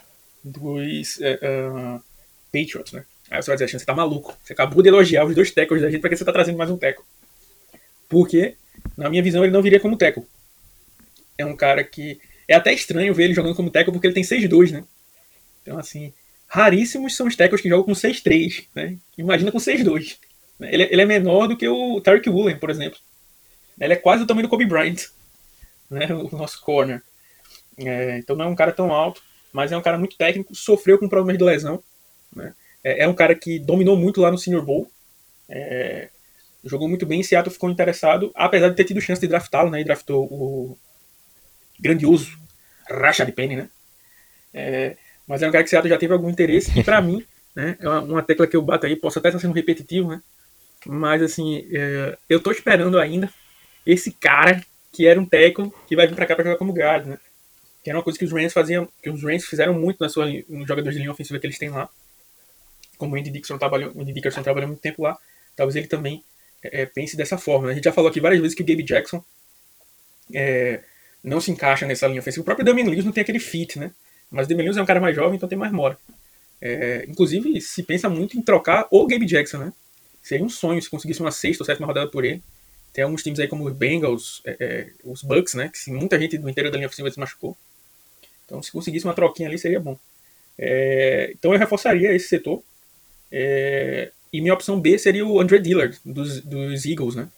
dos 0.43 1.15
uh, 1.19 2.03
Patriots, 2.51 2.91
né? 2.91 3.05
Aí 3.31 3.41
você 3.41 3.51
vai 3.51 3.57
dizer, 3.57 3.79
você 3.79 3.85
tá 3.85 3.95
maluco. 3.95 4.37
Você 4.43 4.51
acabou 4.51 4.83
de 4.83 4.89
elogiar 4.89 5.23
os 5.23 5.33
dois 5.33 5.49
tackles 5.49 5.81
da 5.81 5.89
gente, 5.89 6.01
pra 6.01 6.09
que 6.09 6.17
você 6.17 6.25
tá 6.25 6.33
trazendo 6.33 6.57
mais 6.57 6.69
um 6.69 6.77
tackle? 6.77 7.05
Porque, 8.09 8.57
na 8.97 9.09
minha 9.09 9.23
visão, 9.23 9.43
ele 9.43 9.53
não 9.53 9.61
viria 9.61 9.79
como 9.79 9.97
tackle. 9.97 10.25
É 11.37 11.45
um 11.45 11.55
cara 11.55 11.83
que 11.83 12.19
é 12.47 12.55
até 12.55 12.73
estranho 12.73 13.13
ver 13.13 13.25
ele 13.25 13.33
jogando 13.33 13.55
como 13.55 13.71
tackle 13.71 13.91
porque 13.93 14.07
ele 14.07 14.13
tem 14.13 14.23
6-2, 14.23 14.71
né? 14.71 14.83
Então, 15.61 15.77
assim, 15.77 16.13
raríssimos 16.47 17.15
são 17.15 17.27
os 17.27 17.35
tackles 17.35 17.61
que 17.61 17.69
jogam 17.69 17.85
com 17.85 17.93
6-3, 17.93 18.65
né? 18.75 18.97
Imagina 19.17 19.51
com 19.51 19.57
6-2. 19.57 20.17
Ele, 20.61 20.83
ele, 20.83 21.01
é 21.01 21.05
menor 21.05 21.47
do 21.47 21.57
que 21.57 21.67
o 21.67 21.99
Tarek 22.01 22.29
Woolen, 22.29 22.57
por 22.57 22.69
exemplo. 22.69 22.99
Ele 23.79 23.93
é 23.93 23.97
quase 23.97 24.23
o 24.23 24.27
tamanho 24.27 24.47
do 24.47 24.49
Kobe 24.49 24.65
Bryant, 24.65 25.07
né? 25.89 26.07
O 26.13 26.35
nosso 26.35 26.61
corner. 26.61 27.01
É, 27.77 28.19
então 28.19 28.35
não 28.35 28.45
é 28.45 28.47
um 28.47 28.55
cara 28.55 28.71
tão 28.71 28.91
alto, 28.91 29.21
mas 29.51 29.71
é 29.71 29.77
um 29.77 29.81
cara 29.81 29.97
muito 29.97 30.15
técnico, 30.15 30.55
sofreu 30.55 30.99
com 30.99 31.09
problemas 31.09 31.39
de 31.39 31.43
lesão, 31.43 31.83
né? 32.35 32.53
É, 32.83 33.03
é 33.03 33.07
um 33.07 33.15
cara 33.15 33.33
que 33.33 33.57
dominou 33.57 33.97
muito 33.97 34.21
lá 34.21 34.29
no 34.29 34.37
Senior 34.37 34.63
Bowl. 34.63 34.89
É, 35.49 36.09
jogou 36.63 36.87
muito 36.87 37.05
bem, 37.05 37.21
Seattle 37.21 37.53
ficou 37.53 37.69
interessado, 37.69 38.31
apesar 38.35 38.69
de 38.69 38.75
ter 38.75 38.85
tido 38.85 39.01
chance 39.01 39.19
de 39.19 39.27
draftá-lo, 39.27 39.69
né? 39.69 39.81
E 39.81 39.83
draftou 39.83 40.25
o 40.25 40.77
grandioso 41.79 42.37
Rashad 42.89 43.31
Penny, 43.31 43.55
né? 43.55 43.69
É, 44.53 44.95
mas 45.27 45.41
é 45.41 45.47
um 45.47 45.51
cara 45.51 45.63
que 45.63 45.69
Seattle 45.69 45.89
já 45.89 45.97
teve 45.97 46.13
algum 46.13 46.29
interesse, 46.29 46.77
e 46.77 46.83
para 46.83 47.01
mim, 47.01 47.25
né, 47.55 47.77
é 47.79 47.89
uma, 47.89 48.23
tecla 48.23 48.47
que 48.47 48.55
eu 48.55 48.61
bato 48.61 48.85
aí, 48.85 48.95
posso 48.95 49.19
até 49.19 49.29
estar 49.29 49.39
sendo 49.39 49.53
repetitivo, 49.53 50.09
né? 50.09 50.21
Mas 50.85 51.21
assim, 51.21 51.67
é, 51.71 52.17
eu 52.29 52.39
tô 52.41 52.51
esperando 52.51 52.99
ainda 52.99 53.29
esse 53.85 54.11
cara 54.11 54.61
que 54.91 55.07
era 55.07 55.19
um 55.19 55.25
teco 55.25 55.73
que 55.87 55.95
vai 55.95 56.07
vir 56.07 56.15
para 56.15 56.25
cá 56.25 56.35
para 56.35 56.45
jogar 56.45 56.57
como 56.57 56.73
guard, 56.73 57.07
né? 57.07 57.17
Que 57.83 57.89
era 57.89 57.97
uma 57.97 58.03
coisa 58.03 58.17
que 58.17 58.25
os 58.25 58.31
Rams 58.31 58.53
faziam, 58.53 58.87
que 59.01 59.09
os 59.09 59.23
Rams 59.23 59.45
fizeram 59.45 59.73
muito 59.73 59.99
na 59.99 60.07
sua, 60.07 60.25
nos 60.25 60.67
jogadores 60.67 60.93
de 60.93 60.99
linha 60.99 61.11
ofensiva 61.11 61.39
que 61.39 61.47
eles 61.47 61.57
têm 61.57 61.69
lá. 61.69 61.89
Como 62.97 63.15
o 63.15 63.19
Andy 63.19 63.31
Dixon 63.31 63.57
trabalhou, 63.57 63.91
o 63.93 64.01
Andy 64.01 64.13
Dickerson 64.13 64.43
trabalhou 64.43 64.67
muito 64.67 64.81
tempo 64.81 65.03
lá, 65.03 65.17
talvez 65.55 65.75
ele 65.75 65.87
também 65.87 66.23
é, 66.63 66.85
pense 66.85 67.15
dessa 67.15 67.37
forma. 67.37 67.67
Né? 67.67 67.73
A 67.73 67.75
gente 67.75 67.85
já 67.85 67.93
falou 67.93 68.09
aqui 68.09 68.19
várias 68.19 68.41
vezes 68.41 68.55
que 68.55 68.63
o 68.63 68.65
Gabe 68.65 68.83
Jackson 68.83 69.23
é, 70.33 70.81
não 71.23 71.39
se 71.39 71.51
encaixa 71.51 71.85
nessa 71.85 72.07
linha 72.07 72.19
ofensiva. 72.19 72.41
O 72.41 72.45
próprio 72.45 72.65
Damian 72.65 72.89
Lewis 72.89 73.05
não 73.05 73.11
tem 73.11 73.21
aquele 73.21 73.39
fit, 73.39 73.79
né? 73.79 73.91
Mas 74.29 74.45
o 74.45 74.49
Damian 74.49 74.65
Lewis 74.65 74.77
é 74.77 74.81
um 74.81 74.85
cara 74.85 74.99
mais 74.99 75.15
jovem, 75.15 75.35
então 75.35 75.47
tem 75.47 75.57
mais 75.57 75.71
mora. 75.71 75.97
É, 76.61 77.05
inclusive, 77.07 77.59
se 77.61 77.83
pensa 77.83 78.09
muito 78.09 78.37
em 78.37 78.41
trocar 78.41 78.87
o 78.89 79.05
Gabe 79.05 79.25
Jackson, 79.25 79.57
né? 79.57 79.73
Seria 80.21 80.45
um 80.45 80.49
sonho 80.49 80.81
se 80.81 80.89
conseguisse 80.89 81.19
uma 81.19 81.31
sexta 81.31 81.63
ou 81.63 81.65
sétima 81.65 81.87
rodada 81.87 82.09
por 82.09 82.23
ele. 82.23 82.41
Tem 82.93 83.03
alguns 83.03 83.23
times 83.23 83.39
aí 83.39 83.47
como 83.47 83.65
os 83.65 83.73
Bengals, 83.73 84.41
é, 84.45 84.55
é, 84.59 84.89
os 85.03 85.23
Bucks, 85.23 85.55
né? 85.55 85.69
Que 85.69 85.91
muita 85.91 86.17
gente 86.19 86.37
do 86.37 86.49
interior 86.49 86.71
da 86.71 86.77
linha 86.77 86.87
ofensiva 86.87 87.11
se 87.11 87.19
machucou. 87.19 87.57
Então, 88.45 88.61
se 88.61 88.71
conseguisse 88.71 89.05
uma 89.05 89.13
troquinha 89.13 89.49
ali, 89.49 89.57
seria 89.57 89.79
bom. 89.79 89.97
É, 90.57 91.31
então, 91.31 91.51
eu 91.53 91.59
reforçaria 91.59 92.13
esse 92.13 92.27
setor. 92.27 92.63
É, 93.31 94.11
e 94.33 94.41
minha 94.41 94.53
opção 94.53 94.81
B 94.81 94.97
seria 94.97 95.25
o 95.25 95.39
Andre 95.39 95.59
Dillard, 95.59 95.95
dos, 96.03 96.41
dos 96.41 96.85
Eagles, 96.85 97.13
né? 97.13 97.29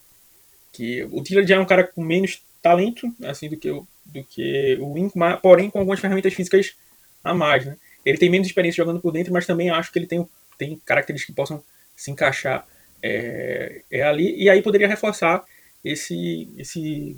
Que 0.72 1.04
o 1.12 1.22
Dillard 1.22 1.48
já 1.48 1.58
é 1.58 1.60
um 1.60 1.66
cara 1.66 1.84
com 1.84 2.02
menos 2.02 2.42
talento, 2.62 3.14
assim, 3.24 3.50
do 3.50 3.58
que 3.58 3.70
o, 3.70 3.86
do 4.06 4.24
que 4.24 4.78
o 4.80 4.94
Win, 4.94 5.12
porém 5.42 5.70
com 5.70 5.80
algumas 5.80 6.00
ferramentas 6.00 6.34
físicas 6.34 6.74
a 7.22 7.34
mais, 7.34 7.66
né? 7.66 7.76
Ele 8.06 8.18
tem 8.18 8.30
menos 8.30 8.48
experiência 8.48 8.82
jogando 8.82 9.02
por 9.02 9.12
dentro, 9.12 9.34
mas 9.34 9.46
também 9.46 9.70
acho 9.70 9.92
que 9.92 10.00
ele 10.00 10.08
tem, 10.08 10.26
tem 10.58 10.82
características 10.86 11.34
que 11.34 11.36
possam 11.36 11.62
se 11.96 12.12
encaixar 12.12 12.66
é, 13.04 13.82
é 13.92 14.02
ali, 14.04 14.36
e 14.42 14.50
aí 14.50 14.62
poderia 14.62 14.88
reforçar 14.88 15.44
esse, 15.84 16.50
esse, 16.58 17.18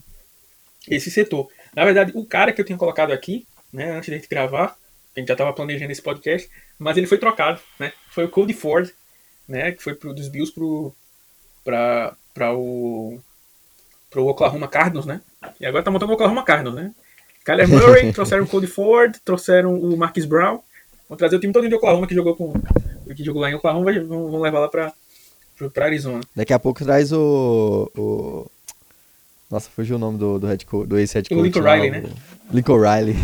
esse 0.89 1.11
setor. 1.11 1.49
Na 1.75 1.86
verdade, 1.86 2.11
o 2.15 2.25
cara 2.25 2.51
que 2.51 2.59
eu 2.59 2.65
tinha 2.65 2.78
colocado 2.78 3.11
aqui, 3.11 3.45
né, 3.71 3.91
antes 3.91 4.09
de 4.09 4.28
gravar, 4.28 4.78
a 5.15 5.19
gente 5.19 5.28
já 5.28 5.34
estava 5.34 5.53
planejando 5.53 5.91
esse 5.91 6.01
podcast, 6.01 6.49
mas 6.80 6.97
ele 6.97 7.07
foi 7.07 7.17
trocado, 7.17 7.59
né? 7.80 7.93
Foi 8.09 8.25
o 8.25 8.30
Cody 8.30 8.53
Ford, 8.53 8.91
né, 9.48 9.72
que 9.72 9.82
foi 9.82 9.93
pro, 9.93 10.14
dos 10.14 10.28
Bills 10.28 10.54
para 11.64 12.54
o 12.54 13.20
pro 14.10 14.26
Oklahoma 14.26 14.68
Cardinals, 14.68 15.06
né? 15.06 15.22
E 15.60 15.66
agora 15.66 15.84
tá 15.84 15.91
montando 15.91 16.12
o 16.12 16.16
Oklahoma 16.16 16.43
Cardinals, 16.43 16.76
né? 16.76 16.93
Kyler 17.43 17.68
Murray, 17.68 18.12
trouxeram 18.14 18.43
o 18.43 18.48
Cody 18.48 18.68
Ford, 18.68 19.16
trouxeram 19.24 19.74
o 19.74 19.98
Marquis 19.98 20.26
Brown. 20.26 20.60
Vão 21.08 21.18
trazer 21.18 21.36
o 21.36 21.39
time 21.39 21.54
todo 21.54 21.68
de 21.68 21.76
Oklahoma 21.76 22.08
que 22.08 22.16
jogou 22.16 22.36
com 22.36 22.54
que 23.16 23.24
jogou 23.24 23.41
lá 23.41 23.50
em 23.50 23.56
Oklahoma, 23.56 23.93
vão, 24.04 24.30
vão 24.30 24.41
levar 24.41 24.60
lá 24.60 24.68
para 24.68 24.93
para 25.74 25.86
Arizona. 25.86 26.22
Daqui 26.36 26.54
a 26.54 26.60
pouco 26.60 26.84
traz 26.84 27.12
o, 27.12 27.89
o... 27.98 28.45
Nossa, 29.50 29.70
fugiu 29.70 29.95
o 29.95 30.00
nome 30.00 30.18
do, 30.20 30.38
do, 30.38 30.45
head 30.45 30.66
coach, 30.66 30.88
do 30.88 31.00
ex-head 31.00 31.28
coach. 31.28 31.39
O 31.39 31.43
Lincoln 31.43 31.62
Riley, 31.62 31.89
né? 31.89 32.04
Lincoln 32.54 32.80
Riley. 32.80 33.16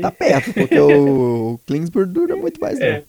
Tá 0.00 0.10
perto, 0.10 0.54
porque 0.54 0.78
o, 0.80 1.52
o 1.54 1.60
Klingsburg 1.66 2.10
dura 2.10 2.36
muito 2.36 2.58
mais, 2.58 2.80
é. 2.80 3.04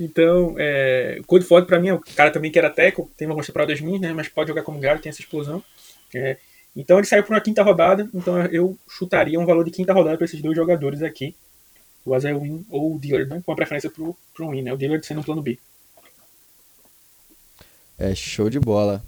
Então, 0.00 0.54
é, 0.58 1.18
o 1.20 1.24
Cody 1.24 1.44
Ford, 1.44 1.66
pra 1.66 1.78
mim, 1.78 1.88
é 1.88 1.94
um 1.94 2.00
cara 2.00 2.30
também 2.30 2.50
que 2.50 2.58
era 2.58 2.70
teco, 2.70 3.10
tem 3.16 3.26
uma 3.26 3.32
algumas 3.32 3.46
temporadas 3.46 3.80
minhas, 3.80 4.00
né? 4.00 4.12
Mas 4.12 4.28
pode 4.28 4.48
jogar 4.48 4.62
como 4.62 4.80
guard, 4.80 5.00
tem 5.00 5.10
essa 5.10 5.20
explosão. 5.20 5.62
É, 6.14 6.38
então 6.74 6.98
ele 6.98 7.06
saiu 7.06 7.22
para 7.22 7.34
uma 7.34 7.40
quinta 7.40 7.62
rodada, 7.62 8.08
então 8.14 8.40
eu 8.46 8.76
chutaria 8.88 9.38
um 9.38 9.46
valor 9.46 9.64
de 9.64 9.70
quinta 9.70 9.92
rodada 9.92 10.16
para 10.16 10.24
esses 10.24 10.40
dois 10.40 10.56
jogadores 10.56 11.02
aqui, 11.02 11.34
o 12.04 12.16
Isaiah 12.16 12.38
Win 12.38 12.64
ou 12.70 12.94
o 12.94 12.98
Dillard, 12.98 13.28
né, 13.28 13.42
com 13.44 13.52
a 13.52 13.56
preferência 13.56 13.90
para 13.90 14.02
o 14.02 14.50
Win, 14.50 14.62
né, 14.62 14.72
o 14.72 14.76
Dillard 14.76 15.04
sendo 15.04 15.20
um 15.20 15.24
plano 15.24 15.42
B. 15.42 15.58
É 17.98 18.14
show 18.14 18.48
de 18.48 18.58
bola. 18.58 19.04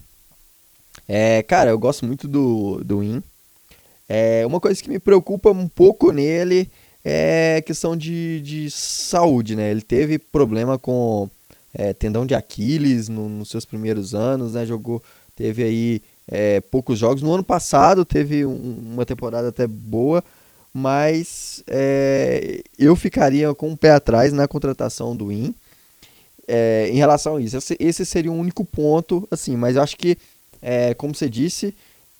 É, 1.08 1.42
cara, 1.42 1.70
eu 1.70 1.78
gosto 1.78 2.04
muito 2.04 2.28
do, 2.28 2.82
do 2.84 3.00
Win. 3.00 3.22
É, 4.08 4.44
uma 4.44 4.60
coisa 4.60 4.82
que 4.82 4.90
me 4.90 4.98
preocupa 4.98 5.50
um 5.50 5.68
pouco 5.68 6.12
nele 6.12 6.70
é 7.04 7.62
questão 7.64 7.96
de, 7.96 8.40
de 8.40 8.70
saúde, 8.70 9.56
né? 9.56 9.70
Ele 9.70 9.82
teve 9.82 10.18
problema 10.18 10.78
com 10.78 11.28
é, 11.74 11.92
tendão 11.92 12.24
de 12.24 12.34
Aquiles 12.34 13.08
no, 13.08 13.28
nos 13.28 13.50
seus 13.50 13.64
primeiros 13.64 14.14
anos, 14.14 14.54
né? 14.54 14.64
Jogou, 14.64 15.02
teve 15.34 15.62
aí 15.62 16.02
é, 16.28 16.60
poucos 16.60 16.98
jogos. 16.98 17.22
No 17.22 17.32
ano 17.32 17.44
passado 17.44 18.04
teve 18.04 18.46
um, 18.46 18.92
uma 18.92 19.04
temporada 19.04 19.48
até 19.48 19.66
boa, 19.66 20.22
mas 20.72 21.62
é, 21.66 22.62
eu 22.78 22.94
ficaria 22.94 23.52
com 23.54 23.68
o 23.68 23.72
um 23.72 23.76
pé 23.76 23.90
atrás 23.92 24.32
na 24.32 24.46
contratação 24.46 25.16
do 25.16 25.32
IN 25.32 25.54
é, 26.46 26.88
em 26.90 26.96
relação 26.96 27.36
a 27.36 27.40
isso. 27.40 27.56
Esse, 27.56 27.76
esse, 27.78 28.06
seria 28.06 28.30
o 28.32 28.36
único 28.36 28.64
ponto, 28.64 29.26
assim, 29.30 29.56
mas 29.56 29.76
eu 29.76 29.82
acho 29.82 29.96
que, 29.96 30.16
é, 30.60 30.94
como 30.94 31.14
você 31.14 31.28
disse, 31.28 31.74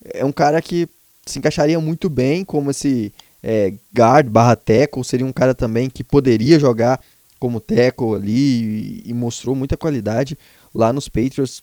é 0.05 0.25
um 0.25 0.33
cara 0.33 0.61
que 0.61 0.89
se 1.25 1.39
encaixaria 1.39 1.79
muito 1.79 2.11
bem 2.11 2.45
como 2.45 2.71
esse 2.71 3.13
é, 3.43 3.75
guard 3.95 4.29
barra 4.29 4.55
teco, 4.55 5.03
seria 5.03 5.27
um 5.27 5.33
cara 5.33 5.55
também 5.55 5.91
que 5.91 6.05
poderia 6.05 6.59
jogar 6.61 7.01
como 7.39 7.61
teco 7.61 8.15
ali 8.15 9.03
e, 9.05 9.13
mostrou 9.13 9.57
muita 9.57 9.77
qualidade 9.77 10.39
lá 10.73 10.93
nos 10.93 11.09
Patriots 11.09 11.63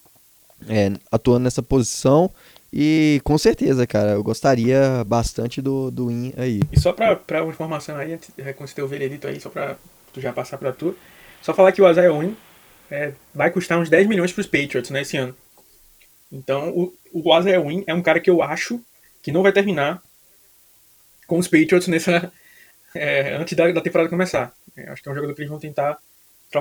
é, 0.67 0.91
atuando 1.09 1.45
nessa 1.45 1.63
posição. 1.63 2.29
E 2.71 3.21
com 3.23 3.37
certeza, 3.37 3.87
cara, 3.87 4.11
eu 4.11 4.23
gostaria 4.23 5.03
bastante 5.05 5.61
do, 5.61 5.89
do 5.89 6.11
In 6.11 6.33
aí. 6.35 6.59
E 6.71 6.79
só 6.79 6.91
pra, 6.91 7.15
pra 7.15 7.43
uma 7.43 7.53
informação 7.53 7.95
aí, 7.95 8.19
quando 8.57 8.67
você 8.67 8.75
ter 8.75 8.83
o 8.83 8.87
veredito 8.87 9.25
aí, 9.25 9.39
só 9.39 9.49
pra 9.49 9.77
tu 10.13 10.19
já 10.19 10.33
passar 10.33 10.57
pra 10.57 10.73
tu, 10.73 10.95
só 11.41 11.53
falar 11.53 11.71
que 11.71 11.81
o 11.81 11.89
Isaiah 11.89 12.13
Wynn 12.13 12.33
é, 12.91 13.13
vai 13.33 13.49
custar 13.49 13.79
uns 13.79 13.89
10 13.89 14.07
milhões 14.07 14.33
pros 14.33 14.47
Patriots, 14.47 14.91
né, 14.91 15.01
esse 15.01 15.15
ano. 15.15 15.35
Então, 16.31 16.69
o, 16.69 16.93
o 17.13 17.39
Isaiah 17.39 17.61
Wynn 17.61 17.83
é 17.87 17.93
um 17.93 18.01
cara 18.01 18.19
que 18.19 18.29
eu 18.29 18.43
acho 18.43 18.79
que 19.23 19.31
não 19.31 19.41
vai 19.41 19.51
terminar 19.51 20.01
com 21.29 21.37
os 21.37 21.47
Patriots 21.47 21.87
nessa, 21.87 22.31
é, 22.93 23.35
antes 23.35 23.55
da, 23.55 23.71
da 23.71 23.81
temporada 23.81 24.09
começar. 24.09 24.51
É, 24.75 24.89
acho 24.89 25.01
que 25.01 25.07
é 25.07 25.11
um 25.11 25.15
jogador 25.15 25.33
que 25.33 25.41
eles 25.41 25.49
vão 25.49 25.59
tentar. 25.59 25.97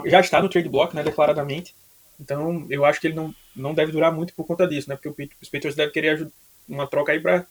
Já 0.06 0.20
está 0.20 0.40
no 0.42 0.48
trade 0.48 0.68
block, 0.68 0.94
né, 0.94 1.02
declaradamente. 1.02 1.74
Então, 2.20 2.66
eu 2.68 2.84
acho 2.84 3.00
que 3.00 3.06
ele 3.06 3.16
não, 3.16 3.34
não 3.56 3.72
deve 3.72 3.90
durar 3.90 4.12
muito 4.12 4.34
por 4.34 4.44
conta 4.44 4.68
disso, 4.68 4.90
né? 4.90 4.96
Porque 5.00 5.30
os 5.40 5.48
Patriots 5.48 5.74
devem 5.74 5.92
querer 5.92 6.28
uma 6.68 6.86
troca 6.86 7.12
aí 7.12 7.20
para 7.20 7.46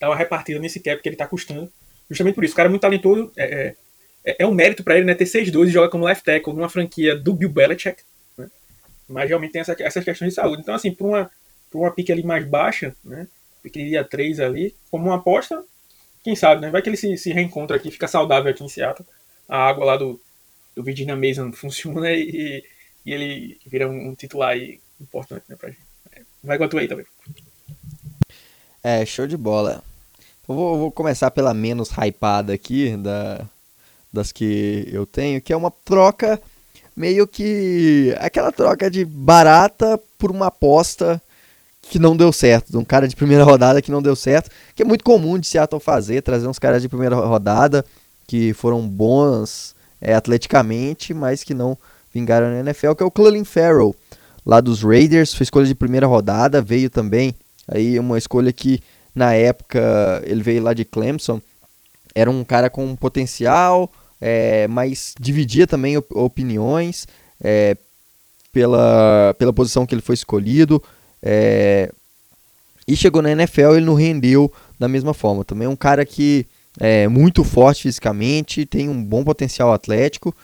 dar 0.00 0.08
uma 0.08 0.16
repartida 0.16 0.58
nesse 0.58 0.80
cap 0.80 1.02
que 1.02 1.08
ele 1.08 1.14
está 1.14 1.26
custando. 1.26 1.70
Justamente 2.08 2.34
por 2.34 2.44
isso. 2.44 2.54
O 2.54 2.56
cara 2.56 2.68
é 2.68 2.70
muito 2.70 2.82
talentoso. 2.82 3.30
É, 3.36 3.74
é, 4.24 4.36
é 4.38 4.46
um 4.46 4.54
mérito 4.54 4.82
para 4.82 4.96
ele, 4.96 5.04
né? 5.04 5.14
Ter 5.14 5.24
6-2 5.24 5.66
e 5.66 5.70
jogar 5.70 5.90
como 5.90 6.04
left 6.04 6.24
tackle 6.24 6.54
numa 6.54 6.68
franquia 6.68 7.14
do 7.14 7.34
Bill 7.34 7.50
Belichick. 7.50 8.02
Né? 8.38 8.48
Mas 9.08 9.28
realmente 9.28 9.52
tem 9.52 9.60
essa, 9.60 9.76
essas 9.78 10.04
questões 10.04 10.30
de 10.30 10.36
saúde. 10.36 10.62
Então, 10.62 10.74
assim, 10.74 10.92
para 10.92 11.06
uma, 11.06 11.30
uma 11.74 11.90
pick 11.90 12.08
ali 12.10 12.22
mais 12.22 12.46
baixa, 12.46 12.94
né? 13.04 13.26
Pequenininha 13.62 14.04
3 14.04 14.40
ali, 14.40 14.74
como 14.90 15.06
uma 15.06 15.16
aposta, 15.16 15.62
quem 16.22 16.36
sabe, 16.36 16.60
né? 16.60 16.70
Vai 16.70 16.82
que 16.82 16.88
ele 16.88 16.96
se, 16.96 17.16
se 17.16 17.32
reencontra 17.32 17.76
aqui, 17.76 17.90
fica 17.90 18.08
saudável 18.08 18.50
aqui 18.50 18.62
em 18.62 18.68
Seattle. 18.68 19.06
A 19.48 19.68
água 19.68 19.84
lá 19.84 19.96
do, 19.96 20.20
do 20.74 20.82
Virginia 20.82 21.16
Mason 21.16 21.52
funciona 21.54 22.10
e, 22.12 22.64
e 23.04 23.12
ele 23.12 23.58
vira 23.66 23.88
um, 23.88 24.08
um 24.08 24.14
titular 24.14 24.56
importante 25.00 25.44
né, 25.48 25.56
pra 25.56 25.70
gente. 25.70 25.82
Vai 26.42 26.58
com 26.58 26.64
a 26.64 26.68
tua 26.68 26.80
aí 26.80 26.88
também. 26.88 27.06
É, 28.82 29.04
show 29.06 29.26
de 29.26 29.36
bola. 29.36 29.82
Eu 30.48 30.54
vou, 30.54 30.78
vou 30.78 30.92
começar 30.92 31.30
pela 31.30 31.54
menos 31.54 31.90
hypada 31.90 32.52
aqui, 32.52 32.96
da, 32.96 33.46
das 34.12 34.32
que 34.32 34.88
eu 34.92 35.06
tenho, 35.06 35.40
que 35.40 35.52
é 35.52 35.56
uma 35.56 35.70
troca 35.70 36.40
meio 36.96 37.26
que. 37.26 38.14
aquela 38.18 38.50
troca 38.50 38.90
de 38.90 39.04
barata 39.04 40.00
por 40.18 40.30
uma 40.30 40.48
aposta 40.48 41.22
que 41.92 41.98
não 41.98 42.16
deu 42.16 42.32
certo, 42.32 42.70
de 42.70 42.78
um 42.78 42.84
cara 42.86 43.06
de 43.06 43.14
primeira 43.14 43.44
rodada 43.44 43.82
que 43.82 43.90
não 43.90 44.00
deu 44.00 44.16
certo, 44.16 44.48
que 44.74 44.82
é 44.82 44.84
muito 44.86 45.04
comum 45.04 45.38
de 45.38 45.46
Seattle 45.46 45.78
fazer, 45.78 46.22
trazer 46.22 46.48
uns 46.48 46.58
caras 46.58 46.80
de 46.80 46.88
primeira 46.88 47.14
rodada 47.16 47.84
que 48.26 48.54
foram 48.54 48.88
bons 48.88 49.74
é, 50.00 50.14
atleticamente, 50.14 51.12
mas 51.12 51.44
que 51.44 51.52
não 51.52 51.76
vingaram 52.10 52.48
na 52.48 52.60
NFL, 52.60 52.94
que 52.94 53.02
é 53.02 53.06
o 53.06 53.10
Clelin 53.10 53.44
Farrell, 53.44 53.94
lá 54.44 54.58
dos 54.58 54.82
Raiders, 54.82 55.34
foi 55.34 55.44
escolha 55.44 55.66
de 55.66 55.74
primeira 55.74 56.06
rodada, 56.06 56.62
veio 56.62 56.88
também 56.88 57.34
aí 57.68 57.98
uma 57.98 58.16
escolha 58.16 58.54
que 58.54 58.82
na 59.14 59.34
época 59.34 60.22
ele 60.24 60.42
veio 60.42 60.62
lá 60.62 60.72
de 60.72 60.86
Clemson, 60.86 61.42
era 62.14 62.30
um 62.30 62.42
cara 62.42 62.70
com 62.70 62.96
potencial, 62.96 63.92
é, 64.18 64.66
mas 64.66 65.14
dividia 65.20 65.66
também 65.66 65.98
op 65.98 66.08
opiniões 66.14 67.06
é, 67.38 67.76
pela, 68.50 69.34
pela 69.38 69.52
posição 69.52 69.84
que 69.84 69.94
ele 69.94 70.00
foi 70.00 70.14
escolhido. 70.14 70.82
É, 71.22 71.90
e 72.86 72.96
chegou 72.96 73.22
na 73.22 73.30
NFL 73.30 73.76
ele 73.76 73.86
não 73.86 73.94
rendeu 73.94 74.52
da 74.78 74.88
mesma 74.88 75.14
forma. 75.14 75.44
Também 75.44 75.66
é 75.66 75.70
um 75.70 75.76
cara 75.76 76.04
que 76.04 76.46
é 76.80 77.06
muito 77.06 77.44
forte 77.44 77.82
fisicamente, 77.82 78.66
tem 78.66 78.88
um 78.88 79.02
bom 79.02 79.22
potencial 79.22 79.72
atlético 79.72 80.34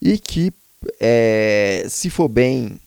e 0.00 0.18
que 0.18 0.52
é, 1.00 1.84
se 1.88 2.08
for 2.08 2.28
bem 2.28 2.78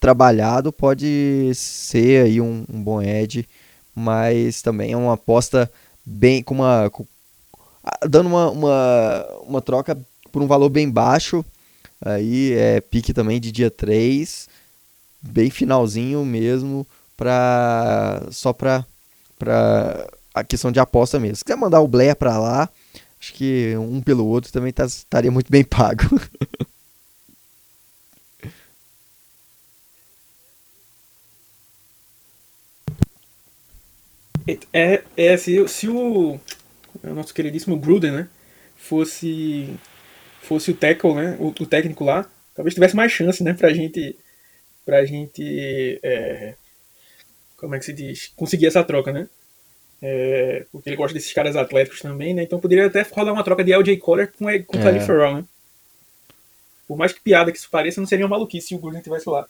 trabalhado, 0.00 0.72
pode 0.72 1.52
ser 1.54 2.24
aí 2.24 2.40
um, 2.40 2.64
um, 2.72 2.82
bom 2.82 3.00
edge, 3.00 3.48
mas 3.94 4.60
também 4.60 4.92
é 4.92 4.96
uma 4.96 5.14
aposta 5.14 5.70
bem 6.04 6.42
com 6.42 6.54
uma 6.54 6.90
com, 6.90 7.06
dando 8.08 8.26
uma, 8.26 8.50
uma, 8.50 9.26
uma 9.46 9.62
troca 9.62 9.96
por 10.32 10.42
um 10.42 10.46
valor 10.46 10.70
bem 10.70 10.90
baixo. 10.90 11.44
Aí 12.04 12.52
é 12.54 12.80
pique 12.80 13.12
também 13.12 13.40
de 13.40 13.52
dia 13.52 13.70
3, 13.70 14.48
bem 15.22 15.50
finalzinho 15.50 16.24
mesmo, 16.24 16.86
pra, 17.16 18.26
só 18.30 18.52
para 18.52 18.84
pra 19.38 20.08
a 20.34 20.42
questão 20.42 20.72
de 20.72 20.80
aposta 20.80 21.20
mesmo. 21.20 21.36
Se 21.36 21.44
quiser 21.44 21.56
mandar 21.56 21.80
o 21.80 21.88
Blair 21.88 22.16
para 22.16 22.38
lá, 22.38 22.68
acho 23.20 23.32
que 23.34 23.74
um 23.76 24.00
pelo 24.00 24.26
outro 24.26 24.52
também 24.52 24.72
tá, 24.72 24.84
estaria 24.84 25.30
muito 25.30 25.50
bem 25.50 25.64
pago. 25.64 26.02
É, 34.72 35.02
é 35.16 35.36
se, 35.36 35.68
se 35.68 35.88
o, 35.88 36.40
o 37.02 37.14
nosso 37.14 37.32
queridíssimo 37.32 37.78
Gruden, 37.78 38.10
né, 38.10 38.28
fosse 38.76 39.72
fosse 40.42 40.72
o 40.72 40.74
tackle, 40.74 41.14
né, 41.14 41.36
o, 41.38 41.48
o, 41.48 41.66
técnico 41.66 42.04
lá, 42.04 42.28
talvez 42.54 42.74
tivesse 42.74 42.96
mais 42.96 43.12
chance, 43.12 43.44
né, 43.44 43.54
pra 43.54 43.72
gente 43.72 44.16
pra 44.84 45.04
gente 45.04 46.00
é, 46.02 46.54
como 47.62 47.76
é 47.76 47.78
que 47.78 47.84
se 47.84 47.92
diz, 47.92 48.32
conseguir 48.34 48.66
essa 48.66 48.82
troca, 48.82 49.12
né? 49.12 49.28
É, 50.02 50.66
porque 50.72 50.88
ele 50.88 50.96
gosta 50.96 51.14
desses 51.14 51.32
caras 51.32 51.54
atléticos 51.54 52.00
também, 52.00 52.34
né? 52.34 52.42
Então 52.42 52.58
poderia 52.58 52.86
até 52.86 53.02
rolar 53.02 53.32
uma 53.32 53.44
troca 53.44 53.62
de 53.62 53.72
LJ 53.72 53.98
Collar 53.98 54.32
com, 54.32 54.46
com 54.64 54.78
é. 54.78 54.82
Tony 54.82 54.98
Farrell, 54.98 55.36
né? 55.36 55.44
Por 56.88 56.96
mais 56.96 57.12
que 57.12 57.20
piada 57.20 57.52
que 57.52 57.58
isso 57.58 57.70
pareça, 57.70 58.00
não 58.00 58.08
seria 58.08 58.26
uma 58.26 58.36
maluquice 58.36 58.66
se 58.66 58.74
o 58.74 58.78
Gruden 58.78 58.98
estivesse 58.98 59.28
lá. 59.28 59.46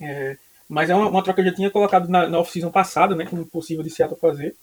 É, 0.00 0.36
mas 0.68 0.88
é 0.88 0.94
uma, 0.94 1.08
uma, 1.08 1.24
troca 1.24 1.42
que 1.42 1.48
eu 1.48 1.50
já 1.50 1.56
tinha 1.56 1.70
colocado 1.70 2.08
na, 2.08 2.28
na 2.28 2.38
off-season 2.38 2.70
passada, 2.70 3.16
né? 3.16 3.26
Como 3.26 3.44
possível 3.44 3.82
de 3.82 3.90
Seattle 3.90 4.18
fazer. 4.20 4.54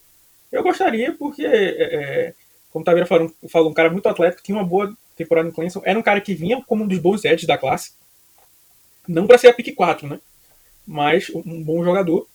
Eu 0.49 0.63
gostaria, 0.63 1.11
porque, 1.13 1.45
é, 1.45 2.29
é 2.29 2.33
como 2.71 2.83
o 2.83 2.85
Taveira 2.85 3.05
falou, 3.05 3.33
falou, 3.49 3.69
um 3.69 3.73
cara 3.73 3.89
muito 3.89 4.07
atlético, 4.07 4.41
tinha 4.41 4.57
uma 4.57 4.63
boa 4.63 4.95
temporada 5.15 5.47
no 5.47 5.53
Clemson, 5.53 5.81
era 5.83 5.99
um 5.99 6.03
cara 6.03 6.21
que 6.21 6.33
vinha 6.33 6.63
como 6.65 6.85
um 6.85 6.87
dos 6.87 6.99
bons 6.99 7.25
edges 7.25 7.45
da 7.45 7.57
classe. 7.57 7.91
Não 9.08 9.28
para 9.28 9.38
ser 9.38 9.47
a 9.47 9.54
pick 9.54 9.74
4, 9.76 10.08
né? 10.08 10.20
Mas 10.86 11.30
um 11.30 11.64
bom 11.64 11.84
jogador. 11.84 12.28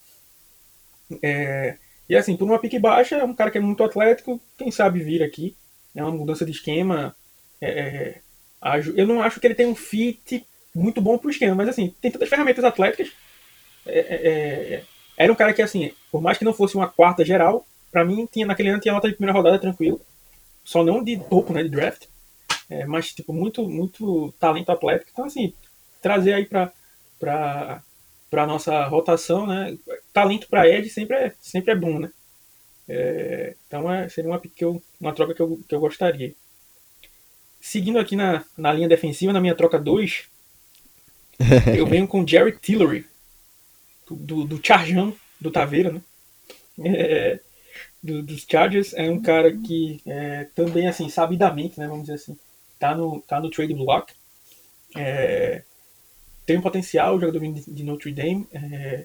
É, 1.22 1.76
e 2.08 2.16
assim, 2.16 2.36
por 2.36 2.44
uma 2.44 2.58
pique 2.58 2.78
baixa, 2.78 3.16
é 3.16 3.24
um 3.24 3.34
cara 3.34 3.50
que 3.50 3.58
é 3.58 3.60
muito 3.60 3.84
atlético, 3.84 4.40
quem 4.56 4.70
sabe 4.70 5.02
vir 5.02 5.22
aqui. 5.22 5.54
É 5.94 6.02
uma 6.02 6.12
mudança 6.12 6.44
de 6.44 6.52
esquema. 6.52 7.14
É, 7.60 7.68
é 7.68 8.20
eu 8.96 9.06
não 9.06 9.22
acho 9.22 9.38
que 9.38 9.46
ele 9.46 9.54
tem 9.54 9.66
um 9.66 9.74
fit 9.74 10.44
muito 10.74 11.00
bom 11.00 11.16
pro 11.16 11.30
esquema, 11.30 11.54
mas 11.54 11.68
assim, 11.68 11.94
tem 12.00 12.10
tantas 12.10 12.28
ferramentas 12.28 12.64
atléticas. 12.64 13.12
É, 13.86 13.98
é, 13.98 14.74
é, 14.74 14.84
era 15.16 15.32
um 15.32 15.36
cara 15.36 15.52
que, 15.52 15.62
assim, 15.62 15.92
por 16.10 16.20
mais 16.20 16.38
que 16.38 16.44
não 16.44 16.52
fosse 16.52 16.74
uma 16.74 16.88
quarta 16.88 17.24
geral, 17.24 17.66
para 17.90 18.04
mim, 18.04 18.28
tinha, 18.30 18.46
naquele 18.46 18.70
ano 18.70 18.80
tinha 18.80 18.94
nota 18.94 19.08
de 19.08 19.14
primeira 19.14 19.36
rodada 19.36 19.58
tranquilo. 19.58 20.00
Só 20.64 20.84
não 20.84 21.02
de 21.02 21.18
topo, 21.18 21.52
né, 21.52 21.62
de 21.62 21.68
draft. 21.68 22.06
mas, 22.86 23.12
tipo, 23.12 23.32
muito, 23.32 23.66
muito 23.68 24.32
talento 24.38 24.70
atlético. 24.70 25.10
Então, 25.12 25.24
assim, 25.24 25.52
trazer 26.00 26.34
aí 26.34 26.46
pra, 26.46 26.72
pra 27.18 28.46
nossa 28.46 28.84
rotação, 28.84 29.46
né? 29.46 29.76
Talento 30.12 30.48
para 30.48 30.68
Ed 30.68 30.88
sempre 30.88 31.16
é, 31.16 31.34
sempre 31.40 31.72
é 31.72 31.76
bom, 31.76 31.98
né? 31.98 32.10
É, 32.88 33.54
então 33.66 33.92
é, 33.92 34.08
seria 34.08 34.30
uma, 34.30 34.40
que 34.40 34.64
eu, 34.64 34.82
uma 35.00 35.12
troca 35.12 35.34
que 35.34 35.42
eu, 35.42 35.60
que 35.68 35.74
eu 35.74 35.80
gostaria. 35.80 36.34
Seguindo 37.60 37.98
aqui 37.98 38.16
na, 38.16 38.44
na 38.56 38.72
linha 38.72 38.88
defensiva, 38.88 39.32
na 39.32 39.40
minha 39.40 39.54
troca 39.54 39.78
2, 39.78 40.28
eu 41.76 41.86
venho 41.86 42.06
com 42.06 42.26
Jerry 42.26 42.58
Tillery, 42.58 43.06
do, 44.10 44.44
do 44.44 44.60
Charjão, 44.64 45.14
do 45.40 45.50
Taveira, 45.50 45.92
né? 45.92 46.02
É, 46.84 47.40
do, 48.02 48.22
dos 48.22 48.46
Chargers. 48.48 48.94
É 48.94 49.10
um 49.10 49.20
cara 49.20 49.54
que 49.56 50.00
é, 50.06 50.44
também, 50.54 50.86
assim, 50.86 51.08
sabidamente, 51.08 51.78
né? 51.78 51.86
Vamos 51.86 52.04
dizer 52.04 52.14
assim, 52.14 52.38
tá 52.78 52.94
no, 52.94 53.20
tá 53.22 53.40
no 53.40 53.50
trade 53.50 53.74
block. 53.74 54.12
É, 54.96 55.62
tem 56.48 56.56
um 56.56 56.62
potencial, 56.62 57.20
jogador 57.20 57.40
de 57.40 57.84
Notre 57.84 58.10
Dame. 58.10 58.48
É, 58.50 59.04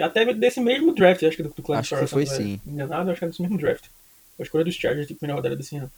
até 0.00 0.34
desse 0.34 0.60
mesmo 0.60 0.92
draft, 0.92 1.22
acho 1.22 1.36
que 1.36 1.44
do, 1.44 1.50
do 1.50 1.62
Clarence 1.62 1.94
Acho 1.94 2.04
que 2.04 2.10
foi 2.10 2.26
sim. 2.26 2.60
Enganado, 2.66 3.08
acho 3.08 3.20
que 3.20 3.24
é 3.24 3.28
desse 3.28 3.40
mesmo 3.40 3.56
draft. 3.56 3.84
A 4.36 4.42
escolha 4.42 4.64
dos 4.64 4.74
Chargers 4.74 5.06
de 5.06 5.14
primeira 5.14 5.36
rodada 5.36 5.54
desse 5.54 5.76
ano. 5.76 5.88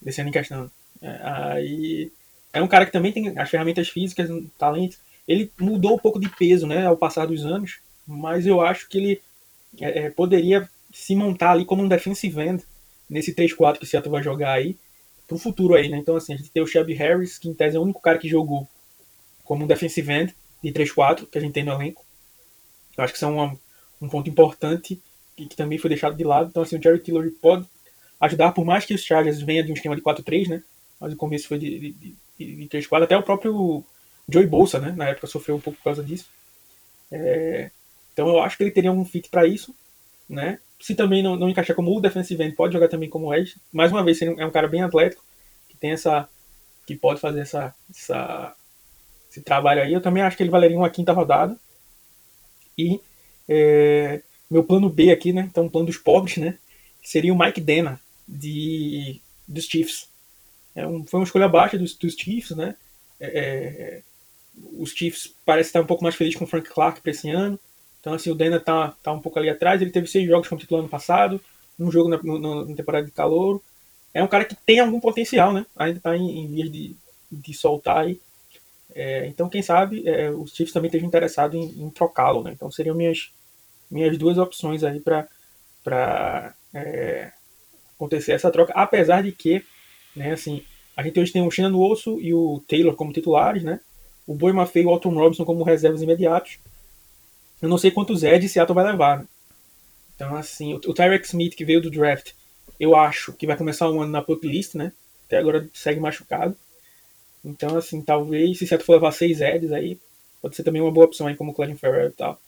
Desse 0.00 0.22
ano 0.22 0.30
em 0.30 0.32
questão. 0.32 0.70
É, 1.02 1.20
aí. 1.22 2.12
É 2.54 2.62
um 2.62 2.68
cara 2.68 2.86
que 2.86 2.92
também 2.92 3.12
tem 3.12 3.38
as 3.38 3.50
ferramentas 3.50 3.90
físicas, 3.90 4.30
um 4.30 4.46
talento. 4.58 4.96
Ele 5.28 5.52
mudou 5.60 5.94
um 5.94 5.98
pouco 5.98 6.18
de 6.18 6.30
peso, 6.30 6.66
né, 6.66 6.86
ao 6.86 6.96
passar 6.96 7.26
dos 7.26 7.44
anos, 7.44 7.80
mas 8.06 8.46
eu 8.46 8.62
acho 8.62 8.88
que 8.88 8.96
ele 8.96 9.22
é, 9.78 10.06
é 10.06 10.10
poderia 10.10 10.68
se 10.90 11.14
montar 11.14 11.52
ali 11.52 11.66
como 11.66 11.82
um 11.82 11.88
defensive 11.88 12.40
end 12.40 12.64
nesse 13.10 13.34
3-4 13.34 13.76
que 13.76 13.84
o 13.84 13.86
Seattle 13.86 14.10
vai 14.10 14.22
jogar 14.22 14.52
aí 14.52 14.74
pro 15.28 15.38
futuro 15.38 15.74
aí, 15.74 15.90
né? 15.90 15.98
Então 15.98 16.16
assim, 16.16 16.32
a 16.32 16.36
gente 16.36 16.50
tem 16.50 16.62
o 16.62 16.66
Shelby 16.66 16.94
Harris, 16.94 17.38
que 17.38 17.48
em 17.48 17.54
tese 17.54 17.76
é 17.76 17.78
o 17.78 17.82
único 17.82 18.00
cara 18.00 18.18
que 18.18 18.28
jogou 18.28 18.66
como 19.44 19.64
um 19.64 19.66
defensive 19.66 20.10
end 20.12 20.34
de 20.62 20.72
3-4 20.72 21.26
que 21.26 21.38
a 21.38 21.40
gente 21.40 21.52
tem 21.52 21.64
no 21.64 21.72
elenco. 21.72 22.04
Eu 22.96 23.04
acho 23.04 23.12
que 23.12 23.16
isso 23.16 23.24
é 23.24 23.28
um, 23.28 24.08
ponto 24.08 24.28
importante 24.28 25.00
e 25.36 25.46
que 25.46 25.56
também 25.56 25.78
foi 25.78 25.88
deixado 25.88 26.16
de 26.16 26.24
lado. 26.24 26.48
Então, 26.50 26.62
assim, 26.62 26.76
o 26.76 26.82
Jerry 26.82 26.98
Tillery 26.98 27.30
pode 27.30 27.66
ajudar, 28.20 28.52
por 28.52 28.64
mais 28.64 28.84
que 28.84 28.94
os 28.94 29.02
Chargers 29.02 29.40
venha 29.40 29.62
de 29.62 29.70
um 29.70 29.74
esquema 29.74 29.96
de 29.96 30.02
4-3, 30.02 30.48
né? 30.48 30.62
Mas 31.00 31.12
o 31.12 31.16
começo 31.16 31.48
foi 31.48 31.58
de, 31.58 31.78
de, 31.78 32.14
de, 32.38 32.56
de 32.56 32.68
3-4. 32.68 33.04
Até 33.04 33.16
o 33.16 33.22
próprio 33.22 33.84
Joey 34.28 34.46
Bolsa, 34.46 34.78
né? 34.78 34.92
Na 34.92 35.08
época 35.08 35.26
sofreu 35.26 35.56
um 35.56 35.60
pouco 35.60 35.78
por 35.78 35.84
causa 35.84 36.02
disso. 36.02 36.28
É, 37.10 37.70
então 38.12 38.28
eu 38.28 38.40
acho 38.40 38.56
que 38.56 38.62
ele 38.62 38.70
teria 38.70 38.92
um 38.92 39.04
fit 39.04 39.28
para 39.28 39.46
isso, 39.46 39.74
né? 40.28 40.58
Se 40.80 40.94
também 40.94 41.22
não, 41.22 41.36
não 41.36 41.48
encaixar 41.48 41.76
como 41.76 41.96
o 41.96 42.00
defensive 42.00 42.42
end, 42.42 42.54
pode 42.54 42.72
jogar 42.72 42.88
também 42.88 43.08
como 43.08 43.32
edge. 43.34 43.56
Mais 43.72 43.90
uma 43.90 44.04
vez, 44.04 44.20
ele 44.20 44.40
é 44.40 44.46
um 44.46 44.50
cara 44.50 44.68
bem 44.68 44.82
atlético, 44.82 45.24
que 45.68 45.76
tem 45.76 45.92
essa... 45.92 46.28
que 46.86 46.96
pode 46.96 47.20
fazer 47.20 47.40
essa, 47.40 47.74
essa, 47.90 48.54
esse 49.32 49.40
trabalho 49.40 49.82
aí. 49.82 49.92
Eu 49.92 50.02
também 50.02 50.22
acho 50.22 50.36
que 50.36 50.42
ele 50.42 50.50
valeria 50.50 50.76
uma 50.76 50.90
quinta 50.90 51.12
rodada. 51.12 51.56
E 52.76 53.00
é, 53.48 54.20
meu 54.50 54.62
plano 54.62 54.90
B 54.90 55.10
aqui, 55.10 55.32
né? 55.32 55.48
Então, 55.50 55.66
o 55.66 55.70
plano 55.70 55.86
dos 55.86 55.96
pobres, 55.96 56.36
né? 56.36 56.58
Seria 57.02 57.32
o 57.32 57.38
Mike 57.38 57.60
Dena, 57.60 57.98
de, 58.28 59.20
dos 59.48 59.64
Chiefs. 59.64 60.08
É 60.74 60.86
um, 60.86 61.04
foi 61.04 61.20
uma 61.20 61.24
escolha 61.24 61.48
baixa 61.48 61.78
dos, 61.78 61.94
dos 61.94 62.14
Chiefs, 62.14 62.56
né? 62.56 62.76
É, 63.18 63.26
é 63.26 64.02
os 64.78 64.90
Chiefs 64.90 65.34
parecem 65.46 65.70
estar 65.70 65.80
um 65.80 65.86
pouco 65.86 66.02
mais 66.02 66.14
felizes 66.14 66.38
com 66.38 66.44
o 66.44 66.48
Frank 66.48 66.68
Clark 66.68 67.00
para 67.00 67.10
esse 67.10 67.30
ano. 67.30 67.58
Então, 68.00 68.12
assim, 68.12 68.30
o 68.30 68.34
Dena 68.34 68.60
tá, 68.60 68.94
tá 69.02 69.12
um 69.12 69.20
pouco 69.20 69.38
ali 69.38 69.48
atrás. 69.48 69.80
Ele 69.80 69.90
teve 69.90 70.06
seis 70.06 70.28
jogos 70.28 70.46
como 70.46 70.60
titular 70.60 70.80
ano 70.80 70.90
passado, 70.90 71.40
um 71.78 71.90
jogo 71.90 72.10
na, 72.10 72.20
na, 72.22 72.66
na 72.66 72.76
temporada 72.76 73.06
de 73.06 73.12
calor. 73.12 73.62
É 74.12 74.22
um 74.22 74.28
cara 74.28 74.44
que 74.44 74.54
tem 74.54 74.78
algum 74.78 75.00
potencial, 75.00 75.54
né? 75.54 75.64
Ainda 75.74 75.98
está 75.98 76.14
em, 76.14 76.44
em 76.44 76.46
vias 76.48 76.70
de, 76.70 76.94
de 77.30 77.54
soltar 77.54 77.98
aí. 77.98 78.20
É, 78.94 79.26
então, 79.26 79.48
quem 79.48 79.62
sabe, 79.62 80.06
é, 80.08 80.30
os 80.30 80.54
Chiefs 80.54 80.72
também 80.72 80.88
estejam 80.88 81.08
interessados 81.08 81.56
em, 81.56 81.82
em 81.82 81.90
trocá-lo, 81.90 82.42
né? 82.42 82.52
Então, 82.52 82.70
seriam 82.70 82.94
minhas, 82.94 83.32
minhas 83.90 84.16
duas 84.18 84.38
opções 84.38 84.84
aí 84.84 85.00
para 85.00 86.54
é, 86.74 87.32
acontecer 87.94 88.32
essa 88.32 88.50
troca. 88.50 88.72
Apesar 88.74 89.22
de 89.22 89.32
que, 89.32 89.64
né, 90.14 90.32
assim, 90.32 90.64
a 90.96 91.02
gente 91.02 91.18
hoje 91.18 91.32
tem 91.32 91.46
o 91.46 91.50
Shannon 91.50 91.80
Osso 91.80 92.20
e 92.20 92.34
o 92.34 92.62
Taylor 92.68 92.94
como 92.94 93.12
titulares, 93.12 93.62
né? 93.62 93.80
O 94.26 94.34
Boi 94.34 94.52
Maffei 94.52 94.82
e 94.82 94.86
o 94.86 94.90
Alton 94.90 95.14
Robinson 95.14 95.44
como 95.44 95.64
reservas 95.64 96.02
imediatos. 96.02 96.58
Eu 97.60 97.68
não 97.68 97.78
sei 97.78 97.90
quantos 97.90 98.22
Ed 98.22 98.48
Seattle 98.48 98.74
vai 98.74 98.84
levar, 98.84 99.20
né? 99.20 99.26
Então, 100.14 100.36
assim, 100.36 100.74
o, 100.74 100.76
o 100.76 100.94
Tyrek 100.94 101.26
Smith, 101.26 101.54
que 101.54 101.64
veio 101.64 101.80
do 101.80 101.90
draft, 101.90 102.32
eu 102.78 102.94
acho 102.94 103.32
que 103.32 103.46
vai 103.46 103.56
começar 103.56 103.90
um 103.90 104.02
ano 104.02 104.12
na 104.12 104.22
pop 104.22 104.46
list, 104.46 104.74
né? 104.74 104.92
Até 105.26 105.38
agora 105.38 105.68
segue 105.72 106.00
machucado. 106.00 106.56
Então, 107.44 107.76
assim, 107.76 108.00
talvez, 108.02 108.58
se 108.58 108.66
Seattle 108.66 108.86
for 108.86 108.94
levar 108.94 109.12
seis 109.12 109.40
Eds 109.40 109.72
aí, 109.72 109.98
pode 110.40 110.56
ser 110.56 110.62
também 110.62 110.80
uma 110.80 110.92
boa 110.92 111.06
opção 111.06 111.26
aí, 111.26 111.36
como 111.36 111.50
o 111.50 111.54
Clelin 111.54 111.76
Ferrer 111.76 112.10
e 112.10 112.12
tal. 112.12 112.40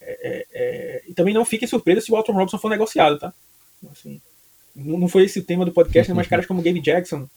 É, 0.00 0.18
é, 0.22 0.46
é... 0.52 1.02
E 1.08 1.14
também 1.14 1.34
não 1.34 1.44
fiquem 1.44 1.68
surpresos 1.68 2.04
se 2.04 2.10
o 2.10 2.14
Walton 2.14 2.32
Robinson 2.32 2.58
for 2.58 2.68
negociado, 2.68 3.18
tá? 3.18 3.32
Assim, 3.90 4.20
não 4.74 5.08
foi 5.08 5.24
esse 5.24 5.38
o 5.40 5.44
tema 5.44 5.64
do 5.64 5.72
podcast, 5.72 6.10
né? 6.10 6.16
mas 6.16 6.26
caras 6.28 6.46
como 6.46 6.62
Gabe 6.62 6.80
Jackson, 6.80 7.28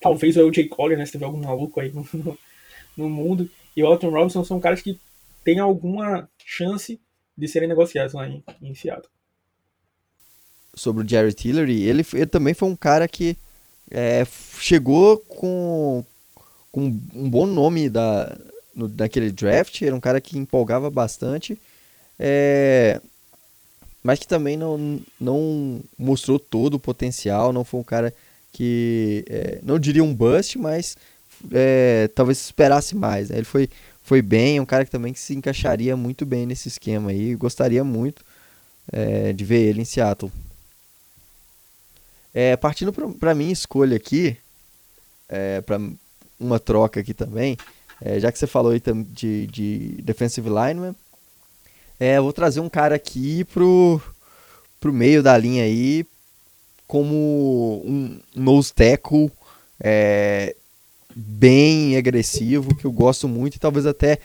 talvez 0.00 0.36
o 0.36 0.52
Jay 0.52 0.68
Collier, 0.68 0.98
né? 0.98 1.06
Se 1.06 1.12
tiver 1.12 1.24
algum 1.24 1.42
maluco 1.42 1.80
aí 1.80 1.90
no, 2.12 2.38
no 2.96 3.08
mundo, 3.08 3.50
e 3.76 3.82
o 3.82 3.88
Walton 3.88 4.10
Robinson 4.10 4.44
são 4.44 4.60
caras 4.60 4.82
que 4.82 4.98
têm 5.44 5.58
alguma 5.58 6.28
chance 6.44 7.00
de 7.36 7.48
serem 7.48 7.68
negociados 7.68 8.14
lá 8.14 8.28
em, 8.28 8.42
em 8.60 8.74
Seattle. 8.74 9.10
Sobre 10.74 11.04
o 11.04 11.08
Jerry 11.08 11.34
Tillery, 11.34 11.82
ele, 11.82 12.04
ele 12.14 12.26
também 12.26 12.54
foi 12.54 12.68
um 12.68 12.76
cara 12.76 13.06
que 13.06 13.36
é, 13.90 14.24
chegou 14.58 15.18
com, 15.18 16.04
com 16.72 16.86
um 17.14 17.30
bom 17.30 17.46
nome 17.46 17.90
da, 17.90 18.36
no, 18.74 18.88
daquele 18.88 19.30
draft, 19.30 19.82
era 19.82 19.94
um 19.94 20.00
cara 20.00 20.20
que 20.20 20.38
empolgava 20.38 20.90
bastante, 20.90 21.58
é, 22.18 23.00
mas 24.02 24.18
que 24.18 24.26
também 24.26 24.56
não, 24.56 24.98
não 25.20 25.80
mostrou 25.98 26.38
todo 26.38 26.74
o 26.74 26.80
potencial, 26.80 27.52
não 27.52 27.62
foi 27.62 27.80
um 27.80 27.84
cara 27.84 28.12
que, 28.52 29.24
é, 29.28 29.60
não 29.62 29.78
diria 29.78 30.02
um 30.02 30.14
bust, 30.14 30.58
mas 30.58 30.96
é, 31.50 32.08
talvez 32.14 32.38
esperasse 32.40 32.96
mais. 32.96 33.28
Né? 33.28 33.36
Ele 33.36 33.44
foi, 33.44 33.68
foi 34.02 34.22
bem, 34.22 34.58
um 34.58 34.66
cara 34.66 34.84
que 34.84 34.90
também 34.90 35.12
que 35.12 35.20
se 35.20 35.34
encaixaria 35.34 35.96
muito 35.96 36.24
bem 36.26 36.46
nesse 36.46 36.68
esquema 36.68 37.10
aí, 37.10 37.34
gostaria 37.34 37.84
muito 37.84 38.24
é, 38.90 39.32
de 39.32 39.44
ver 39.44 39.60
ele 39.60 39.82
em 39.82 39.84
Seattle. 39.84 40.32
É, 42.34 42.56
partindo 42.56 42.92
para 42.92 43.34
minha 43.34 43.52
escolha 43.52 43.96
aqui, 43.96 44.36
é, 45.28 45.62
uma 46.38 46.58
troca 46.58 47.00
aqui 47.00 47.14
também, 47.14 47.56
é, 48.00 48.18
já 48.18 48.32
que 48.32 48.38
você 48.38 48.46
falou 48.46 48.72
aí 48.72 48.82
de, 49.06 49.46
de 49.46 49.78
defensive 50.02 50.48
lineman, 50.48 50.94
é, 52.00 52.20
vou 52.20 52.32
trazer 52.32 52.60
um 52.60 52.68
cara 52.68 52.96
aqui 52.96 53.44
pro, 53.44 54.00
pro 54.80 54.92
meio 54.92 55.22
da 55.22 55.38
linha 55.38 55.62
aí, 55.62 56.04
como 56.86 57.80
um 57.84 58.18
nose 58.34 58.72
tackle 58.74 59.30
é, 59.78 60.56
bem 61.14 61.96
agressivo, 61.96 62.74
que 62.74 62.84
eu 62.84 62.92
gosto 62.92 63.28
muito 63.28 63.54
e 63.54 63.60
talvez 63.60 63.86
até 63.86 64.18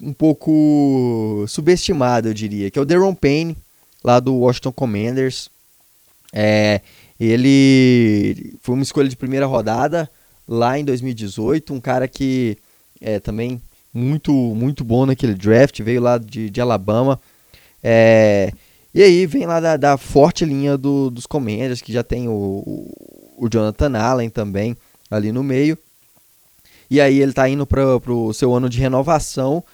um 0.00 0.12
pouco 0.12 1.44
subestimado, 1.46 2.28
eu 2.28 2.34
diria, 2.34 2.70
que 2.70 2.78
é 2.78 2.82
o 2.82 2.86
Deron 2.86 3.14
Payne, 3.14 3.56
lá 4.02 4.18
do 4.18 4.34
Washington 4.34 4.72
Commanders. 4.72 5.50
É, 6.32 6.80
ele 7.20 8.56
foi 8.60 8.74
uma 8.74 8.82
escolha 8.82 9.08
de 9.08 9.16
primeira 9.16 9.46
rodada 9.46 10.10
lá 10.46 10.78
em 10.78 10.84
2018, 10.84 11.72
um 11.72 11.80
cara 11.80 12.06
que 12.06 12.56
é 13.00 13.18
também 13.18 13.60
muito 13.92 14.32
muito 14.32 14.82
bom 14.84 15.06
naquele 15.06 15.34
draft, 15.34 15.80
veio 15.80 16.00
lá 16.00 16.18
de, 16.18 16.50
de 16.50 16.60
Alabama. 16.60 17.20
É, 17.82 18.52
e 18.94 19.02
aí 19.02 19.26
vem 19.26 19.44
lá 19.46 19.60
da, 19.60 19.76
da 19.76 19.96
forte 19.98 20.44
linha 20.44 20.78
do, 20.78 21.10
dos 21.10 21.26
Commanders, 21.26 21.82
que 21.82 21.92
já 21.92 22.02
tem 22.02 22.28
o, 22.28 22.32
o, 22.32 23.44
o, 23.44 23.48
Jonathan 23.48 23.98
Allen 23.98 24.30
também 24.30 24.76
ali 25.10 25.32
no 25.32 25.42
meio. 25.42 25.76
E 26.90 27.00
aí 27.00 27.20
ele 27.20 27.32
está 27.32 27.48
indo 27.48 27.66
para 27.66 27.82
o 27.82 28.32
seu 28.32 28.54
ano 28.54 28.68
de 28.68 28.78
renovação 28.78 29.64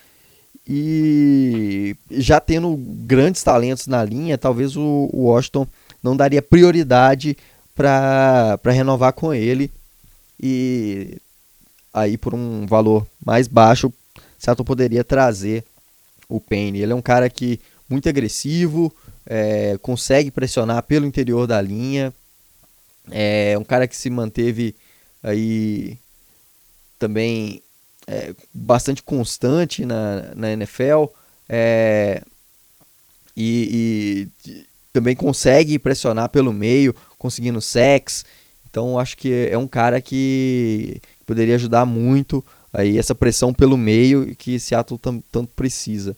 e 0.66 1.96
já 2.10 2.40
tendo 2.40 2.76
grandes 2.76 3.42
talentos 3.42 3.86
na 3.86 4.04
linha, 4.04 4.38
talvez 4.38 4.76
o, 4.76 5.10
o 5.12 5.24
Washington 5.24 5.66
não 6.02 6.16
daria 6.16 6.40
prioridade 6.40 7.36
para 7.74 8.58
renovar 8.66 9.12
com 9.12 9.34
ele. 9.34 9.70
E 10.42 11.18
aí 11.92 12.16
por 12.16 12.34
um 12.34 12.66
valor 12.66 13.06
mais 13.24 13.46
baixo, 13.46 13.92
Seattle 14.38 14.64
poderia 14.64 15.04
trazer 15.04 15.64
o 16.28 16.40
Payne. 16.40 16.80
Ele 16.80 16.92
é 16.92 16.94
um 16.94 17.02
cara 17.02 17.28
que 17.28 17.60
muito 17.88 18.08
agressivo, 18.08 18.94
é, 19.26 19.76
consegue 19.82 20.30
pressionar 20.30 20.82
pelo 20.84 21.06
interior 21.06 21.46
da 21.46 21.60
linha, 21.60 22.14
é 23.10 23.56
um 23.58 23.64
cara 23.64 23.88
que 23.88 23.96
se 23.96 24.08
manteve 24.08 24.74
aí 25.22 25.98
também 26.98 27.62
é, 28.06 28.34
bastante 28.52 29.02
constante 29.02 29.84
na, 29.84 30.34
na 30.34 30.52
NFL 30.52 31.06
é, 31.48 32.22
e, 33.36 34.28
e, 34.46 34.64
também 34.92 35.14
consegue 35.14 35.78
pressionar 35.78 36.28
pelo 36.28 36.52
meio, 36.52 36.94
conseguindo 37.18 37.60
sex. 37.60 38.24
Então 38.70 38.98
acho 38.98 39.16
que 39.16 39.48
é 39.50 39.58
um 39.58 39.66
cara 39.66 40.00
que 40.00 41.00
poderia 41.26 41.56
ajudar 41.56 41.84
muito 41.84 42.44
aí 42.72 42.98
essa 42.98 43.14
pressão 43.14 43.52
pelo 43.52 43.76
meio 43.76 44.34
que 44.36 44.58
Seattle 44.58 44.98
tanto 44.98 45.52
precisa. 45.54 46.16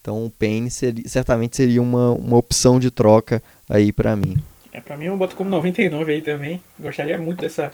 Então 0.00 0.24
o 0.26 0.30
Payne 0.30 0.70
seria, 0.70 1.08
certamente 1.08 1.56
seria 1.56 1.80
uma, 1.80 2.12
uma 2.12 2.36
opção 2.36 2.78
de 2.78 2.90
troca 2.90 3.42
aí 3.68 3.92
para 3.92 4.14
mim. 4.14 4.36
É, 4.72 4.80
para 4.80 4.96
mim 4.96 5.06
eu 5.06 5.16
boto 5.16 5.36
como 5.36 5.50
99 5.50 6.12
aí 6.12 6.22
também. 6.22 6.62
Gostaria 6.78 7.18
muito 7.18 7.40
dessa 7.40 7.72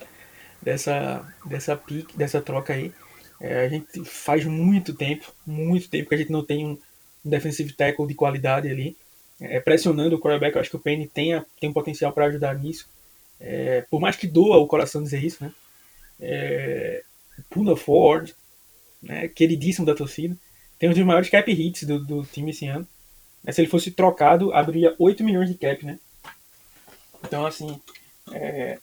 dessa 0.62 1.24
dessa 1.44 1.76
pique, 1.76 2.16
dessa 2.16 2.40
troca 2.40 2.72
aí. 2.72 2.92
É, 3.40 3.66
a 3.66 3.68
gente 3.68 4.04
faz 4.04 4.44
muito 4.44 4.94
tempo, 4.94 5.32
muito 5.46 5.88
tempo 5.88 6.08
que 6.08 6.14
a 6.14 6.18
gente 6.18 6.32
não 6.32 6.44
tem 6.44 6.64
um, 6.64 6.78
defensive 7.26 7.72
tackle 7.72 8.06
de 8.06 8.14
qualidade 8.14 8.68
ali. 8.68 8.96
É, 9.40 9.60
pressionando 9.60 10.16
o 10.16 10.18
quarterback, 10.18 10.54
eu 10.54 10.60
acho 10.60 10.70
que 10.70 10.76
o 10.76 10.80
Payne 10.80 11.06
tem, 11.06 11.40
tem 11.60 11.68
um 11.68 11.72
potencial 11.72 12.12
para 12.12 12.26
ajudar 12.26 12.54
nisso. 12.54 12.88
É, 13.40 13.82
por 13.90 14.00
mais 14.00 14.16
que 14.16 14.26
doa 14.26 14.56
o 14.58 14.66
coração 14.66 15.02
dizer 15.02 15.22
isso, 15.22 15.42
né? 15.44 15.52
É, 16.20 17.02
Puna 17.50 17.76
Ford, 17.76 18.32
né, 19.02 19.28
queridíssimo 19.28 19.86
da 19.86 19.94
torcida, 19.94 20.36
tem 20.78 20.88
um 20.88 20.92
dos 20.92 21.02
maiores 21.02 21.28
cap 21.28 21.50
hits 21.50 21.84
do, 21.84 22.04
do 22.04 22.24
time 22.24 22.50
esse 22.50 22.66
ano. 22.66 22.86
Se 23.50 23.60
ele 23.60 23.68
fosse 23.68 23.90
trocado, 23.90 24.52
abriria 24.52 24.94
8 24.98 25.22
milhões 25.22 25.48
de 25.48 25.54
cap, 25.54 25.84
né? 25.84 25.98
Então, 27.22 27.46
assim, 27.46 27.80
é, 28.32 28.78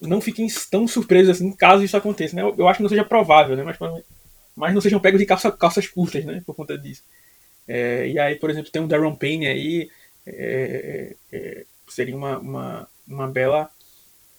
não 0.00 0.20
fiquem 0.20 0.48
tão 0.70 0.86
surpresos 0.88 1.36
assim 1.36 1.52
caso 1.52 1.84
isso 1.84 1.96
aconteça, 1.96 2.34
né? 2.34 2.42
Eu, 2.42 2.54
eu 2.58 2.68
acho 2.68 2.78
que 2.78 2.82
não 2.82 2.90
seja 2.90 3.04
provável, 3.04 3.56
né? 3.56 3.62
Mas, 3.62 3.78
mas 4.56 4.74
não 4.74 4.80
sejam 4.80 5.00
pegos 5.00 5.20
de 5.20 5.26
calça, 5.26 5.52
calças 5.52 5.86
curtas, 5.86 6.24
né? 6.24 6.42
Por 6.44 6.54
conta 6.54 6.76
disso. 6.76 7.02
É, 7.66 8.08
e 8.08 8.18
aí, 8.18 8.36
por 8.36 8.50
exemplo, 8.50 8.70
tem 8.70 8.82
um 8.82 8.88
Darren 8.88 9.14
Payne 9.14 9.46
aí, 9.46 9.90
é, 10.26 11.14
é, 11.32 11.36
é, 11.36 11.64
seria 11.88 12.16
uma, 12.16 12.38
uma, 12.38 12.88
uma 13.06 13.28
bela 13.28 13.70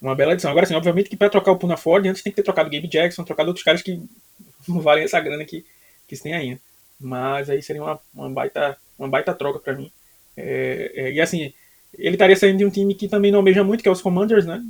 uma 0.01 0.15
bela 0.15 0.33
adição. 0.33 0.51
Agora, 0.51 0.65
sim, 0.65 0.75
obviamente 0.75 1.09
que 1.09 1.15
para 1.15 1.29
trocar 1.29 1.51
o 1.51 1.57
Puna 1.57 1.77
Ford, 1.77 2.05
antes 2.05 2.21
tem 2.21 2.31
que 2.31 2.35
ter 2.35 2.43
trocado 2.43 2.69
o 2.69 2.71
Gabe 2.71 2.87
Jackson, 2.87 3.23
trocado 3.23 3.49
outros 3.49 3.63
caras 3.63 3.81
que 3.81 4.01
não 4.67 4.81
valem 4.81 5.03
essa 5.03 5.19
grana 5.19 5.45
que, 5.45 5.65
que 6.07 6.15
se 6.15 6.23
tem 6.23 6.33
ainda. 6.33 6.61
Mas 6.99 7.49
aí 7.49 7.61
seria 7.61 7.81
uma, 7.81 7.99
uma, 8.13 8.29
baita, 8.29 8.77
uma 8.97 9.07
baita 9.07 9.33
troca 9.33 9.59
para 9.59 9.73
mim. 9.73 9.91
É, 10.37 10.91
é, 10.95 11.11
e 11.13 11.21
assim, 11.21 11.53
ele 11.97 12.15
estaria 12.15 12.35
saindo 12.35 12.57
de 12.57 12.65
um 12.65 12.69
time 12.69 12.93
que 12.93 13.07
também 13.07 13.31
não 13.31 13.39
almeja 13.39 13.63
muito, 13.63 13.81
que 13.81 13.89
é 13.89 13.91
os 13.91 14.01
Commanders, 14.01 14.45
né? 14.45 14.63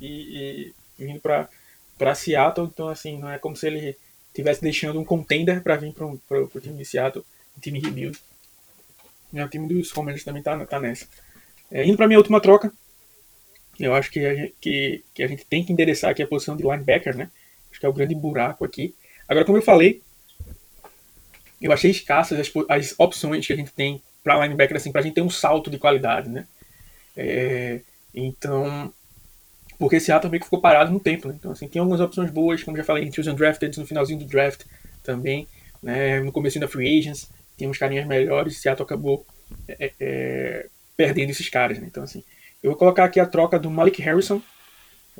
E, 0.00 0.72
e 0.98 1.04
vindo 1.04 1.20
para 1.20 2.14
Seattle, 2.14 2.68
então 2.72 2.88
assim, 2.88 3.18
não 3.18 3.30
é 3.30 3.38
como 3.38 3.56
se 3.56 3.66
ele 3.66 3.96
estivesse 4.28 4.62
deixando 4.62 4.98
um 4.98 5.04
contender 5.04 5.62
para 5.62 5.76
vir 5.76 5.92
para 5.92 6.06
o 6.06 6.60
time 6.60 6.78
de 6.78 6.84
Seattle, 6.84 7.24
um 7.56 7.60
time 7.60 7.78
rebuild. 7.78 8.18
E 9.32 9.40
o 9.40 9.48
time 9.48 9.68
dos 9.68 9.92
Commanders 9.92 10.24
também 10.24 10.42
tá, 10.42 10.64
tá 10.66 10.80
nessa. 10.80 11.06
É, 11.70 11.84
indo 11.84 11.96
para 11.96 12.08
minha 12.08 12.18
última 12.18 12.40
troca, 12.40 12.72
eu 13.80 13.94
acho 13.94 14.10
que 14.10 14.24
a, 14.24 14.34
gente, 14.34 14.54
que, 14.60 15.02
que 15.14 15.22
a 15.22 15.26
gente 15.26 15.44
tem 15.44 15.64
que 15.64 15.72
endereçar 15.72 16.10
aqui 16.10 16.22
a 16.22 16.26
posição 16.26 16.56
de 16.56 16.62
linebacker, 16.62 17.16
né? 17.16 17.30
Acho 17.70 17.80
que 17.80 17.86
é 17.86 17.88
o 17.88 17.92
grande 17.92 18.14
buraco 18.14 18.64
aqui. 18.64 18.94
Agora, 19.26 19.44
como 19.44 19.58
eu 19.58 19.62
falei, 19.62 20.02
eu 21.60 21.72
achei 21.72 21.90
escassas 21.90 22.38
as, 22.38 22.52
as 22.68 22.94
opções 22.98 23.46
que 23.46 23.52
a 23.52 23.56
gente 23.56 23.72
tem 23.72 24.02
para 24.22 24.42
linebacker, 24.42 24.76
assim, 24.76 24.92
para 24.92 25.00
a 25.00 25.04
gente 25.04 25.14
ter 25.14 25.22
um 25.22 25.30
salto 25.30 25.70
de 25.70 25.78
qualidade, 25.78 26.28
né? 26.28 26.46
É, 27.16 27.80
então, 28.14 28.92
porque 29.78 29.96
esse 29.96 30.12
A 30.12 30.20
também 30.20 30.40
ficou 30.40 30.60
parado 30.60 30.92
no 30.92 31.00
tempo, 31.00 31.28
né? 31.28 31.34
Então, 31.38 31.52
assim, 31.52 31.66
tem 31.66 31.80
algumas 31.80 32.00
opções 32.00 32.30
boas, 32.30 32.62
como 32.62 32.76
já 32.76 32.84
falei, 32.84 33.04
entre 33.04 33.20
os 33.20 33.26
undrafted 33.26 33.78
no 33.78 33.86
finalzinho 33.86 34.18
do 34.18 34.26
draft 34.26 34.64
também, 35.02 35.48
né? 35.82 36.20
No 36.20 36.32
começo 36.32 36.60
da 36.60 36.68
free 36.68 36.98
agents, 36.98 37.30
tem 37.56 37.66
uns 37.66 37.78
carinhas 37.78 38.06
melhores, 38.06 38.58
Seattle 38.58 38.84
acabou 38.84 39.24
é, 39.66 39.92
é, 39.98 40.66
perdendo 40.96 41.30
esses 41.30 41.48
caras, 41.48 41.78
né? 41.78 41.86
Então, 41.86 42.02
assim, 42.02 42.22
eu 42.62 42.70
vou 42.70 42.78
colocar 42.78 43.04
aqui 43.04 43.18
a 43.18 43.26
troca 43.26 43.58
do 43.58 43.70
Malik 43.70 44.02
Harrison, 44.02 44.40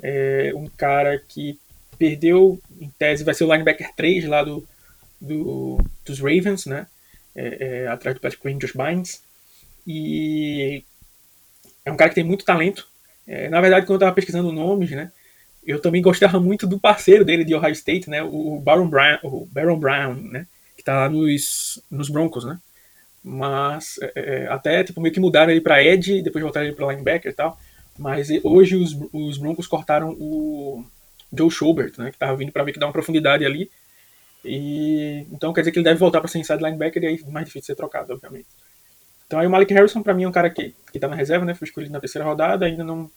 é, 0.01 0.51
um 0.55 0.67
cara 0.67 1.19
que 1.19 1.59
perdeu, 1.97 2.59
em 2.79 2.89
tese, 2.89 3.23
vai 3.23 3.33
ser 3.33 3.43
o 3.43 3.51
linebacker 3.51 3.93
3 3.95 4.25
lá 4.25 4.43
do, 4.43 4.67
do 5.19 5.79
dos 6.03 6.19
Ravens, 6.19 6.65
né? 6.65 6.87
É, 7.35 7.83
é, 7.83 7.87
atrás 7.87 8.15
do 8.15 8.19
Patrick 8.19 8.41
Queen, 8.41 8.57
Josh 8.57 8.73
Bynes. 8.73 9.21
E 9.85 10.83
é 11.85 11.91
um 11.91 11.95
cara 11.95 12.09
que 12.09 12.15
tem 12.15 12.23
muito 12.23 12.45
talento. 12.45 12.87
É, 13.27 13.49
na 13.49 13.61
verdade, 13.61 13.85
quando 13.85 13.91
eu 13.91 13.97
estava 13.97 14.15
pesquisando 14.15 14.51
nomes, 14.51 14.91
né? 14.91 15.11
Eu 15.65 15.79
também 15.79 16.01
gostava 16.01 16.39
muito 16.39 16.65
do 16.65 16.79
parceiro 16.79 17.23
dele 17.23 17.45
de 17.45 17.53
Ohio 17.53 17.71
State, 17.73 18.09
né? 18.09 18.23
O 18.23 18.59
Baron 18.59 18.87
Brown, 18.87 19.19
o 19.23 19.45
Baron 19.45 19.79
Brown 19.79 20.15
né? 20.15 20.47
Que 20.75 20.81
está 20.81 20.95
lá 20.95 21.09
nos, 21.09 21.81
nos 21.89 22.09
Broncos, 22.09 22.43
né? 22.43 22.59
Mas 23.23 23.99
é, 24.01 24.11
é, 24.15 24.47
até 24.47 24.83
tipo, 24.83 24.99
meio 24.99 25.13
que 25.13 25.19
mudaram 25.19 25.51
ele 25.51 25.61
para 25.61 25.83
Edge, 25.83 26.21
depois 26.21 26.43
voltaram 26.43 26.67
ele 26.67 26.75
para 26.75 26.87
linebacker 26.91 27.31
e 27.31 27.35
tal. 27.35 27.59
Mas 27.97 28.29
hoje 28.43 28.75
os, 28.75 28.97
os 29.13 29.37
Broncos 29.37 29.67
cortaram 29.67 30.11
o 30.19 30.83
Joe 31.31 31.51
Schobert, 31.51 31.93
né? 31.97 32.09
Que 32.09 32.15
estava 32.15 32.35
vindo 32.35 32.51
para 32.51 32.63
ver 32.63 32.73
que 32.73 32.79
dá 32.79 32.87
uma 32.87 32.93
profundidade 32.93 33.45
ali. 33.45 33.69
E 34.43 35.25
então 35.31 35.53
quer 35.53 35.61
dizer 35.61 35.71
que 35.71 35.77
ele 35.77 35.83
deve 35.83 35.99
voltar 35.99 36.19
para 36.19 36.27
ser 36.27 36.39
inside 36.39 36.63
linebacker 36.63 37.03
e 37.03 37.07
aí 37.07 37.23
é 37.25 37.31
mais 37.31 37.45
difícil 37.45 37.67
ser 37.67 37.75
trocado, 37.75 38.13
obviamente. 38.13 38.47
Então 39.27 39.39
aí 39.39 39.45
o 39.45 39.49
Malik 39.49 39.71
Harrison 39.73 40.01
para 40.01 40.13
mim 40.13 40.23
é 40.23 40.27
um 40.27 40.31
cara 40.31 40.49
que 40.49 40.73
que 40.91 40.99
tá 40.99 41.07
na 41.07 41.15
reserva, 41.15 41.45
né? 41.45 41.53
Foi 41.53 41.67
escolhido 41.67 41.93
na 41.93 41.99
terceira 41.99 42.27
rodada, 42.27 42.65
ainda 42.65 42.83
não 42.83 43.09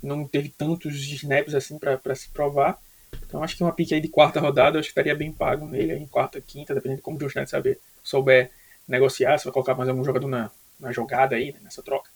não 0.00 0.24
teve 0.24 0.48
tantos 0.50 0.94
snaps 0.94 1.54
assim 1.54 1.78
para 1.78 2.14
se 2.14 2.28
provar. 2.28 2.78
Então 3.26 3.42
acho 3.42 3.56
que 3.56 3.62
uma 3.64 3.72
pique 3.72 3.94
aí 3.94 4.00
de 4.00 4.08
quarta 4.08 4.38
rodada, 4.38 4.76
eu 4.76 4.80
acho 4.80 4.88
que 4.88 4.92
estaria 4.92 5.16
bem 5.16 5.32
pago 5.32 5.66
nele, 5.66 5.94
em 5.94 6.06
quarta, 6.06 6.40
quinta, 6.40 6.74
dependendo 6.74 6.98
de 6.98 7.02
como 7.02 7.16
o 7.16 7.20
Knight 7.20 7.50
saber, 7.50 7.80
souber 8.04 8.50
negociar, 8.88 9.38
se 9.38 9.44
vai 9.44 9.52
colocar 9.52 9.74
mais 9.74 9.88
algum 9.88 10.02
jogador 10.02 10.28
na, 10.28 10.50
na 10.80 10.90
jogada 10.92 11.36
aí, 11.36 11.52
né, 11.52 11.58
nessa 11.62 11.82
troca. 11.82 12.10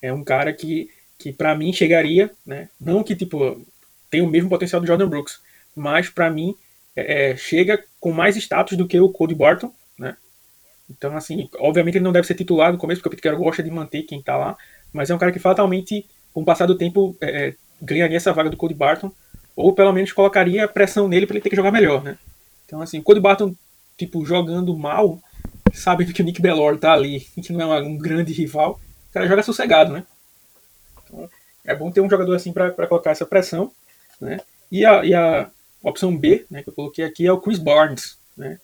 É 0.00 0.12
um 0.12 0.22
cara 0.22 0.52
que, 0.52 0.90
que 1.18 1.32
para 1.32 1.54
mim 1.54 1.72
chegaria, 1.72 2.30
né? 2.46 2.68
Não 2.80 3.02
que 3.02 3.16
tipo 3.16 3.66
tem 4.10 4.22
o 4.22 4.28
mesmo 4.28 4.48
potencial 4.48 4.80
do 4.80 4.86
Jordan 4.86 5.08
Brooks, 5.08 5.40
mas 5.74 6.08
para 6.08 6.30
mim 6.30 6.54
é, 6.96 7.30
é, 7.30 7.36
chega 7.36 7.82
com 8.00 8.12
mais 8.12 8.36
status 8.36 8.76
do 8.76 8.86
que 8.86 8.98
o 8.98 9.10
Cody 9.10 9.34
Barton, 9.34 9.72
né? 9.98 10.16
Então, 10.90 11.16
assim, 11.16 11.48
obviamente 11.58 11.96
ele 11.96 12.04
não 12.04 12.12
deve 12.12 12.26
ser 12.26 12.34
titular 12.34 12.72
no 12.72 12.78
começo, 12.78 13.00
porque 13.02 13.16
o 13.16 13.20
Pete 13.20 13.36
gosta 13.36 13.62
de 13.62 13.70
manter 13.70 14.02
quem 14.02 14.22
tá 14.22 14.36
lá, 14.36 14.56
mas 14.92 15.10
é 15.10 15.14
um 15.14 15.18
cara 15.18 15.32
que 15.32 15.38
fatalmente, 15.38 16.06
com 16.32 16.42
o 16.42 16.44
passar 16.44 16.66
do 16.66 16.76
tempo, 16.76 17.16
é, 17.20 17.48
é 17.48 17.54
ganharia 17.80 18.16
essa 18.16 18.32
vaga 18.32 18.50
do 18.50 18.56
Cody 18.56 18.74
Barton, 18.74 19.12
ou 19.54 19.72
pelo 19.72 19.92
menos 19.92 20.12
colocaria 20.12 20.66
pressão 20.66 21.08
nele 21.08 21.26
para 21.26 21.36
ele 21.36 21.42
ter 21.42 21.50
que 21.50 21.56
jogar 21.56 21.70
melhor, 21.70 22.02
né? 22.02 22.18
Então, 22.66 22.80
assim, 22.80 22.98
o 22.98 23.02
Cody 23.02 23.20
Barton, 23.20 23.54
tipo, 23.96 24.24
jogando 24.24 24.76
mal, 24.76 25.20
sabendo 25.72 26.12
que 26.12 26.22
o 26.22 26.24
Nick 26.24 26.40
Bellor 26.40 26.78
tá 26.78 26.92
ali, 26.92 27.20
que 27.20 27.52
não 27.52 27.72
é 27.72 27.80
um 27.80 27.96
grande 27.96 28.32
rival, 28.32 28.80
o 29.10 29.12
cara 29.12 29.26
joga 29.26 29.42
sossegado, 29.42 29.92
né? 29.92 30.04
Então, 31.04 31.28
é 31.64 31.74
bom 31.74 31.90
ter 31.90 32.00
um 32.00 32.10
jogador 32.10 32.34
assim 32.34 32.52
para 32.52 32.86
colocar 32.86 33.10
essa 33.10 33.26
pressão, 33.26 33.72
né? 34.20 34.40
E 34.70 34.84
a, 34.84 35.04
e 35.04 35.14
a 35.14 35.50
opção 35.82 36.16
B, 36.16 36.46
né, 36.50 36.62
que 36.62 36.68
eu 36.68 36.74
coloquei 36.74 37.04
aqui, 37.04 37.26
é 37.26 37.32
o 37.32 37.40
Chris 37.40 37.58
Barnes, 37.58 38.18
né? 38.36 38.58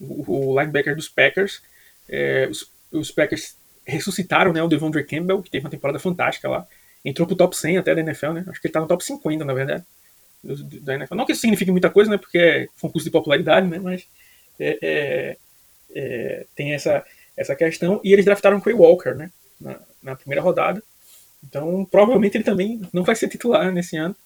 O, 0.00 0.50
o 0.52 0.60
linebacker 0.60 0.96
dos 0.96 1.08
Packers. 1.08 1.62
É, 2.08 2.48
os, 2.50 2.70
os, 2.90 3.10
Packers 3.10 3.56
ressuscitaram 3.86 4.52
né, 4.52 4.62
o 4.62 4.68
Devondre 4.68 5.04
Campbell, 5.04 5.42
que 5.42 5.50
teve 5.50 5.64
uma 5.64 5.70
temporada 5.70 5.98
fantástica 5.98 6.48
lá. 6.48 6.66
Entrou 7.04 7.26
pro 7.26 7.36
top 7.36 7.56
100 7.56 7.78
até 7.78 7.94
da 7.94 8.00
NFL, 8.00 8.32
né? 8.32 8.44
Acho 8.48 8.60
que 8.60 8.66
ele 8.66 8.72
tá 8.72 8.80
no 8.80 8.86
top 8.86 9.04
50, 9.04 9.44
na 9.44 9.54
verdade. 9.54 9.84
Da 10.42 10.94
NFL. 10.94 11.14
Não 11.14 11.24
que 11.24 11.32
isso 11.32 11.40
signifique 11.40 11.70
muita 11.70 11.90
coisa, 11.90 12.10
né? 12.10 12.16
Porque 12.16 12.38
é 12.38 12.66
concurso 12.80 13.04
de 13.04 13.10
popularidade, 13.10 13.66
né? 13.66 13.78
Mas 13.78 14.06
é, 14.58 14.78
é, 14.82 15.36
é, 15.94 16.46
tem 16.54 16.74
essa, 16.74 17.04
essa 17.36 17.54
questão. 17.54 18.00
E 18.04 18.12
eles 18.12 18.24
draftaram 18.24 18.58
o 18.58 18.62
Quay 18.62 18.74
Walker, 18.74 19.14
né? 19.14 19.30
Na, 19.60 19.78
na, 20.02 20.16
primeira 20.16 20.42
rodada. 20.42 20.82
Então, 21.44 21.84
provavelmente 21.84 22.36
ele 22.36 22.44
também 22.44 22.80
não 22.92 23.02
vai 23.02 23.14
ser 23.14 23.28
titular 23.28 23.70
nesse 23.72 23.96
ano. 23.96 24.16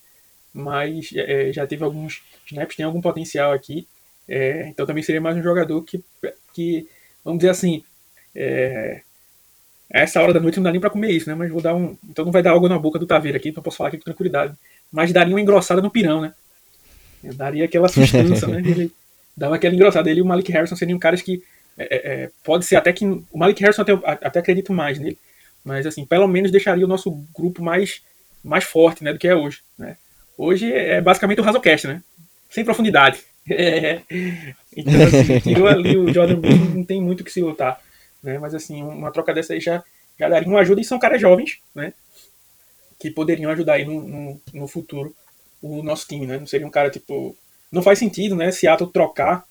Mas 0.52 1.10
é, 1.14 1.52
já 1.52 1.66
teve 1.66 1.84
alguns 1.84 2.22
snaps, 2.46 2.76
tem 2.76 2.86
algum 2.86 3.00
potencial 3.00 3.52
aqui. 3.52 3.86
É, 4.28 4.66
então 4.68 4.86
também 4.86 5.02
seria 5.02 5.20
mais 5.20 5.36
um 5.36 5.42
jogador 5.42 5.82
que, 5.82 6.02
que 6.52 6.88
vamos 7.24 7.38
dizer 7.38 7.50
assim, 7.50 7.84
é, 8.34 9.02
a 9.92 10.00
essa 10.00 10.20
hora 10.20 10.32
da 10.32 10.40
noite 10.40 10.56
não 10.56 10.64
dá 10.64 10.72
nem 10.72 10.80
para 10.80 10.90
comer 10.90 11.10
isso, 11.10 11.28
né? 11.28 11.34
Mas 11.34 11.50
vou 11.50 11.60
dar 11.60 11.74
um. 11.74 11.96
Então 12.08 12.24
não 12.24 12.32
vai 12.32 12.42
dar 12.42 12.52
água 12.52 12.68
na 12.68 12.78
boca 12.78 12.98
do 12.98 13.06
Taveira 13.06 13.38
aqui, 13.38 13.50
então 13.50 13.62
posso 13.62 13.76
falar 13.76 13.88
aqui 13.88 13.98
com 13.98 14.04
tranquilidade. 14.04 14.54
Mas 14.90 15.12
daria 15.12 15.34
uma 15.34 15.40
engrossada 15.40 15.80
no 15.80 15.90
pirão, 15.90 16.20
né? 16.20 16.32
Eu 17.22 17.34
daria 17.34 17.64
aquela 17.64 17.88
sustância, 17.88 18.48
né? 18.48 18.58
Ele 18.58 18.90
dava 19.36 19.56
aquela 19.56 19.74
engrossada. 19.74 20.10
Ele 20.10 20.20
e 20.20 20.22
o 20.22 20.26
Malik 20.26 20.50
Harrison 20.50 20.76
seriam 20.76 20.98
caras 20.98 21.22
que 21.22 21.42
é, 21.79 21.85
é, 21.85 22.22
é, 22.24 22.31
pode 22.43 22.64
ser 22.64 22.77
até 22.77 22.93
que. 22.93 23.05
O 23.05 23.27
Malik 23.35 23.62
Harrison 23.62 23.83
até, 23.83 23.93
até 23.93 24.39
acredito 24.39 24.72
mais 24.72 24.99
nele. 24.99 25.18
Mas, 25.64 25.85
assim, 25.85 26.05
pelo 26.07 26.29
menos 26.29 26.51
deixaria 26.51 26.85
o 26.85 26.89
nosso 26.89 27.11
grupo 27.35 27.62
mais, 27.62 28.01
mais 28.43 28.64
forte, 28.64 29.03
né, 29.03 29.12
do 29.12 29.18
que 29.18 29.27
é 29.27 29.35
hoje, 29.35 29.62
né. 29.77 29.97
Hoje 30.39 30.72
é 30.72 31.01
basicamente 31.01 31.41
o 31.41 31.45
Razocast, 31.45 31.87
né? 31.87 32.03
Sem 32.51 32.64
profundidade. 32.64 33.20
É. 33.49 34.03
Então, 34.77 34.93
assim, 35.05 35.39
tirou 35.39 35.68
ali 35.68 35.97
o 35.97 36.12
Jordan 36.12 36.41
não 36.74 36.83
tem 36.83 37.01
muito 37.01 37.20
o 37.20 37.24
que 37.24 37.31
se 37.31 37.41
lutar. 37.41 37.81
Né? 38.20 38.41
Mas, 38.41 38.57
assim, 38.57 38.83
uma 38.83 39.12
troca 39.12 39.33
dessa 39.33 39.53
aí 39.53 39.61
já, 39.61 39.85
já 40.18 40.29
daria 40.29 40.49
uma 40.49 40.59
ajuda. 40.59 40.81
E 40.81 40.85
são 40.85 40.99
caras 40.99 41.20
jovens, 41.20 41.61
né? 41.72 41.93
Que 42.99 43.09
poderiam 43.09 43.49
ajudar 43.53 43.74
aí 43.74 43.85
no, 43.85 44.01
no, 44.01 44.41
no 44.53 44.66
futuro 44.66 45.14
o 45.62 45.81
nosso 45.81 46.09
time, 46.09 46.27
né? 46.27 46.41
Não 46.41 46.47
seria 46.49 46.66
um 46.66 46.70
cara, 46.70 46.91
tipo... 46.91 47.37
Não 47.70 47.83
faz 47.83 48.01
sentido, 48.01 48.35
né? 48.35 48.51
Seattle 48.51 48.91
trocar. 48.91 49.45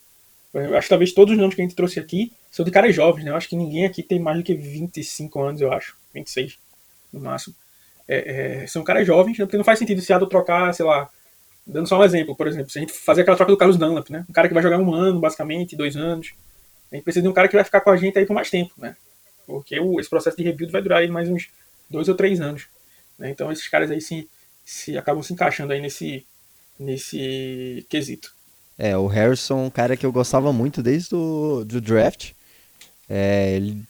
Acho 0.55 0.85
que 0.85 0.89
talvez 0.89 1.13
todos 1.13 1.33
os 1.33 1.37
nomes 1.37 1.55
que 1.55 1.61
a 1.61 1.65
gente 1.65 1.75
trouxe 1.75 1.99
aqui 1.99 2.31
são 2.49 2.63
de 2.63 2.71
caras 2.71 2.95
jovens, 2.95 3.25
né? 3.25 3.31
Eu 3.31 3.35
acho 3.35 3.49
que 3.49 3.55
ninguém 3.55 3.85
aqui 3.85 4.01
tem 4.01 4.19
mais 4.19 4.37
do 4.37 4.43
que 4.43 4.53
25 4.53 5.41
anos, 5.41 5.61
eu 5.61 5.71
acho. 5.71 5.97
26, 6.13 6.57
no 7.11 7.19
máximo. 7.19 7.55
É, 8.07 8.61
é, 8.63 8.67
são 8.67 8.83
caras 8.83 9.05
jovens, 9.05 9.37
né? 9.37 9.45
porque 9.45 9.57
não 9.57 9.63
faz 9.63 9.79
sentido 9.79 10.01
Seattle 10.01 10.29
trocar, 10.29 10.73
sei 10.73 10.85
lá, 10.85 11.09
Dando 11.65 11.89
só 11.89 11.99
um 11.99 12.03
exemplo, 12.03 12.35
por 12.35 12.47
exemplo, 12.47 12.69
se 12.69 12.77
a 12.77 12.81
gente 12.81 12.93
fazer 12.93 13.21
aquela 13.21 13.35
troca 13.35 13.51
do 13.51 13.57
Carlos 13.57 13.77
Dunlap, 13.77 14.09
né? 14.11 14.23
Um 14.29 14.33
cara 14.33 14.47
que 14.47 14.53
vai 14.53 14.61
jogar 14.61 14.77
um 14.77 14.93
ano, 14.93 15.19
basicamente, 15.19 15.75
dois 15.75 15.97
anos. 15.97 16.33
A 16.91 16.95
gente 16.95 17.03
precisa 17.03 17.23
de 17.23 17.27
um 17.27 17.33
cara 17.33 17.47
que 17.47 17.55
vai 17.55 17.63
ficar 17.63 17.81
com 17.81 17.89
a 17.89 17.97
gente 17.97 18.19
aí 18.19 18.25
por 18.25 18.35
mais 18.35 18.51
tempo, 18.51 18.71
né? 18.77 18.95
Porque 19.47 19.79
o, 19.79 19.99
esse 19.99 20.09
processo 20.09 20.37
de 20.37 20.43
rebuild 20.43 20.71
vai 20.71 20.81
durar 20.81 20.99
aí 20.99 21.07
mais 21.07 21.27
uns 21.27 21.49
dois 21.89 22.07
ou 22.07 22.13
três 22.13 22.39
anos. 22.39 22.67
Né? 23.17 23.31
Então 23.31 23.51
esses 23.51 23.67
caras 23.67 23.89
aí 23.89 23.99
se, 23.99 24.29
se 24.63 24.95
acabam 24.95 25.23
se 25.23 25.33
encaixando 25.33 25.73
aí 25.73 25.81
nesse, 25.81 26.23
nesse 26.79 27.83
quesito. 27.89 28.34
É, 28.77 28.97
o 28.97 29.07
Harrison 29.07 29.63
é 29.63 29.67
um 29.67 29.69
cara 29.69 29.95
que 29.95 30.05
eu 30.05 30.11
gostava 30.11 30.51
muito 30.51 30.83
desde 30.83 31.15
o 31.15 31.63
do 31.65 31.79
draft. 31.79 32.31
É, 33.09 33.55
ele, 33.55 33.83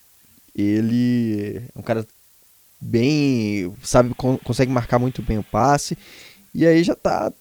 ele 0.55 1.61
é 1.75 1.79
um 1.79 1.81
cara 1.81 2.05
bem. 2.79 3.73
sabe, 3.83 4.13
consegue 4.43 4.71
marcar 4.71 4.99
muito 4.99 5.21
bem 5.21 5.37
o 5.37 5.43
passe. 5.43 5.97
E 6.53 6.65
aí 6.65 6.83
já 6.83 6.95
tá, 6.95 7.33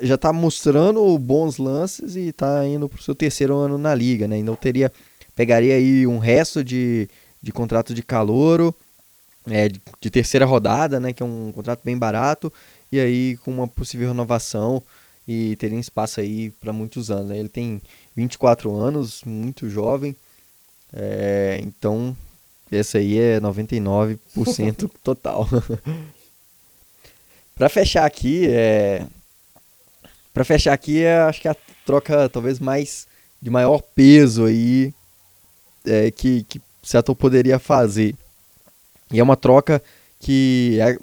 já 0.00 0.16
tá 0.16 0.32
mostrando 0.32 1.18
bons 1.18 1.58
lances 1.58 2.14
e 2.14 2.32
tá 2.32 2.64
indo 2.64 2.88
pro 2.88 3.02
seu 3.02 3.14
terceiro 3.14 3.56
ano 3.56 3.76
na 3.76 3.92
liga, 3.94 4.28
né? 4.28 4.36
Então 4.38 4.54
teria, 4.54 4.92
pegaria 5.34 5.74
aí 5.74 6.06
um 6.06 6.18
resto 6.18 6.62
de, 6.62 7.08
de 7.42 7.50
contrato 7.50 7.92
de 7.92 8.00
calouro, 8.00 8.72
é, 9.50 9.68
de, 9.68 9.82
de 10.00 10.08
terceira 10.08 10.46
rodada, 10.46 11.00
né? 11.00 11.12
Que 11.12 11.22
é 11.22 11.26
um 11.26 11.50
contrato 11.52 11.80
bem 11.82 11.98
barato, 11.98 12.52
e 12.92 13.00
aí 13.00 13.36
com 13.38 13.50
uma 13.50 13.66
possível 13.66 14.06
renovação 14.06 14.80
e 15.26 15.56
teria 15.56 15.78
espaço 15.78 16.20
aí 16.20 16.50
para 16.50 16.72
muitos 16.72 17.10
anos. 17.10 17.28
Né? 17.28 17.38
Ele 17.38 17.48
tem 17.48 17.80
24 18.14 18.74
anos, 18.74 19.22
muito 19.24 19.68
jovem, 19.68 20.14
é, 20.92 21.58
então 21.62 22.16
esse 22.70 22.98
aí 22.98 23.18
é 23.18 23.40
99% 23.40 24.90
total. 25.02 25.48
Para 27.54 27.68
fechar 27.68 28.04
aqui, 28.04 28.48
é... 28.48 29.06
para 30.32 30.44
fechar 30.44 30.72
aqui, 30.72 31.04
é, 31.04 31.20
acho 31.20 31.40
que 31.40 31.46
a 31.46 31.54
troca 31.86 32.28
talvez 32.28 32.58
mais 32.58 33.06
de 33.40 33.48
maior 33.48 33.80
peso 33.80 34.46
aí 34.46 34.92
é, 35.86 36.10
que, 36.10 36.42
que 36.44 36.60
Seattle 36.82 37.14
poderia 37.14 37.60
fazer. 37.60 38.16
E 39.12 39.20
é 39.20 39.22
uma 39.22 39.36
troca 39.36 39.80
que 40.18 40.80
é... 40.80 40.98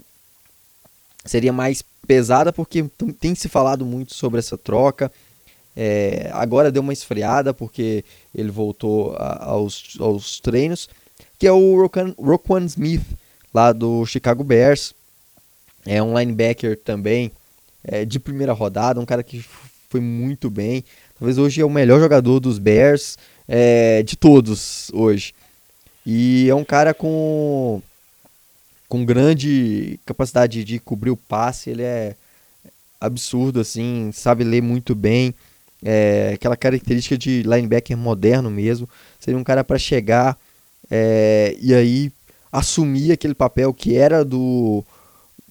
seria 1.23 1.53
mais 1.53 1.81
pesada 2.11 2.51
porque 2.51 2.83
tem 3.21 3.33
se 3.33 3.47
falado 3.47 3.85
muito 3.85 4.13
sobre 4.13 4.39
essa 4.39 4.57
troca. 4.57 5.09
É, 5.73 6.29
agora 6.33 6.69
deu 6.69 6.81
uma 6.81 6.91
esfriada 6.91 7.53
porque 7.53 8.03
ele 8.35 8.51
voltou 8.51 9.15
a, 9.15 9.45
aos, 9.45 9.95
aos 9.97 10.41
treinos, 10.41 10.89
que 11.39 11.47
é 11.47 11.51
o 11.53 11.87
Roquan 12.19 12.65
Smith, 12.65 13.05
lá 13.53 13.71
do 13.71 14.05
Chicago 14.05 14.43
Bears. 14.43 14.93
É 15.85 16.03
um 16.03 16.19
linebacker 16.19 16.77
também 16.83 17.31
é, 17.81 18.03
de 18.03 18.19
primeira 18.19 18.51
rodada, 18.51 18.99
um 18.99 19.05
cara 19.05 19.23
que 19.23 19.41
foi 19.89 20.01
muito 20.01 20.49
bem. 20.49 20.83
Talvez 21.17 21.37
hoje 21.37 21.61
é 21.61 21.65
o 21.65 21.69
melhor 21.69 22.01
jogador 22.01 22.41
dos 22.41 22.59
Bears 22.59 23.17
é, 23.47 24.03
de 24.03 24.17
todos 24.17 24.91
hoje. 24.93 25.33
E 26.05 26.49
é 26.49 26.55
um 26.55 26.65
cara 26.65 26.93
com, 26.93 27.81
com 28.91 29.05
grande 29.05 29.97
capacidade 30.05 30.65
de 30.65 30.77
cobrir 30.77 31.11
o 31.11 31.15
passe. 31.15 31.69
Ele 31.69 31.81
é 31.81 32.13
absurdo, 32.99 33.61
assim, 33.61 34.11
sabe 34.11 34.43
ler 34.43 34.61
muito 34.61 34.93
bem. 34.93 35.33
É, 35.81 36.31
aquela 36.35 36.57
característica 36.57 37.17
de 37.17 37.41
linebacker 37.43 37.95
moderno 37.95 38.51
mesmo. 38.51 38.89
Seria 39.17 39.39
um 39.39 39.45
cara 39.45 39.63
para 39.63 39.79
chegar 39.79 40.37
é, 40.89 41.55
e 41.61 41.73
aí 41.73 42.11
assumir 42.51 43.13
aquele 43.13 43.33
papel 43.33 43.73
que 43.73 43.95
era 43.95 44.25
do 44.25 44.83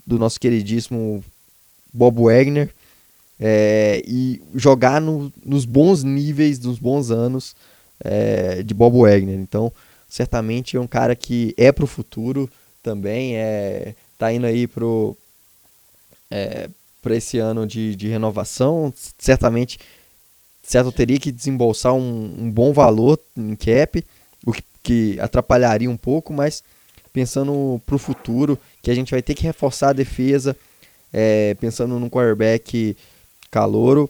do 0.07 0.18
nosso 0.18 0.38
queridíssimo 0.38 1.24
Bob 1.95 2.24
Wagner 2.24 2.68
é, 3.41 4.03
e 4.07 4.43
jogar 4.55 5.01
no, 5.01 5.32
nos 5.43 5.64
bons 5.64 6.05
níveis, 6.05 6.59
dos 6.59 6.78
bons 6.78 7.11
anos 7.11 7.57
é, 8.05 8.62
de 8.62 8.74
Bob 8.74 8.99
Wagner. 8.99 9.38
Então, 9.38 9.72
certamente 10.11 10.76
é 10.76 10.80
um 10.80 10.86
cara 10.86 11.16
que 11.16 11.55
é 11.57 11.72
para 11.72 11.84
o 11.84 11.88
futuro 11.88 12.51
também, 12.83 13.37
é, 13.37 13.95
tá 14.18 14.33
indo 14.33 14.47
aí 14.47 14.66
pro 14.66 15.16
é, 16.31 16.68
para 17.03 17.16
esse 17.16 17.39
ano 17.39 17.66
de, 17.66 17.97
de 17.97 18.09
renovação, 18.09 18.93
certamente 19.18 19.78
certo 20.62 20.93
teria 20.93 21.18
que 21.18 21.33
desembolsar 21.33 21.95
um, 21.95 22.35
um 22.39 22.51
bom 22.51 22.72
valor 22.72 23.18
em 23.37 23.57
cap, 23.57 24.05
o 24.47 24.53
que, 24.53 24.62
que 24.83 25.20
atrapalharia 25.20 25.91
um 25.91 25.97
pouco, 25.97 26.33
mas 26.33 26.62
pensando 27.12 27.81
para 27.85 27.97
o 27.97 27.99
futuro, 27.99 28.59
que 28.83 28.91
a 28.91 28.95
gente 28.95 29.11
vai 29.11 29.22
ter 29.22 29.35
que 29.35 29.43
reforçar 29.43 29.91
a 29.91 29.95
defesa, 29.95 30.57
é, 31.12 31.55
pensando 31.55 31.99
num 31.99 32.09
quarterback 32.09 32.97
calouro, 33.51 34.09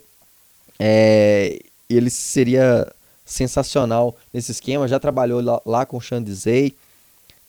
é, 0.79 1.59
ele 1.89 2.11
seria 2.11 2.87
sensacional 3.25 4.17
nesse 4.35 4.53
esquema, 4.53 4.89
já 4.89 4.99
trabalhou 4.99 5.41
lá, 5.41 5.63
lá 5.65 5.87
com 5.87 5.97
o 5.97 6.01
Chandizei, 6.01 6.75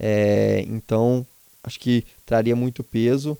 é, 0.02 0.66
então 0.68 1.24
acho 1.64 1.80
que 1.80 2.04
traria 2.26 2.56
muito 2.56 2.84
peso. 2.84 3.38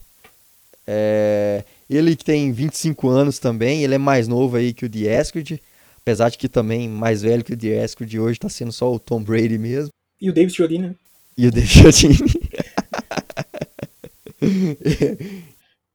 É, 0.86 1.64
ele 1.90 2.16
que 2.16 2.24
tem 2.24 2.52
25 2.52 3.10
anos 3.10 3.40
também, 3.40 3.84
ele 3.84 3.96
é 3.96 3.98
mais 3.98 4.28
novo 4.28 4.58
aí 4.58 4.74
que 4.74 4.86
o 4.86 4.90
Dieskrid, 4.90 5.60
apesar 6.02 6.30
de 6.30 6.38
que 6.38 6.48
também 6.48 6.88
mais 6.88 7.24
velho 7.24 7.44
que 7.44 7.54
o 7.54 7.58
Dieskrid 7.58 8.20
hoje 8.20 8.34
está 8.34 8.50
sendo 8.50 8.72
só 8.72 8.94
o 8.94 9.00
Tom 9.00 9.24
Brady 9.24 9.58
mesmo. 9.58 9.90
E 10.22 10.30
o 10.30 10.34
David 10.34 10.56
Chiodini, 10.56 10.90
né? 10.90 10.96
E 11.36 11.48
o 11.48 11.52
David 11.52 11.72
Chiodini. 11.72 12.18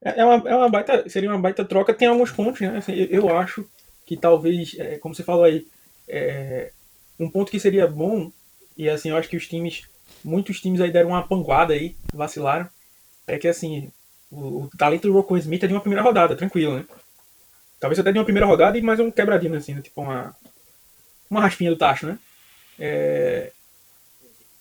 É, 0.07 0.21
é 0.21 0.25
uma, 0.25 0.49
é 0.49 0.55
uma 0.55 0.69
baita, 0.69 1.09
seria 1.09 1.29
uma 1.29 1.39
baita 1.39 1.65
troca. 1.65 1.93
Tem 1.93 2.07
alguns 2.07 2.31
pontos, 2.31 2.61
né? 2.61 2.77
Assim, 2.77 2.93
eu, 3.11 3.37
acho 3.37 3.69
que 4.07 4.17
talvez, 4.17 4.77
é, 4.79 4.99
como 4.99 5.13
você 5.13 5.25
falou 5.25 5.43
aí, 5.43 5.67
é, 6.07 6.71
um 7.19 7.29
ponto 7.29 7.51
que 7.51 7.59
seria 7.59 7.89
bom, 7.89 8.31
e 8.77 8.89
assim, 8.89 9.09
eu 9.09 9.17
acho 9.17 9.29
que 9.29 9.37
os 9.37 9.49
times, 9.49 9.83
muitos 10.27 10.61
times 10.61 10.81
aí 10.81 10.91
deram 10.91 11.11
uma 11.11 11.27
panguada 11.27 11.73
aí, 11.73 11.97
vacilaram, 12.13 12.69
é 13.27 13.39
que 13.39 13.49
assim, 13.49 13.91
o, 14.31 14.65
o 14.65 14.71
talento 14.77 15.07
do 15.09 15.15
Rocco 15.15 15.37
Smith 15.39 15.63
é 15.63 15.67
de 15.67 15.73
uma 15.73 15.81
primeira 15.81 16.03
rodada, 16.03 16.37
tranquilo, 16.37 16.77
né? 16.77 16.85
Talvez 17.79 17.99
até 17.99 18.11
de 18.11 18.19
uma 18.19 18.25
primeira 18.25 18.47
rodada 18.47 18.77
e 18.77 18.83
mais 18.83 18.99
um 18.99 19.11
quebradinho, 19.11 19.57
assim, 19.57 19.75
né? 19.75 19.83
tipo 19.83 20.01
uma, 20.03 20.35
uma 21.31 21.41
raspinha 21.41 21.71
do 21.71 21.77
tacho, 21.77 22.07
né? 22.07 22.19
É, 22.79 23.53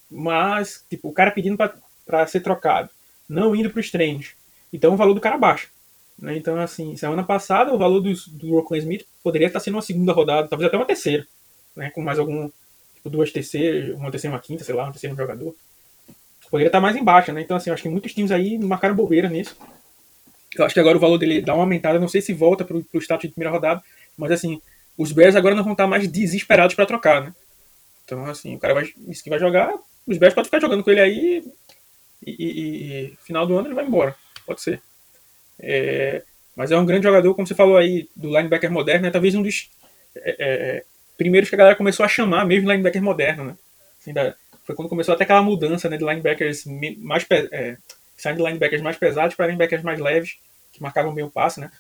mas, 0.10 0.86
tipo, 0.90 1.10
o 1.10 1.14
cara 1.14 1.32
pedindo 1.32 1.58
para 2.06 2.28
ser 2.28 2.42
trocado 2.42 2.90
não 3.28 3.56
indo 3.56 3.70
para 3.70 3.80
os 3.80 3.92
treinos. 3.92 4.34
Então 4.72 4.94
o 4.94 4.98
valor 4.98 5.14
do 5.14 5.22
cara 5.22 5.38
baixa. 5.38 5.68
Né? 6.18 6.38
Então, 6.38 6.60
assim, 6.60 6.96
semana 6.96 7.24
passada 7.24 7.74
o 7.74 7.78
valor 7.78 8.00
do, 8.00 8.14
do 8.32 8.52
Rockland 8.52 8.84
Smith 8.84 9.06
poderia 9.24 9.48
estar 9.48 9.60
sendo 9.60 9.76
uma 9.76 9.82
segunda 9.82 10.14
rodada, 10.14 10.48
talvez 10.48 10.68
até 10.68 10.78
uma 10.78 10.86
terceira, 10.86 11.28
né? 11.76 11.90
com 11.90 12.02
mais 12.02 12.20
algum, 12.20 12.50
duas 13.10 13.32
terceiras, 13.32 13.96
uma 13.96 14.12
terceira, 14.12 14.36
uma 14.36 14.42
quinta, 14.42 14.64
sei 14.64 14.76
lá, 14.76 14.88
um 14.88 14.92
terceiro 14.92 15.16
jogador. 15.16 15.56
Poderia 16.50 16.68
estar 16.68 16.80
mais 16.80 16.96
embaixo, 16.96 17.32
né? 17.32 17.42
Então, 17.42 17.58
assim, 17.58 17.70
acho 17.70 17.84
que 17.84 17.90
muitos 17.90 18.14
times 18.14 18.32
aí 18.32 18.58
marcaram 18.58 18.96
bobeira 18.96 19.30
nisso. 19.30 19.58
Eu 20.58 20.66
acho 20.66 20.74
que 20.74 20.80
agora 20.80 20.98
o 20.98 21.02
valor 21.02 21.18
dele 21.18 21.42
dá 21.42 21.54
uma 21.54 21.64
aumentada, 21.64 22.00
não 22.00 22.08
sei 22.08 22.22
se 22.22 22.34
volta 22.34 22.64
para 22.64 22.78
o 22.78 23.02
status 23.02 23.28
de 23.28 23.34
primeira 23.34 23.52
rodada, 23.52 23.84
mas 24.18 24.32
assim, 24.32 24.62
os 24.98 25.12
Bears 25.12 25.36
agora 25.36 25.56
não 25.56 25.64
vão 25.64 25.74
estar 25.74 25.88
mais 25.88 26.08
desesperados 26.08 26.76
para 26.76 26.86
trocar, 26.86 27.22
né? 27.22 27.34
Então, 28.06 28.26
assim, 28.26 28.56
o 28.56 28.60
cara 28.60 28.74
vai, 28.74 28.88
disse 28.98 29.24
que 29.24 29.30
vai 29.30 29.40
jogar, 29.40 29.74
os 30.08 30.18
Bears 30.18 30.34
podem 30.34 30.46
ficar 30.46 30.62
jogando 30.62 30.84
com 30.84 30.92
ele 30.92 31.02
aí 31.02 31.44
e, 32.26 32.32
e, 32.32 33.06
e, 33.12 33.18
final 33.24 33.46
do 33.46 33.58
ano 33.58 33.68
ele 33.68 33.76
vai 33.76 33.86
embora. 33.86 34.16
Pode 34.46 34.62
ser. 34.62 34.82
É, 35.60 36.24
mas 36.56 36.72
é 36.72 36.78
um 36.78 36.86
grande 36.86 37.04
jogador, 37.04 37.34
como 37.34 37.46
você 37.46 37.56
falou 37.56 37.76
aí, 37.76 38.08
do 38.16 38.30
linebacker 38.30 38.72
moderno, 38.72 39.08
é 39.08 39.12
talvez 39.12 39.36
um 39.36 39.42
dos 39.42 39.70
é, 40.16 40.36
é, 40.40 40.84
primeiros 41.18 41.50
que 41.50 41.56
a 41.56 41.58
galera 41.58 41.76
começou 41.76 42.06
a 42.06 42.10
chamar 42.10 42.46
mesmo 42.46 42.70
linebacker 42.70 43.02
moderno, 43.02 43.44
né? 43.46 43.58
Assim, 44.00 44.14
da, 44.14 44.36
foi 44.64 44.76
quando 44.76 44.90
começou 44.90 45.14
até 45.14 45.24
aquela 45.24 45.42
mudança 45.42 45.90
né, 45.90 45.98
de 45.98 46.04
linebackers 46.04 46.66
mais 46.98 47.26
é, 47.30 47.78
saindo 48.18 48.38
de 48.38 48.44
linebackers 48.44 48.82
mais 48.82 48.98
pesados 48.98 49.36
para 49.36 49.46
linebackers 49.48 49.84
mais 49.84 50.00
leves, 50.00 50.38
que 50.72 50.82
marcavam 50.82 51.14
bem 51.14 51.24
o 51.24 51.30
passe, 51.30 51.60
né? 51.60 51.72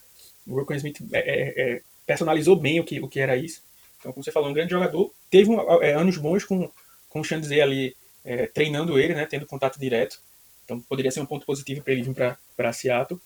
O 0.47 0.55
Rocco 0.55 0.73
Smith 0.73 0.97
é, 1.11 1.81
personalizou 2.05 2.55
bem 2.55 2.79
o 2.79 2.83
que, 2.83 2.99
o 3.01 3.07
que 3.07 3.19
era 3.19 3.35
isso. 3.35 3.61
Então, 3.99 4.11
como 4.13 4.23
você 4.23 4.31
falou, 4.31 4.49
um 4.49 4.53
grande 4.53 4.71
jogador. 4.71 5.11
Teve 5.31 5.49
um, 5.49 5.59
anos 5.81 6.17
bons 6.17 6.43
com, 6.43 6.71
com 7.09 7.19
o 7.19 7.23
Chandzer 7.23 7.63
ali 7.63 7.95
é, 8.23 8.47
treinando 8.47 8.99
ele, 8.99 9.15
né, 9.15 9.25
tendo 9.25 9.45
contato 9.45 9.79
direto. 9.79 10.19
Então 10.63 10.79
poderia 10.81 11.11
ser 11.11 11.21
um 11.21 11.25
ponto 11.25 11.45
positivo 11.45 11.81
para 11.81 11.93
ele 11.93 12.03
vir 12.03 12.15
para 12.55 12.73
Seattle. 12.73 13.19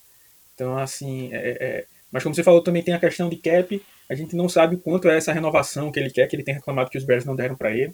Então, 0.53 0.78
assim, 0.78 1.34
é, 1.34 1.57
é, 1.60 1.86
mas 2.12 2.22
como 2.22 2.36
você 2.36 2.43
falou, 2.43 2.62
também 2.62 2.84
tem 2.84 2.93
a 2.93 2.99
questão 2.99 3.30
de 3.30 3.38
cap. 3.38 3.82
A 4.10 4.16
gente 4.16 4.36
não 4.36 4.49
sabe 4.49 4.78
quanto 4.78 5.07
é 5.07 5.18
essa 5.18 5.32
renovação 5.32 5.91
que 5.91 5.99
ele 5.99 6.10
quer, 6.10 6.28
que 6.28 6.36
ele 6.36 6.43
tem 6.43 6.55
reclamado 6.55 6.89
que 6.89 6.97
os 6.97 7.03
Bears 7.03 7.26
não 7.26 7.36
deram 7.36 7.55
para 7.55 7.72
ele. 7.72 7.93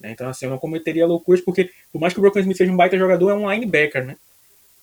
Né? 0.00 0.10
Então, 0.10 0.28
assim, 0.28 0.46
eu 0.46 0.50
não 0.50 0.58
cometeria 0.58 1.06
loucuras, 1.06 1.42
porque 1.42 1.70
por 1.92 2.00
mais 2.00 2.12
que 2.12 2.18
o 2.18 2.22
Broken 2.22 2.40
Smith 2.40 2.56
seja 2.56 2.72
um 2.72 2.76
baita 2.76 2.96
jogador, 2.98 3.30
é 3.30 3.34
um 3.34 3.50
linebacker, 3.50 4.04
né? 4.04 4.16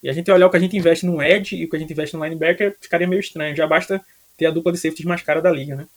E 0.01 0.09
a 0.09 0.13
gente 0.13 0.31
olhar 0.31 0.47
o 0.47 0.49
que 0.49 0.57
a 0.57 0.59
gente 0.59 0.77
investe 0.77 1.05
no 1.05 1.21
edge 1.21 1.57
e 1.57 1.65
o 1.65 1.69
que 1.69 1.75
a 1.75 1.79
gente 1.79 1.91
investe 1.91 2.15
no 2.15 2.23
linebacker 2.23 2.77
ficaria 2.79 3.07
meio 3.07 3.19
estranho. 3.19 3.55
Já 3.55 3.67
basta 3.67 4.01
ter 4.37 4.45
a 4.45 4.51
dupla 4.51 4.71
de 4.71 4.77
safeties 4.77 5.05
mais 5.05 5.21
cara 5.21 5.41
da 5.41 5.51
liga, 5.51 5.75
né? 5.75 5.87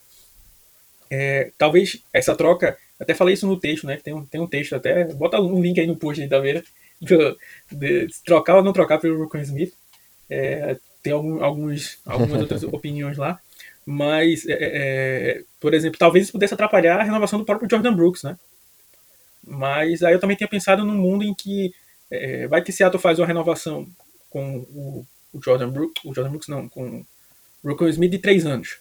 É, 1.08 1.52
talvez 1.56 2.02
essa 2.12 2.34
troca, 2.34 2.76
até 2.98 3.14
falei 3.14 3.34
isso 3.34 3.46
no 3.46 3.60
texto, 3.60 3.86
né? 3.86 3.98
Tem 4.02 4.12
um, 4.12 4.24
tem 4.24 4.40
um 4.40 4.46
texto 4.46 4.74
até, 4.74 5.04
bota 5.04 5.40
um 5.40 5.62
link 5.62 5.78
aí 5.78 5.86
no 5.86 5.96
post 5.96 6.20
aí 6.20 6.28
da 6.28 6.40
Veira, 6.40 6.64
de, 7.00 7.36
de 7.70 8.08
trocar 8.24 8.56
ou 8.56 8.64
não 8.64 8.72
trocar 8.72 8.98
pelo 8.98 9.18
Broken 9.18 9.42
Smith. 9.42 9.74
É, 10.28 10.76
tem 11.02 11.12
algum, 11.12 11.44
alguns, 11.44 11.98
algumas 12.04 12.40
outras 12.40 12.62
opiniões 12.72 13.18
lá. 13.18 13.38
Mas, 13.84 14.46
é, 14.46 14.56
é, 14.60 15.44
por 15.60 15.74
exemplo, 15.74 15.98
talvez 15.98 16.24
isso 16.24 16.32
pudesse 16.32 16.54
atrapalhar 16.54 17.00
a 17.00 17.02
renovação 17.02 17.38
do 17.38 17.44
próprio 17.44 17.68
Jordan 17.68 17.94
Brooks, 17.94 18.22
né? 18.22 18.38
Mas 19.44 20.02
aí 20.02 20.14
eu 20.14 20.20
também 20.20 20.36
tinha 20.36 20.48
pensado 20.48 20.84
num 20.84 20.94
mundo 20.94 21.24
em 21.24 21.34
que 21.34 21.72
é, 22.10 22.46
vai 22.46 22.62
que 22.62 22.70
Seattle 22.70 23.02
faz 23.02 23.18
uma 23.18 23.26
renovação 23.26 23.86
com 24.30 24.58
o, 24.58 25.06
o 25.32 25.42
Jordan 25.42 25.70
Brooks, 25.70 26.04
o 26.04 26.14
Jordan 26.14 26.30
Brooks 26.30 26.48
não, 26.48 26.68
com 26.68 27.04
o 27.62 27.68
Rocco 27.68 27.88
Smith 27.88 28.10
de 28.10 28.18
três 28.18 28.46
anos. 28.46 28.78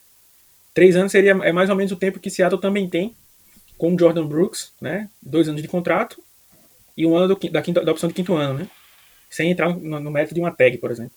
Três 0.74 0.95
anos 0.95 1.12
seria 1.12 1.32
é 1.32 1.52
mais 1.52 1.70
ou 1.70 1.76
menos 1.76 1.91
o 1.91 1.95
tempo 1.95 2.20
que 2.20 2.30
Seattle 2.30 2.62
também 2.62 2.89
tem 2.89 3.16
com 3.78 3.93
o 3.93 3.99
Jordan 3.99 4.28
Brooks, 4.28 4.74
né? 4.80 5.10
Dois 5.22 5.49
anos 5.49 5.62
de 5.62 5.68
contrato 5.68 6.22
e 6.95 7.06
um 7.06 7.16
ano 7.16 7.36
do, 7.36 7.49
da, 7.49 7.62
quinta, 7.62 7.84
da 7.84 7.91
opção 7.91 8.08
de 8.08 8.14
quinto 8.14 8.36
ano, 8.36 8.60
né? 8.60 8.70
Sem 9.30 9.49
entrar 9.49 9.76
no, 9.76 9.99
no 9.99 10.12
método 10.12 10.36
de 10.36 10.41
uma 10.41 10.52
tag, 10.52 10.78
por 10.78 10.91
exemplo. 10.91 11.14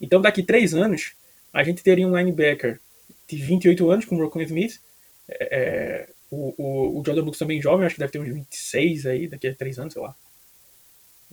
Então, 0.00 0.20
daqui 0.20 0.42
três 0.42 0.74
anos, 0.74 1.12
a 1.52 1.62
gente 1.62 1.82
teria 1.82 2.06
um 2.06 2.16
linebacker 2.16 2.80
de 3.28 3.36
28 3.36 3.90
anos 3.90 4.04
com 4.04 4.16
o 4.16 4.18
Rocco 4.18 4.40
Smith. 4.42 4.80
É, 5.28 5.48
é, 5.50 6.08
o, 6.30 6.54
o, 6.56 7.00
o, 7.00 7.02
Jordan 7.04 7.22
Brooks 7.22 7.38
também 7.38 7.60
jovem, 7.60 7.86
acho 7.86 7.94
que 7.94 8.00
deve 8.00 8.12
ter 8.12 8.18
uns 8.18 8.32
26 8.32 9.06
aí, 9.06 9.28
daqui 9.28 9.48
a 9.48 9.54
três 9.54 9.78
anos, 9.78 9.92
sei 9.92 10.02
lá. 10.02 10.14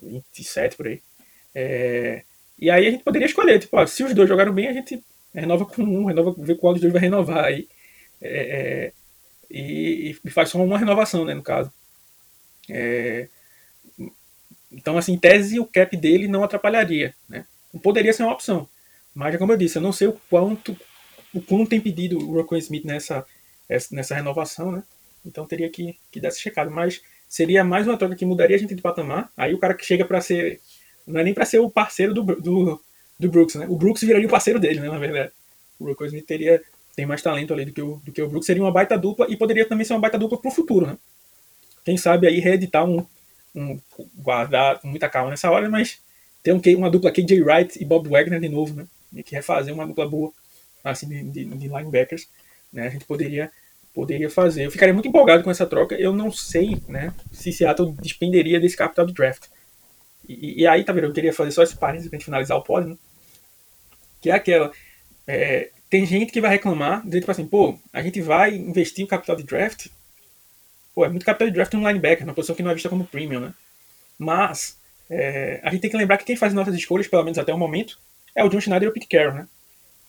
27 0.01 0.75
por 0.75 0.87
aí. 0.87 1.01
É, 1.53 2.23
e 2.57 2.69
aí 2.69 2.87
a 2.87 2.91
gente 2.91 3.03
poderia 3.03 3.25
escolher, 3.25 3.59
tipo, 3.59 3.77
ó, 3.77 3.85
se 3.85 4.03
os 4.03 4.13
dois 4.13 4.27
jogaram 4.27 4.53
bem, 4.53 4.67
a 4.67 4.73
gente 4.73 5.03
renova 5.33 5.65
com 5.65 5.81
um, 5.81 6.05
renova, 6.05 6.35
vê 6.37 6.55
qual 6.55 6.73
dos 6.73 6.81
dois 6.81 6.93
vai 6.93 7.01
renovar 7.01 7.45
aí. 7.45 7.67
É, 8.21 8.91
é 8.91 8.93
e, 9.49 10.15
e, 10.23 10.29
faz 10.29 10.49
só 10.49 10.63
uma 10.63 10.77
renovação, 10.77 11.25
né, 11.25 11.33
no 11.33 11.41
caso. 11.41 11.71
É, 12.69 13.27
então, 14.71 14.97
assim, 14.97 15.13
em 15.13 15.17
tese, 15.17 15.59
o 15.59 15.65
cap 15.65 15.95
dele 15.97 16.27
não 16.27 16.43
atrapalharia, 16.43 17.15
né? 17.27 17.45
Poderia 17.81 18.13
ser 18.13 18.23
uma 18.23 18.33
opção. 18.33 18.69
Mas, 19.13 19.35
como 19.37 19.51
eu 19.51 19.57
disse, 19.57 19.77
eu 19.77 19.81
não 19.81 19.91
sei 19.91 20.07
o 20.07 20.19
quanto 20.29 20.77
o 21.33 21.41
quanto 21.41 21.69
tem 21.69 21.79
pedido 21.79 22.17
o 22.17 22.33
Rocco 22.33 22.55
Smith 22.57 22.85
nessa, 22.85 23.25
nessa 23.91 24.15
renovação, 24.15 24.71
né? 24.71 24.83
Então 25.25 25.45
teria 25.45 25.69
que, 25.69 25.97
que 26.11 26.19
dar 26.19 26.29
esse 26.29 26.41
checado. 26.41 26.71
Mas 26.71 27.01
seria 27.27 27.63
mais 27.63 27.87
uma 27.87 27.97
troca 27.97 28.15
que 28.15 28.25
mudaria 28.25 28.55
a 28.55 28.59
gente 28.59 28.75
de 28.75 28.81
patamar. 28.81 29.31
Aí 29.37 29.53
o 29.53 29.59
cara 29.59 29.73
que 29.73 29.85
chega 29.85 30.05
para 30.05 30.21
ser. 30.21 30.59
Não 31.05 31.19
é 31.19 31.23
nem 31.23 31.33
para 31.33 31.45
ser 31.45 31.59
o 31.59 31.69
parceiro 31.69 32.13
do, 32.13 32.23
do, 32.23 32.81
do, 33.19 33.29
Brooks, 33.29 33.55
né? 33.55 33.67
O 33.69 33.75
Brooks 33.75 34.03
viraria 34.03 34.27
o 34.27 34.29
parceiro 34.29 34.59
dele, 34.59 34.79
né? 34.79 34.89
Na 34.89 34.97
verdade. 34.97 35.31
O 35.79 35.85
Rocco 35.85 36.05
Smith 36.05 36.25
teria, 36.25 36.61
tem 36.95 37.05
mais 37.05 37.21
talento 37.21 37.53
ali 37.53 37.65
do 37.65 37.71
que, 37.71 37.81
o, 37.81 38.01
do 38.03 38.11
que 38.11 38.21
o 38.21 38.27
Brooks. 38.27 38.45
Seria 38.45 38.61
uma 38.61 38.71
baita 38.71 38.97
dupla 38.97 39.27
e 39.29 39.37
poderia 39.37 39.65
também 39.65 39.85
ser 39.85 39.93
uma 39.93 39.99
baita 39.99 40.17
dupla 40.17 40.37
pro 40.37 40.51
futuro, 40.51 40.85
né? 40.85 40.97
Quem 41.85 41.97
sabe 41.97 42.27
aí 42.27 42.39
reeditar 42.39 42.85
um. 42.85 43.05
um 43.55 43.79
guardar 44.15 44.79
com 44.79 44.87
muita 44.87 45.09
calma 45.09 45.29
nessa 45.29 45.49
hora, 45.49 45.69
mas 45.69 45.99
ter 46.43 46.53
um, 46.53 46.61
uma 46.77 46.89
dupla 46.89 47.11
KJ 47.11 47.41
Wright 47.41 47.81
e 47.81 47.85
Bob 47.85 48.09
Wagner 48.09 48.39
de 48.39 48.49
novo, 48.49 48.73
né? 48.73 48.87
E 49.15 49.23
que 49.23 49.33
refazer 49.33 49.73
uma 49.73 49.87
dupla 49.87 50.07
boa, 50.07 50.31
assim, 50.83 51.07
de, 51.07 51.23
de, 51.23 51.45
de 51.45 51.67
linebackers, 51.67 52.27
né? 52.71 52.87
A 52.87 52.89
gente 52.89 53.05
poderia 53.05 53.51
poderia 53.93 54.29
fazer. 54.29 54.65
Eu 54.65 54.71
ficaria 54.71 54.93
muito 54.93 55.07
empolgado 55.07 55.43
com 55.43 55.51
essa 55.51 55.65
troca. 55.65 55.95
Eu 55.95 56.13
não 56.13 56.31
sei, 56.31 56.81
né, 56.87 57.13
se 57.31 57.51
Seattle 57.51 57.93
despenderia 58.01 58.59
desse 58.59 58.77
capital 58.77 59.05
de 59.05 59.13
draft. 59.13 59.47
E, 60.27 60.61
e 60.61 60.67
aí, 60.67 60.83
tá 60.83 60.93
vendo? 60.93 61.05
Eu 61.05 61.13
queria 61.13 61.33
fazer 61.33 61.51
só 61.51 61.63
esse 61.63 61.75
parênteses 61.75 62.09
pra 62.09 62.17
gente 62.17 62.25
finalizar 62.25 62.57
o 62.57 62.63
pódio, 62.63 62.91
né? 62.91 62.97
Que 64.21 64.29
é 64.29 64.33
aquela. 64.33 64.71
É, 65.27 65.69
tem 65.89 66.05
gente 66.05 66.31
que 66.31 66.41
vai 66.41 66.51
reclamar, 66.51 67.03
dizer 67.05 67.21
tipo 67.21 67.31
assim, 67.31 67.45
pô, 67.45 67.77
a 67.91 68.01
gente 68.01 68.21
vai 68.21 68.55
investir 68.55 69.03
o 69.03 69.07
capital 69.07 69.35
de 69.35 69.43
draft. 69.43 69.87
Pô, 70.93 71.03
é 71.03 71.09
muito 71.09 71.25
capital 71.25 71.47
de 71.47 71.53
draft 71.53 71.73
no 71.73 71.87
linebacker, 71.87 72.25
uma 72.25 72.33
posição 72.33 72.55
que 72.55 72.61
não 72.61 72.71
é 72.71 72.73
vista 72.73 72.89
como 72.89 73.05
premium, 73.05 73.39
né? 73.39 73.53
Mas 74.17 74.77
é, 75.09 75.59
a 75.63 75.71
gente 75.71 75.81
tem 75.81 75.89
que 75.89 75.97
lembrar 75.97 76.17
que 76.17 76.25
quem 76.25 76.35
faz 76.35 76.53
nossas 76.53 76.75
escolhas, 76.75 77.07
pelo 77.07 77.23
menos 77.23 77.39
até 77.39 77.53
o 77.53 77.57
momento, 77.57 77.99
é 78.35 78.43
o 78.43 78.49
John 78.49 78.61
Schneider 78.61 78.87
e 78.87 78.91
o 78.91 78.93
Pete 78.93 79.07
Carroll, 79.07 79.33
né? 79.33 79.47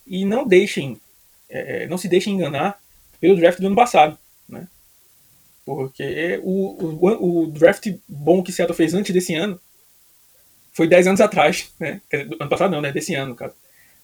E 0.07 0.25
não 0.25 0.47
deixem, 0.47 1.01
é, 1.49 1.87
não 1.87 1.99
se 1.99 2.09
deixem 2.09 2.35
enganar 2.35 2.81
pelo 3.21 3.37
draft 3.37 3.61
do 3.61 3.67
ano 3.67 3.77
passado, 3.77 4.19
né? 4.49 4.67
Porque 5.65 6.41
o, 6.43 6.85
o, 6.85 7.43
o 7.43 7.47
draft 7.47 7.87
bom 8.09 8.43
que 8.43 8.53
Seattle 8.53 8.77
fez 8.77 8.95
antes 8.95 9.13
desse 9.13 9.35
ano 9.35 9.61
foi 10.73 10.89
10 10.89 11.09
anos 11.09 11.21
atrás, 11.21 11.73
né? 11.79 12.01
Ano 12.41 12.49
passado 12.49 12.71
não, 12.71 12.81
né? 12.81 12.93
Desse 12.93 13.15
ano, 13.15 13.35
cara. 13.35 13.53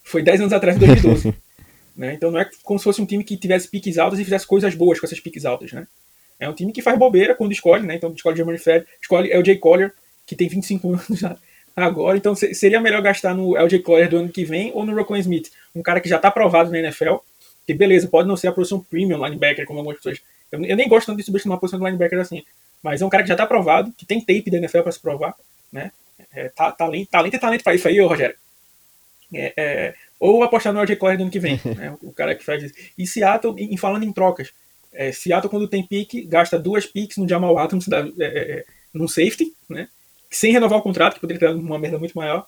Foi 0.03 0.22
10 0.22 0.42
anos 0.42 0.53
atrás, 0.53 0.78
de 0.78 0.86
2012. 0.86 1.34
né? 1.97 2.14
Então 2.14 2.30
não 2.30 2.38
é 2.38 2.49
como 2.62 2.78
se 2.78 2.84
fosse 2.84 3.01
um 3.01 3.07
time 3.07 3.24
que 3.24 3.36
tivesse 3.36 3.68
piques 3.68 3.99
altas 3.99 4.18
e 4.20 4.24
fizesse 4.24 4.47
coisas 4.47 4.74
boas 4.74 5.01
com 5.01 5.07
essas 5.07 5.18
piques 5.18 5.44
altas, 5.44 5.72
né? 5.72 5.86
É 6.38 6.49
um 6.49 6.53
time 6.53 6.72
que 6.72 6.82
faz 6.82 6.99
bobeira 6.99 7.34
quando 7.34 7.53
escolhe, 7.53 7.86
né? 7.86 7.94
Então 7.94 8.12
escolhe 8.12 8.36
Germany 8.36 8.59
Fed, 8.59 8.86
escolhe 9.01 9.32
LJ 9.32 9.57
Collier, 9.57 9.92
que 10.26 10.36
tem 10.36 10.49
25 10.49 10.92
anos 10.92 11.18
já 11.18 11.36
agora, 11.74 12.16
então 12.16 12.34
seria 12.34 12.80
melhor 12.80 13.03
gastar 13.03 13.34
no 13.34 13.55
LJ 13.55 13.80
Collier 13.80 14.09
do 14.09 14.16
ano 14.16 14.30
que 14.30 14.47
vem 14.47 14.72
ou 14.74 14.86
no 14.86 14.94
Rocco 14.94 15.14
Smith, 15.16 15.51
um 15.77 15.83
cara 15.83 16.01
que 16.01 16.09
já 16.09 16.16
está 16.16 16.29
aprovado 16.29 16.70
na 16.70 16.79
NFL, 16.79 17.16
que 17.66 17.74
beleza, 17.74 18.09
pode 18.09 18.27
não 18.27 18.37
ser 18.37 18.49
a 18.49 18.53
posição 18.53 18.81
premium 18.81 19.24
linebacker, 19.24 19.66
como 19.66 19.79
algumas 19.79 19.99
pessoas. 19.99 20.20
Eu, 20.51 20.64
eu 20.64 20.77
nem 20.77 20.89
gosto 20.89 21.07
tanto 21.07 21.18
de 21.18 21.22
subestimar 21.24 21.59
a 21.59 21.61
posição 21.61 21.79
do 21.79 21.85
linebacker 21.85 22.18
assim, 22.18 22.43
mas 22.83 23.03
é 23.03 23.07
um 23.07 23.09
cara 23.09 23.22
que 23.22 23.29
já 23.29 23.35
está 23.35 23.45
aprovado, 23.45 23.93
que 23.93 24.07
tem 24.07 24.20
tape 24.20 24.51
da 24.51 24.59
NFL 24.59 24.81
para 24.81 24.93
se 24.93 25.01
provar, 25.01 25.35
né? 25.72 25.93
É, 26.33 26.49
tá, 26.49 26.72
talento, 26.72 27.09
talento 27.11 27.35
é 27.35 27.39
talento 27.39 27.64
para 27.64 27.74
isso 27.74 27.89
aí, 27.89 28.01
ô 28.01 28.07
Rogério. 28.07 28.37
É, 29.35 29.53
é, 29.57 29.95
ou 30.20 30.43
apostar 30.43 30.72
no 30.72 30.97
Collier 30.97 31.18
do 31.18 31.22
ano 31.22 31.31
que 31.31 31.41
vem, 31.41 31.61
né? 31.77 31.97
o 32.03 32.12
cara 32.12 32.35
que 32.35 32.45
faz 32.45 32.62
isso. 32.62 32.74
E 32.97 33.07
Seattle, 33.07 33.55
em, 33.59 33.77
falando 33.77 34.05
em 34.05 34.12
trocas, 34.12 34.53
é, 34.93 35.12
Seattle 35.12 35.51
quando 35.51 35.68
tem 35.68 35.87
pique, 35.87 36.22
gasta 36.24 36.59
duas 36.59 36.87
picks 36.87 37.16
no 37.18 37.29
Jamal 37.29 37.59
Adams, 37.59 37.89
da, 37.89 38.01
é, 38.01 38.24
é, 38.24 38.64
no 38.95 39.09
safety, 39.09 39.53
né? 39.68 39.89
sem 40.31 40.53
renovar 40.53 40.79
o 40.79 40.83
contrato, 40.83 41.14
que 41.14 41.20
poderia 41.20 41.41
ter 41.41 41.55
uma 41.55 41.79
merda 41.79 41.99
muito 41.99 42.16
maior. 42.16 42.47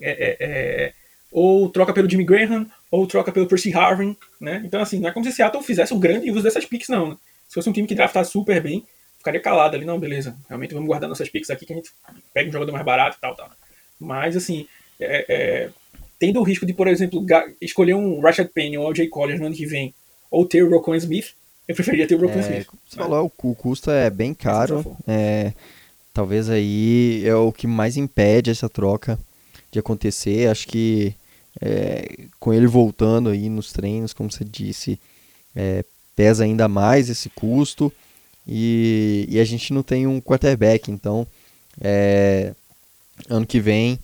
É, 0.00 0.10
é, 0.10 0.36
é, 0.40 0.92
ou 1.32 1.68
troca 1.70 1.92
pelo 1.92 2.08
Jimmy 2.08 2.24
Graham, 2.24 2.66
ou 2.90 3.06
troca 3.06 3.32
pelo 3.32 3.46
Percy 3.46 3.74
Harvin, 3.74 4.16
né? 4.40 4.62
Então, 4.64 4.80
assim, 4.80 5.00
não 5.00 5.08
é 5.08 5.12
como 5.12 5.24
se 5.24 5.32
Seattle 5.32 5.62
fizesse 5.64 5.92
um 5.92 5.98
grande 5.98 6.30
uso 6.30 6.42
dessas 6.42 6.64
picks, 6.64 6.88
não. 6.88 7.10
Né? 7.10 7.16
Se 7.48 7.54
fosse 7.54 7.68
um 7.68 7.72
time 7.72 7.88
que 7.88 7.94
draftasse 7.94 8.30
super 8.30 8.62
bem, 8.62 8.86
ficaria 9.18 9.40
calado 9.40 9.74
ali, 9.74 9.84
não, 9.84 9.98
beleza, 9.98 10.36
realmente 10.48 10.74
vamos 10.74 10.86
guardar 10.86 11.08
nossas 11.08 11.28
picks 11.28 11.50
aqui, 11.50 11.64
que 11.64 11.72
a 11.72 11.76
gente 11.76 11.90
pega 12.34 12.48
um 12.48 12.52
jogador 12.52 12.72
mais 12.72 12.84
barato 12.84 13.16
e 13.16 13.20
tal, 13.20 13.34
tal. 13.34 13.50
Mas, 13.98 14.36
assim, 14.36 14.66
é, 15.00 15.24
é, 15.28 15.70
tendo 16.18 16.38
o 16.38 16.42
risco 16.42 16.66
de, 16.66 16.74
por 16.74 16.86
exemplo, 16.86 17.24
escolher 17.60 17.94
um 17.94 18.20
Rashad 18.20 18.48
Penny 18.48 18.78
ou 18.78 18.90
o 18.90 18.94
Jay 18.94 19.08
Collier 19.08 19.38
no 19.38 19.46
ano 19.46 19.54
que 19.54 19.66
vem, 19.66 19.94
ou 20.30 20.46
ter 20.46 20.62
o 20.62 20.70
Rocco 20.70 20.94
Smith, 20.94 21.34
eu 21.66 21.74
preferia 21.74 22.06
ter 22.06 22.14
o 22.14 22.20
Rocco 22.20 22.38
é, 22.38 22.40
Smith. 22.40 22.66
Você 22.88 22.96
falou, 22.96 23.32
o 23.42 23.54
custo 23.54 23.90
é 23.90 24.10
bem 24.10 24.34
caro, 24.34 24.96
é, 25.06 25.52
Talvez 26.12 26.50
aí 26.50 27.22
é 27.26 27.34
o 27.34 27.50
que 27.50 27.66
mais 27.66 27.96
impede 27.96 28.50
essa 28.50 28.68
troca 28.68 29.18
de 29.70 29.78
acontecer. 29.78 30.48
Acho 30.48 30.68
que 30.68 31.14
é, 31.62 32.26
com 32.40 32.52
ele 32.52 32.66
voltando 32.66 33.28
aí 33.30 33.48
nos 33.48 33.72
treinos, 33.72 34.12
como 34.12 34.30
você 34.30 34.44
disse, 34.44 34.98
é, 35.54 35.84
pesa 36.16 36.42
ainda 36.42 36.66
mais 36.66 37.08
esse 37.08 37.30
custo. 37.30 37.92
E, 38.46 39.24
e, 39.28 39.38
a 39.38 39.44
gente 39.44 39.72
não 39.72 39.84
tem 39.84 40.04
um 40.04 40.20
quarterback, 40.20 40.90
então 40.90 41.24
é, 41.80 42.52
ano 43.28 43.46
que 43.46 43.60
vem 43.60 44.00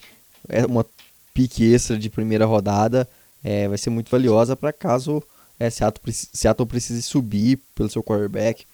é 0.49 0.65
uma 0.65 0.87
pique 1.35 1.75
extra 1.75 1.99
de 1.99 2.09
primeira 2.09 2.47
rodada 2.47 3.09
é, 3.43 3.69
vai 3.69 3.79
ser 3.79 3.91
muito 3.91 4.11
valiosa 4.11 4.57
para 4.57 4.73
caso 4.73 5.23
é, 5.59 5.71
Seattle, 5.71 6.13
Seattle 6.13 6.69
precise 6.69 7.03
subir 7.03 7.59
pelo 7.75 7.89
seu 7.89 8.03
quarterback. 8.03 8.65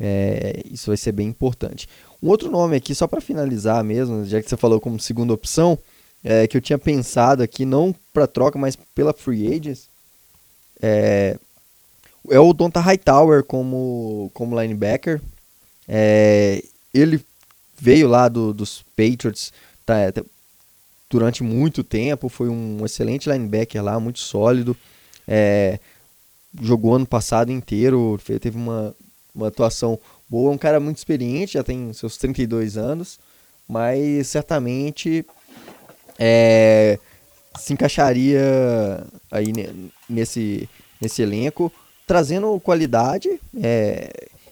É, 0.00 0.62
isso 0.70 0.90
vai 0.90 0.96
ser 0.96 1.12
bem 1.12 1.28
importante. 1.28 1.88
Um 2.20 2.28
outro 2.28 2.50
nome 2.50 2.76
aqui, 2.76 2.94
só 2.94 3.06
para 3.06 3.20
finalizar 3.20 3.84
mesmo, 3.84 4.24
já 4.24 4.42
que 4.42 4.48
você 4.48 4.56
falou 4.56 4.80
como 4.80 4.98
segunda 4.98 5.32
opção, 5.32 5.78
é, 6.24 6.48
que 6.48 6.56
eu 6.56 6.60
tinha 6.60 6.78
pensado 6.78 7.42
aqui, 7.42 7.64
não 7.64 7.94
para 8.12 8.26
troca, 8.26 8.58
mas 8.58 8.76
pela 8.94 9.12
free 9.12 9.46
agents, 9.46 9.88
é, 10.82 11.38
é 12.30 12.40
o 12.40 12.52
Donta 12.52 12.80
Hightower 12.80 13.44
como, 13.44 14.30
como 14.32 14.58
linebacker. 14.60 15.20
É, 15.86 16.64
ele 16.92 17.22
veio 17.78 18.08
lá 18.08 18.28
do, 18.28 18.54
dos 18.54 18.82
Patriots 18.96 19.52
tá, 19.84 20.10
tá, 20.10 20.24
durante 21.10 21.42
muito 21.42 21.84
tempo, 21.84 22.28
foi 22.28 22.48
um 22.48 22.84
excelente 22.84 23.28
linebacker 23.28 23.82
lá, 23.82 24.00
muito 24.00 24.18
sólido. 24.18 24.76
É, 25.28 25.78
jogou 26.60 26.94
ano 26.94 27.06
passado 27.06 27.52
inteiro, 27.52 28.18
teve 28.40 28.56
uma, 28.56 28.94
uma 29.34 29.48
atuação 29.48 29.98
Boa 30.28 30.50
é 30.50 30.54
um 30.54 30.58
cara 30.58 30.80
muito 30.80 30.96
experiente, 30.96 31.52
já 31.52 31.62
tem 31.62 31.92
seus 31.92 32.16
32 32.16 32.76
anos, 32.76 33.20
mas 33.68 34.26
certamente 34.26 35.24
é, 36.18 36.98
se 37.58 37.72
encaixaria 37.72 39.06
aí 39.30 39.52
nesse, 40.08 40.68
nesse 41.00 41.22
elenco, 41.22 41.72
trazendo 42.06 42.58
qualidade 42.60 43.40
é, 43.62 44.10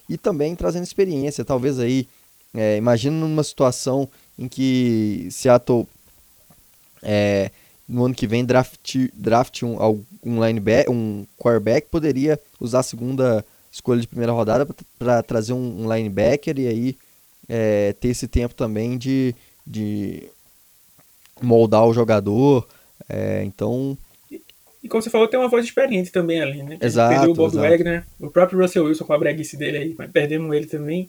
e 0.09 0.17
também 0.17 0.55
trazendo 0.55 0.85
experiência. 0.85 1.45
Talvez 1.45 1.79
aí, 1.79 2.07
é, 2.55 2.77
imagina 2.77 3.17
numa 3.17 3.43
situação 3.43 4.09
em 4.39 4.49
que 4.49 5.29
Seattle 5.31 5.87
é, 7.03 7.51
no 7.89 8.05
ano 8.05 8.15
que 8.15 8.27
vem 8.27 8.45
draft, 8.45 8.97
draft 9.15 9.63
um, 9.63 9.77
um 10.25 10.45
linebacker, 10.45 10.91
um 10.91 11.27
quarterback, 11.39 11.89
poderia 11.91 12.41
usar 12.61 12.81
a 12.81 12.85
segunda 12.85 13.45
escolha 13.71 14.01
de 14.01 14.07
primeira 14.07 14.33
rodada 14.33 14.67
para 14.99 15.23
trazer 15.23 15.53
um, 15.53 15.83
um, 15.83 15.93
linebacker 15.93 16.59
e 16.59 16.69
aí 16.69 16.97
é, 17.49 17.93
ter 17.95 18.09
esse 18.09 18.29
tempo 18.29 18.55
também 18.55 18.97
de, 18.97 19.35
de 19.67 20.29
moldar 21.43 21.87
o 21.87 21.95
jogador. 21.95 22.67
É, 23.09 23.43
então. 23.45 23.97
E, 24.83 24.89
como 24.89 25.01
você 25.01 25.11
falou, 25.11 25.29
tem 25.29 25.39
uma 25.39 25.49
voz 25.49 25.65
experiente 25.65 26.11
também 26.11 26.41
ali, 26.41 26.63
né? 26.63 26.77
Exato. 26.81 27.15
Perdeu 27.15 27.31
o 27.31 27.35
Bob 27.35 27.53
exato. 27.53 27.69
Wagner, 27.69 28.05
o 28.19 28.31
próprio 28.31 28.61
Russell 28.61 28.85
Wilson 28.85 29.05
com 29.05 29.13
a 29.13 29.19
breguice 29.19 29.57
dele 29.57 29.79
aí, 29.79 29.95
mas 29.97 30.11
perdemos 30.11 30.55
ele 30.55 30.67
também. 30.67 31.09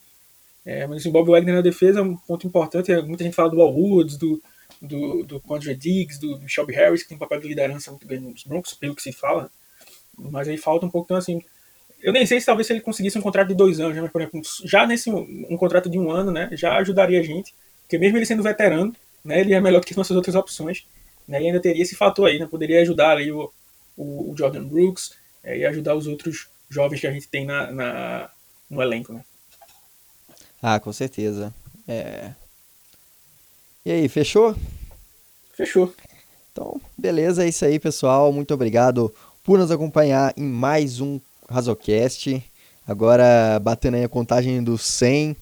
É, 0.66 0.86
mas 0.86 1.00
assim, 1.00 1.10
o 1.10 1.12
Bob 1.12 1.30
Wagner 1.30 1.56
na 1.56 1.62
defesa 1.62 2.00
é 2.00 2.04
um 2.04 2.16
ponto 2.16 2.46
importante. 2.46 2.92
É, 2.92 3.02
muita 3.02 3.24
gente 3.24 3.36
fala 3.36 3.50
do 3.50 3.62
Al 3.62 3.74
Woods, 3.74 4.18
do, 4.18 4.42
do, 4.82 5.24
do 5.24 5.42
Diggs, 5.76 6.20
do, 6.20 6.48
Shelby 6.48 6.74
Harris, 6.74 7.02
que 7.02 7.10
tem 7.10 7.16
um 7.16 7.20
papel 7.20 7.40
de 7.40 7.48
liderança 7.48 7.90
muito 7.90 8.08
grande 8.08 8.26
nos 8.26 8.44
Broncos, 8.44 8.74
pelo 8.74 8.96
que 8.96 9.02
se 9.02 9.12
fala. 9.12 9.50
Mas 10.18 10.48
aí 10.48 10.58
falta 10.58 10.86
um 10.86 10.90
pouco, 10.90 11.08
então 11.08 11.18
assim. 11.18 11.42
Eu 12.02 12.12
nem 12.12 12.26
sei 12.26 12.40
se 12.40 12.46
talvez 12.46 12.68
se 12.68 12.74
ele 12.74 12.82
conseguisse 12.82 13.18
um 13.18 13.22
contrato 13.22 13.48
de 13.48 13.56
dois 13.56 13.80
anos, 13.80 13.96
né? 13.96 14.02
mas 14.02 14.12
por 14.12 14.22
exemplo, 14.22 14.42
já 14.66 14.86
nesse 14.86 15.10
um 15.10 15.56
contrato 15.56 15.90
de 15.90 15.98
um 15.98 16.12
ano, 16.12 16.32
né? 16.32 16.50
Já 16.52 16.76
ajudaria 16.76 17.20
a 17.20 17.24
gente. 17.24 17.56
Porque 17.82 17.98
mesmo 17.98 18.18
ele 18.18 18.26
sendo 18.26 18.44
veterano, 18.44 18.94
né? 19.24 19.40
Ele 19.40 19.54
é 19.54 19.62
melhor 19.62 19.84
que 19.84 19.96
nossas 19.96 20.16
outras 20.16 20.36
opções. 20.36 20.86
Né, 21.26 21.42
e 21.42 21.48
ainda 21.48 21.62
teria 21.62 21.82
esse 21.82 21.96
fator 21.96 22.28
aí, 22.28 22.38
né? 22.38 22.46
Poderia 22.46 22.82
ajudar 22.82 23.18
aí 23.18 23.32
o, 23.32 23.50
o, 23.96 24.32
o 24.32 24.38
Jordan 24.38 24.66
Brooks 24.66 25.14
é, 25.42 25.58
e 25.58 25.66
ajudar 25.66 25.96
os 25.96 26.06
outros 26.06 26.48
jovens 26.70 27.00
que 27.00 27.08
a 27.08 27.12
gente 27.12 27.30
tem 27.30 27.46
na, 27.46 27.72
na, 27.72 28.30
no 28.70 28.82
elenco, 28.82 29.14
né? 29.14 29.24
Ah, 30.62 30.80
com 30.80 30.92
certeza. 30.92 31.54
É... 31.88 32.32
E 33.86 33.92
aí, 33.92 34.10
fechou? 34.10 34.56
Fechou. 35.54 35.94
Então, 36.52 36.80
beleza, 36.98 37.44
é 37.44 37.50
isso 37.50 37.66
aí, 37.66 37.80
pessoal. 37.80 38.32
Muito 38.32 38.54
obrigado 38.54 39.14
por 39.44 39.60
nos 39.60 39.72
acompanhar 39.72 40.34
em 40.38 40.44
mais 40.44 41.00
um 41.02 41.20
Razocast. 41.50 42.42
Agora 42.88 43.60
batendo 43.60 43.96
aí 43.96 44.04
a 44.04 44.10
contagem 44.10 44.64
dos 44.64 44.84
100. 44.84 45.36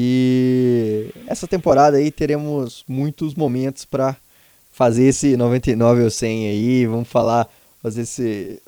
E 0.00 1.10
essa 1.26 1.48
temporada 1.48 1.96
aí 1.96 2.12
teremos 2.12 2.84
muitos 2.86 3.34
momentos 3.34 3.84
para 3.84 4.16
fazer 4.70 5.06
esse 5.06 5.36
99 5.36 6.04
ou 6.04 6.10
100 6.10 6.50
aí. 6.50 6.86
Vamos 6.86 7.08
falar, 7.08 7.48
fazer 7.82 8.02
esse. 8.02 8.62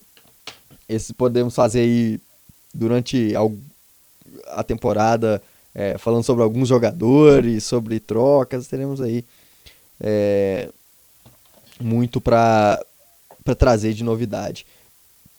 Esse 0.89 1.15
podemos 1.15 1.55
fazer 1.55 1.83
aí 1.83 2.21
durante 2.75 3.33
a 4.49 4.65
temporada 4.65 5.41
é, 5.73 5.97
falando 5.99 6.25
sobre 6.25 6.43
alguns 6.43 6.69
jogadores, 6.69 7.63
sobre 7.63 8.01
trocas, 8.01 8.67
teremos 8.67 9.01
aí 9.01 9.25
é, 10.01 10.69
muito 11.81 12.21
para 12.21 12.85
trazer 13.57 13.93
de 13.93 14.03
novidade. 14.03 14.67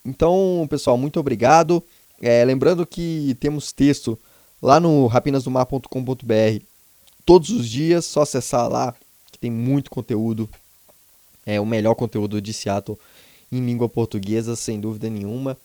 Então, 0.06 0.66
pessoal, 0.70 0.98
muito 0.98 1.20
obrigado. 1.20 1.84
É, 2.22 2.46
lembrando 2.46 2.88
que 2.88 3.36
temos 3.42 3.74
texto 3.74 4.18
lá 4.62 4.80
no 4.80 5.08
rapinasdomar.com.br 5.08 6.64
todos 7.26 7.50
os 7.50 7.68
dias, 7.68 8.06
só 8.06 8.22
acessar 8.22 8.70
lá 8.70 8.96
que 9.32 9.40
tem 9.40 9.52
muito 9.52 9.90
conteúdo. 9.90 10.50
É 11.46 11.60
o 11.60 11.66
melhor 11.66 11.96
conteúdo 11.96 12.42
de 12.42 12.54
Seattle 12.54 12.98
em 13.52 13.60
língua 13.66 13.90
portuguesa, 13.90 14.56
sem 14.56 14.80
dúvida 14.80 15.10
nenhuma. 15.10 15.58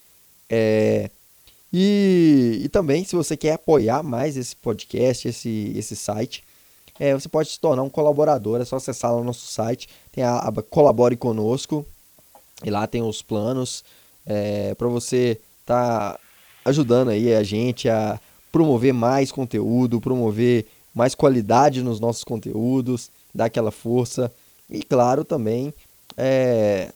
É, 0.49 1.11
e, 1.73 2.61
e 2.65 2.69
também, 2.69 3.05
se 3.05 3.15
você 3.15 3.37
quer 3.37 3.53
apoiar 3.53 4.03
mais 4.03 4.37
esse 4.37 4.57
podcast, 4.57 5.29
esse, 5.29 5.73
esse 5.77 5.95
site, 5.95 6.43
é, 6.99 7.13
você 7.13 7.29
pode 7.29 7.51
se 7.51 7.61
tornar 7.61 7.83
um 7.83 7.91
colaborador. 7.91 8.61
É 8.61 8.65
só 8.65 8.77
acessar 8.77 9.13
lá 9.13 9.21
o 9.21 9.25
nosso 9.25 9.47
site. 9.47 9.89
Tem 10.11 10.25
a 10.25 10.39
aba 10.39 10.63
Colabore 10.63 11.17
Conosco. 11.17 11.87
E 12.65 12.71
lá 12.71 12.87
tem 12.87 13.03
os 13.03 13.21
planos 13.21 13.85
é, 14.25 14.75
para 14.75 14.89
você 14.89 15.39
estar 15.61 16.15
tá 16.15 16.21
ajudando 16.65 17.11
aí 17.11 17.35
a 17.35 17.43
gente 17.43 17.89
a 17.89 18.19
promover 18.57 18.95
mais 18.95 19.31
conteúdo, 19.31 20.01
promover 20.01 20.67
mais 20.95 21.15
qualidade 21.15 21.83
nos 21.83 22.01
nossos 22.01 22.25
conteúdos, 22.25 23.11
dar 23.35 23.45
aquela 23.45 23.71
força. 23.71 24.33
E 24.71 24.83
claro, 24.83 25.27
também 25.27 25.75
é, 26.17 26.91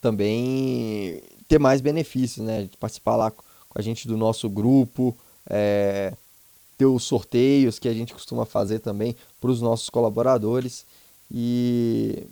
também 0.00 1.22
ter 1.46 1.60
mais 1.60 1.80
benefícios, 1.80 2.44
né? 2.44 2.68
Participar 2.80 3.14
lá 3.14 3.30
com 3.30 3.44
a 3.76 3.80
gente 3.80 4.08
do 4.08 4.16
nosso 4.16 4.50
grupo, 4.50 5.16
é, 5.48 6.12
ter 6.76 6.86
os 6.86 7.04
sorteios 7.04 7.78
que 7.78 7.88
a 7.88 7.94
gente 7.94 8.12
costuma 8.12 8.44
fazer 8.44 8.80
também 8.80 9.14
para 9.40 9.50
os 9.50 9.62
nossos 9.62 9.88
colaboradores 9.88 10.84
e, 11.30 12.26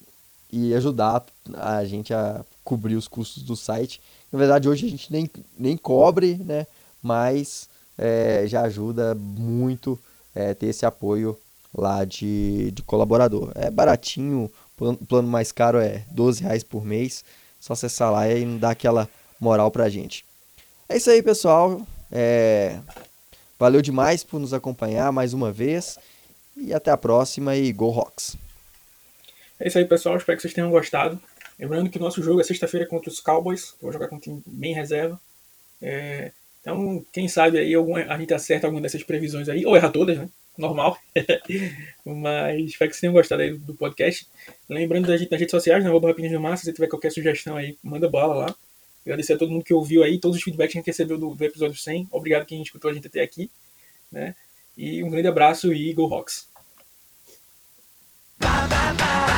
e 0.53 0.75
ajudar 0.75 1.25
a 1.55 1.85
gente 1.85 2.13
a 2.13 2.45
cobrir 2.65 2.97
os 2.97 3.07
custos 3.07 3.45
do 3.45 3.55
site. 3.55 4.01
Na 4.33 4.39
verdade, 4.41 4.69
hoje 4.69 4.85
a 4.85 4.91
gente 4.91 5.13
nem, 5.13 5.31
nem 5.57 5.77
cobre, 5.77 6.35
né? 6.45 6.67
Mas 7.01 7.69
é, 7.99 8.45
já 8.47 8.63
ajuda 8.63 9.15
muito 9.15 9.99
é, 10.35 10.55
ter 10.55 10.67
esse 10.67 10.85
apoio 10.85 11.39
lá 11.77 12.05
de, 12.05 12.71
de 12.71 12.83
colaborador. 12.83 13.53
É 13.55 13.71
baratinho, 13.71 14.51
o 14.79 15.07
plano 15.07 15.29
mais 15.29 15.53
caro 15.53 15.79
é 15.79 16.05
12 16.11 16.43
reais 16.43 16.63
por 16.63 16.85
mês. 16.85 17.25
Só 17.61 17.73
acessar 17.73 18.13
lá 18.13 18.29
e 18.29 18.45
dar 18.59 18.71
aquela 18.71 19.09
moral 19.41 19.71
pra 19.71 19.89
gente. 19.89 20.25
É 20.89 20.97
isso 20.97 21.09
aí, 21.09 21.23
pessoal. 21.23 21.81
É... 22.13 22.79
Valeu 23.59 23.81
demais 23.81 24.23
por 24.23 24.39
nos 24.39 24.53
acompanhar 24.53 25.11
mais 25.11 25.33
uma 25.33 25.51
vez. 25.51 25.99
E 26.57 26.75
até 26.75 26.91
a 26.91 26.97
próxima 26.97 27.57
e 27.57 27.73
Go 27.73 27.89
Rocks! 27.89 28.37
É 29.59 29.69
isso 29.69 29.79
aí, 29.79 29.85
pessoal. 29.85 30.17
Espero 30.17 30.37
que 30.37 30.43
vocês 30.43 30.53
tenham 30.53 30.71
gostado. 30.71 31.19
Lembrando 31.59 31.89
que 31.89 31.99
o 31.99 32.01
nosso 32.01 32.23
jogo 32.23 32.41
é 32.41 32.45
sexta-feira 32.45 32.87
contra 32.87 33.11
os 33.11 33.21
Cowboys. 33.21 33.75
Vou 33.81 33.93
jogar 33.93 34.09
com 34.09 34.17
um 34.17 34.21
time 34.21 34.43
bem 34.47 34.75
reserva. 34.75 35.19
É... 35.81 36.33
Então, 36.65 37.05
quem 37.13 37.29
sabe 37.29 37.59
aí 37.59 37.75
algum 37.75 37.95
a 37.95 38.17
gente 38.17 38.33
acerta 38.33 38.67
alguma 38.67 38.81
dessas 38.81 39.03
previsões 39.03 39.51
aí, 39.51 39.67
ou 39.67 39.77
erra 39.77 39.91
todas, 39.91 40.17
né? 40.17 40.31
Normal. 40.57 40.97
Mas 42.03 42.65
espero 42.65 42.91
que 42.91 42.97
vocês 42.97 43.01
tenham 43.03 43.13
gostado 43.13 43.43
aí 43.43 43.53
do 43.53 43.75
podcast. 43.75 44.27
Lembrando 44.67 45.07
da 45.07 45.17
gente 45.19 45.31
nas 45.31 45.39
redes 45.39 45.51
sociais, 45.51 45.85
na 45.85 45.91
arroba 45.91 46.09
Rapinhas 46.09 46.33
Massa, 46.41 46.65
se 46.65 46.73
tiver 46.73 46.87
qualquer 46.87 47.13
sugestão 47.13 47.55
aí, 47.55 47.77
manda 47.83 48.09
bala 48.09 48.35
lá. 48.35 48.55
Agradecer 49.05 49.35
a 49.35 49.39
todo 49.39 49.51
mundo 49.51 49.63
que 49.63 49.75
ouviu 49.75 50.03
aí, 50.03 50.19
todos 50.19 50.39
os 50.39 50.43
feedbacks 50.43 50.73
que 50.73 50.79
a 50.79 50.81
gente 50.81 50.87
recebeu 50.87 51.19
do, 51.19 51.35
do 51.35 51.45
episódio 51.45 51.77
100. 51.77 52.09
Obrigado 52.11 52.47
quem 52.47 52.63
escutou 52.63 52.91
a 52.91 52.95
gente 52.95 53.09
até 53.09 53.21
aqui. 53.21 53.51
Né? 54.11 54.35
E 54.75 55.05
um 55.05 55.11
grande 55.11 55.29
abraço 55.29 55.71
e 55.71 55.93
Go 55.93 56.07
Rocks! 56.07 56.49
Ba, 58.41 58.67
ba, 58.67 58.95
ba. 58.95 59.34